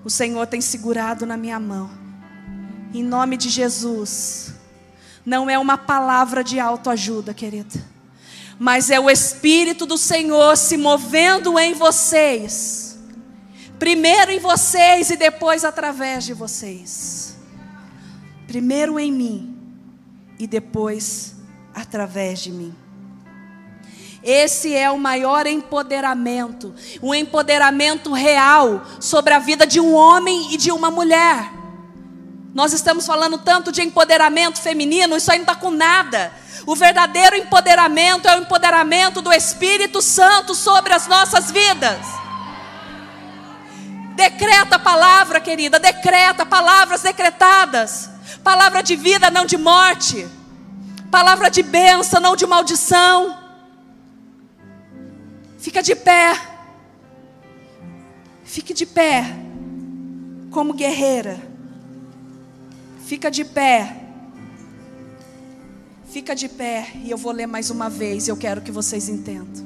O 0.04 0.10
Senhor 0.10 0.46
tem 0.48 0.62
segurado 0.62 1.26
na 1.26 1.38
minha 1.38 1.60
mão. 1.60 1.90
Em 2.94 3.04
nome 3.04 3.38
de 3.38 3.50
Jesus. 3.50 4.54
Não 5.26 5.50
é 5.50 5.58
uma 5.58 5.78
palavra 5.78 6.44
de 6.44 6.60
autoajuda, 6.60 7.34
querida, 7.34 7.82
mas 8.60 8.90
é 8.90 9.00
o 9.00 9.10
Espírito 9.10 9.86
do 9.86 9.98
Senhor 9.98 10.58
se 10.58 10.76
movendo 10.76 11.58
em 11.58 11.74
vocês. 11.74 13.00
Primeiro 13.80 14.32
em 14.32 14.40
vocês 14.40 15.10
e 15.10 15.16
depois 15.16 15.64
através 15.64 16.26
de 16.26 16.34
vocês. 16.34 17.38
Primeiro 18.48 19.00
em 19.00 19.12
mim 19.12 19.58
e 20.38 20.46
depois 20.46 21.36
através 21.74 22.40
de 22.40 22.52
mim. 22.52 22.76
Esse 24.24 24.74
é 24.74 24.90
o 24.90 24.98
maior 24.98 25.46
empoderamento, 25.46 26.74
um 27.02 27.14
empoderamento 27.14 28.14
real 28.14 28.86
sobre 29.00 29.34
a 29.34 29.40
vida 29.40 29.68
de 29.68 29.82
um 29.82 29.94
homem 29.94 30.54
e 30.54 30.58
de 30.58 30.72
uma 30.72 30.90
mulher. 30.90 31.52
Nós 32.54 32.72
estamos 32.72 33.06
falando 33.06 33.38
tanto 33.38 33.72
de 33.72 33.82
empoderamento 33.82 34.62
feminino, 34.62 35.18
isso 35.18 35.30
aí 35.30 35.40
não 35.40 35.44
está 35.44 35.56
com 35.56 35.72
nada. 35.72 36.32
O 36.66 36.76
verdadeiro 36.76 37.36
empoderamento 37.36 38.28
é 38.28 38.38
o 38.38 38.42
empoderamento 38.42 39.22
do 39.22 39.34
Espírito 39.34 40.02
Santo 40.02 40.56
sobre 40.56 40.94
as 40.94 41.06
nossas 41.08 41.52
vidas. 41.52 41.98
Decreta 44.16 44.78
a 44.78 44.80
palavra, 44.80 45.42
querida, 45.42 45.80
decreta 45.80 46.46
palavras 46.46 47.02
decretadas. 47.02 48.10
Palavra 48.42 48.82
de 48.82 48.96
vida, 48.96 49.30
não 49.30 49.46
de 49.46 49.58
morte. 49.58 50.26
Palavra 51.12 51.50
de 51.50 51.62
bênção, 51.62 52.22
não 52.22 52.36
de 52.36 52.46
maldição. 52.46 53.43
Fica 55.64 55.82
de 55.82 55.96
pé. 55.96 56.38
Fique 58.44 58.74
de 58.74 58.86
pé. 58.86 59.24
Como 60.52 60.74
guerreira. 60.74 61.40
Fica 63.06 63.32
de 63.32 63.46
pé. 63.46 63.96
Fica 66.12 66.36
de 66.36 66.50
pé. 66.50 66.92
E 67.06 67.10
eu 67.10 67.18
vou 67.18 67.32
ler 67.32 67.48
mais 67.48 67.70
uma 67.70 67.90
vez. 67.90 68.28
Eu 68.28 68.36
quero 68.36 68.60
que 68.60 68.74
vocês 68.74 69.08
entendam. 69.08 69.66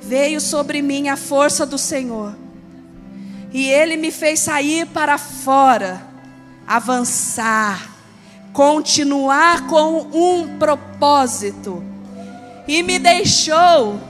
Veio 0.00 0.40
sobre 0.40 0.80
mim 0.80 1.10
a 1.10 1.16
força 1.18 1.66
do 1.66 1.76
Senhor. 1.76 2.34
E 3.52 3.68
Ele 3.68 3.98
me 3.98 4.10
fez 4.10 4.40
sair 4.40 4.86
para 4.86 5.18
fora. 5.18 6.08
Avançar. 6.66 7.98
Continuar 8.54 9.66
com 9.66 10.08
um 10.10 10.56
propósito. 10.56 11.84
E 12.66 12.82
me 12.82 12.98
deixou 12.98 14.00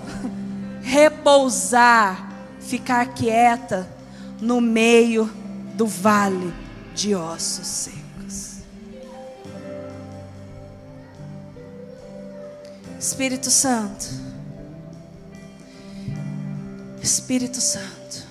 repousar, 0.82 2.30
ficar 2.60 3.14
quieta 3.14 3.88
no 4.40 4.60
meio 4.60 5.30
do 5.74 5.86
vale 5.86 6.52
de 6.94 7.14
ossos 7.14 7.66
secos. 7.66 8.02
Espírito 12.98 13.50
Santo, 13.50 14.06
Espírito 17.02 17.60
Santo, 17.60 18.26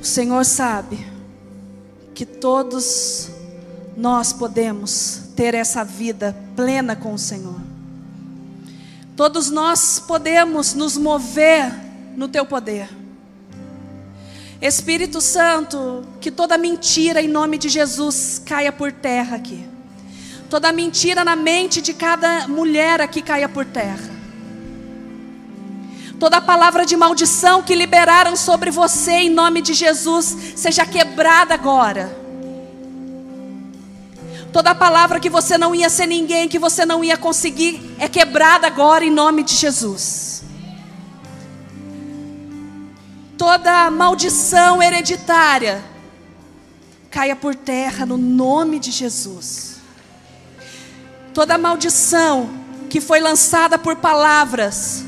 o 0.00 0.04
Senhor 0.04 0.44
sabe 0.44 1.06
que 2.14 2.26
todos 2.26 3.30
nós 3.96 4.32
podemos 4.32 5.22
ter 5.34 5.54
essa 5.54 5.84
vida 5.84 6.36
plena 6.54 6.94
com 6.94 7.14
o 7.14 7.18
Senhor. 7.18 7.61
Todos 9.22 9.50
nós 9.50 10.02
podemos 10.04 10.74
nos 10.74 10.96
mover 10.96 11.72
no 12.16 12.26
teu 12.26 12.44
poder. 12.44 12.88
Espírito 14.60 15.20
Santo, 15.20 16.04
que 16.20 16.28
toda 16.28 16.58
mentira 16.58 17.22
em 17.22 17.28
nome 17.28 17.56
de 17.56 17.68
Jesus 17.68 18.42
caia 18.44 18.72
por 18.72 18.90
terra 18.90 19.36
aqui. 19.36 19.64
Toda 20.50 20.72
mentira 20.72 21.24
na 21.24 21.36
mente 21.36 21.80
de 21.80 21.94
cada 21.94 22.48
mulher 22.48 23.00
aqui 23.00 23.22
caia 23.22 23.48
por 23.48 23.64
terra. 23.64 24.10
Toda 26.18 26.40
palavra 26.40 26.84
de 26.84 26.96
maldição 26.96 27.62
que 27.62 27.76
liberaram 27.76 28.34
sobre 28.34 28.72
você 28.72 29.12
em 29.12 29.30
nome 29.30 29.62
de 29.62 29.72
Jesus 29.72 30.36
seja 30.56 30.84
quebrada 30.84 31.54
agora. 31.54 32.21
Toda 34.52 34.74
palavra 34.74 35.18
que 35.18 35.30
você 35.30 35.56
não 35.56 35.74
ia 35.74 35.88
ser 35.88 36.06
ninguém, 36.06 36.46
que 36.46 36.58
você 36.58 36.84
não 36.84 37.02
ia 37.02 37.16
conseguir, 37.16 37.96
é 37.98 38.06
quebrada 38.06 38.66
agora 38.66 39.02
em 39.02 39.10
nome 39.10 39.42
de 39.42 39.54
Jesus. 39.54 40.44
Toda 43.38 43.90
maldição 43.90 44.82
hereditária 44.82 45.82
caia 47.10 47.34
por 47.34 47.54
terra 47.54 48.04
no 48.04 48.18
nome 48.18 48.78
de 48.78 48.90
Jesus. 48.90 49.80
Toda 51.32 51.56
maldição 51.56 52.50
que 52.90 53.00
foi 53.00 53.20
lançada 53.20 53.78
por 53.78 53.96
palavras, 53.96 55.02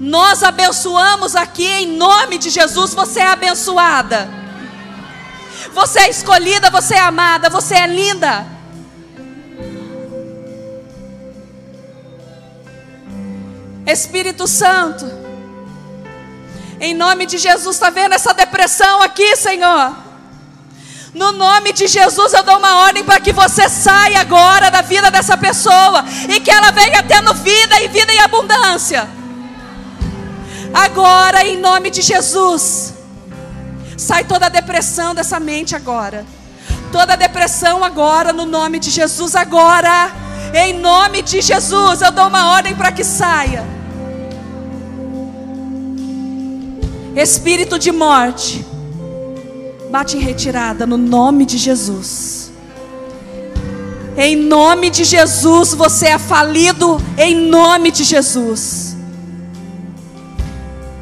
nós 0.00 0.42
abençoamos 0.42 1.36
aqui 1.36 1.66
em 1.66 1.86
nome 1.98 2.38
de 2.38 2.48
Jesus. 2.48 2.94
Você 2.94 3.20
é 3.20 3.26
abençoada, 3.26 4.26
você 5.74 5.98
é 5.98 6.08
escolhida, 6.08 6.70
você 6.70 6.94
é 6.94 7.00
amada, 7.00 7.50
você 7.50 7.74
é 7.74 7.86
linda. 7.86 8.55
Espírito 13.86 14.48
Santo, 14.48 15.06
em 16.80 16.92
nome 16.92 17.24
de 17.24 17.38
Jesus, 17.38 17.76
está 17.76 17.88
vendo 17.88 18.14
essa 18.14 18.34
depressão 18.34 19.00
aqui, 19.00 19.36
Senhor? 19.36 19.94
No 21.14 21.32
nome 21.32 21.72
de 21.72 21.86
Jesus, 21.86 22.34
eu 22.34 22.42
dou 22.42 22.58
uma 22.58 22.80
ordem 22.80 23.02
para 23.02 23.18
que 23.18 23.32
você 23.32 23.68
saia 23.68 24.20
agora 24.20 24.70
da 24.70 24.82
vida 24.82 25.10
dessa 25.10 25.36
pessoa 25.38 26.04
e 26.28 26.40
que 26.40 26.50
ela 26.50 26.70
venha 26.72 27.02
tendo 27.02 27.32
vida 27.32 27.80
e 27.80 27.88
vida 27.88 28.12
em 28.12 28.20
abundância. 28.20 29.08
Agora, 30.74 31.46
em 31.46 31.56
nome 31.56 31.88
de 31.88 32.02
Jesus, 32.02 32.92
sai 33.96 34.24
toda 34.24 34.46
a 34.46 34.50
depressão 34.50 35.14
dessa 35.14 35.40
mente 35.40 35.74
agora. 35.74 36.26
Toda 36.92 37.14
a 37.14 37.16
depressão 37.16 37.82
agora, 37.82 38.32
no 38.32 38.44
nome 38.44 38.78
de 38.78 38.90
Jesus, 38.90 39.34
agora. 39.34 40.12
Em 40.52 40.74
nome 40.74 41.22
de 41.22 41.40
Jesus, 41.40 42.02
eu 42.02 42.12
dou 42.12 42.26
uma 42.26 42.50
ordem 42.50 42.74
para 42.74 42.92
que 42.92 43.02
saia. 43.02 43.75
Espírito 47.16 47.78
de 47.78 47.90
morte, 47.90 48.64
Bate 49.90 50.16
em 50.16 50.20
retirada 50.20 50.84
no 50.86 50.98
nome 50.98 51.46
de 51.46 51.56
Jesus. 51.56 52.50
Em 54.16 54.36
nome 54.36 54.90
de 54.90 55.04
Jesus, 55.04 55.72
você 55.72 56.08
é 56.08 56.18
falido. 56.18 57.00
Em 57.16 57.34
nome 57.34 57.90
de 57.90 58.04
Jesus. 58.04 58.96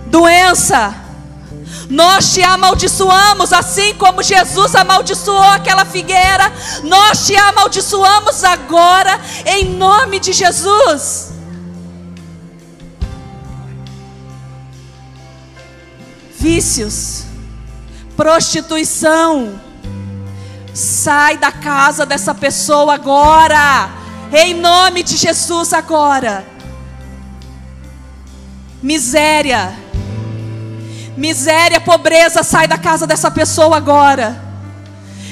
Doença. 0.06 0.94
Nós 1.90 2.32
te 2.32 2.42
amaldiçoamos, 2.42 3.52
assim 3.52 3.94
como 3.94 4.22
Jesus 4.22 4.74
amaldiçoou 4.74 5.42
aquela 5.42 5.84
figueira. 5.84 6.52
Nós 6.82 7.26
te 7.26 7.36
amaldiçoamos 7.36 8.44
agora, 8.44 9.20
em 9.44 9.70
nome 9.76 10.20
de 10.20 10.32
Jesus. 10.32 11.33
Vícios, 16.44 17.24
prostituição, 18.18 19.58
sai 20.74 21.38
da 21.38 21.50
casa 21.50 22.04
dessa 22.04 22.34
pessoa 22.34 22.92
agora, 22.96 23.88
em 24.30 24.52
nome 24.52 25.02
de 25.02 25.16
Jesus 25.16 25.72
agora. 25.72 26.44
Miséria, 28.82 29.74
miséria, 31.16 31.80
pobreza, 31.80 32.42
sai 32.42 32.68
da 32.68 32.76
casa 32.76 33.06
dessa 33.06 33.30
pessoa 33.30 33.78
agora. 33.78 34.38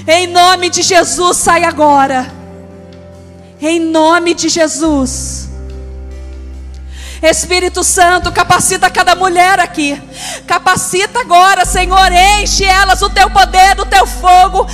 Em 0.09 0.27
nome 0.27 0.71
de 0.71 0.81
Jesus, 0.81 1.37
sai 1.37 1.65
agora. 1.65 2.33
Em 3.61 3.79
nome 3.79 4.33
de 4.33 4.49
Jesus. 4.49 5.52
Espírito 7.23 7.85
Santo, 7.85 8.33
capacita 8.33 8.91
cada 8.91 9.15
mulher 9.15 9.61
aqui. 9.61 10.01
Capacita 10.47 11.21
agora, 11.21 11.65
Senhor, 11.65 12.11
enche 12.41 12.65
elas 12.65 13.01
o 13.01 13.09
teu 13.09 13.31
poder, 13.31 13.79
o 13.79 13.87
teu 13.87 14.07
fogo. 14.07 14.67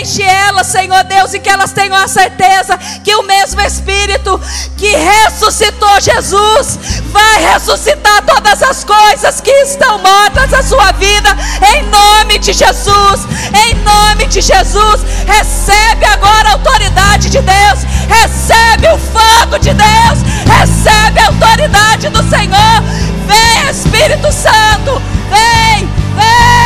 Enche 0.00 0.22
elas, 0.22 0.68
Senhor 0.68 1.02
Deus, 1.04 1.34
e 1.34 1.40
que 1.40 1.48
elas 1.48 1.72
tenham 1.72 1.96
a 1.96 2.06
certeza 2.06 2.78
que 3.02 3.14
o 3.16 3.24
mesmo 3.24 3.60
Espírito 3.60 4.40
que 4.76 4.94
ressuscitou 4.94 6.00
Jesus 6.00 6.78
vai 7.06 7.52
ressuscitar 7.52 8.22
todas 8.24 8.62
as 8.62 8.84
coisas 8.84 9.40
que 9.40 9.50
estão 9.50 9.98
mortas 9.98 10.50
na 10.50 10.62
sua 10.62 10.92
vida. 10.92 11.36
Em 11.74 11.82
nome 11.84 12.38
de 12.38 12.52
Jesus, 12.52 13.26
em 13.68 13.74
nome 13.82 14.26
de 14.26 14.40
Jesus, 14.40 15.02
recebe 15.26 16.04
agora 16.04 16.50
a 16.50 16.52
autoridade 16.52 17.30
de 17.30 17.40
Deus, 17.40 17.80
recebe 18.08 18.88
o 18.88 18.98
fogo 18.98 19.58
de 19.58 19.72
Deus, 19.74 20.35
recebe 20.46 21.20
a 21.20 21.26
autoridade 21.26 22.08
do 22.08 22.22
Senhor. 22.28 22.82
Vem, 23.26 23.70
Espírito 23.70 24.32
Santo, 24.32 25.02
vem, 25.30 25.88
vem. 26.14 26.65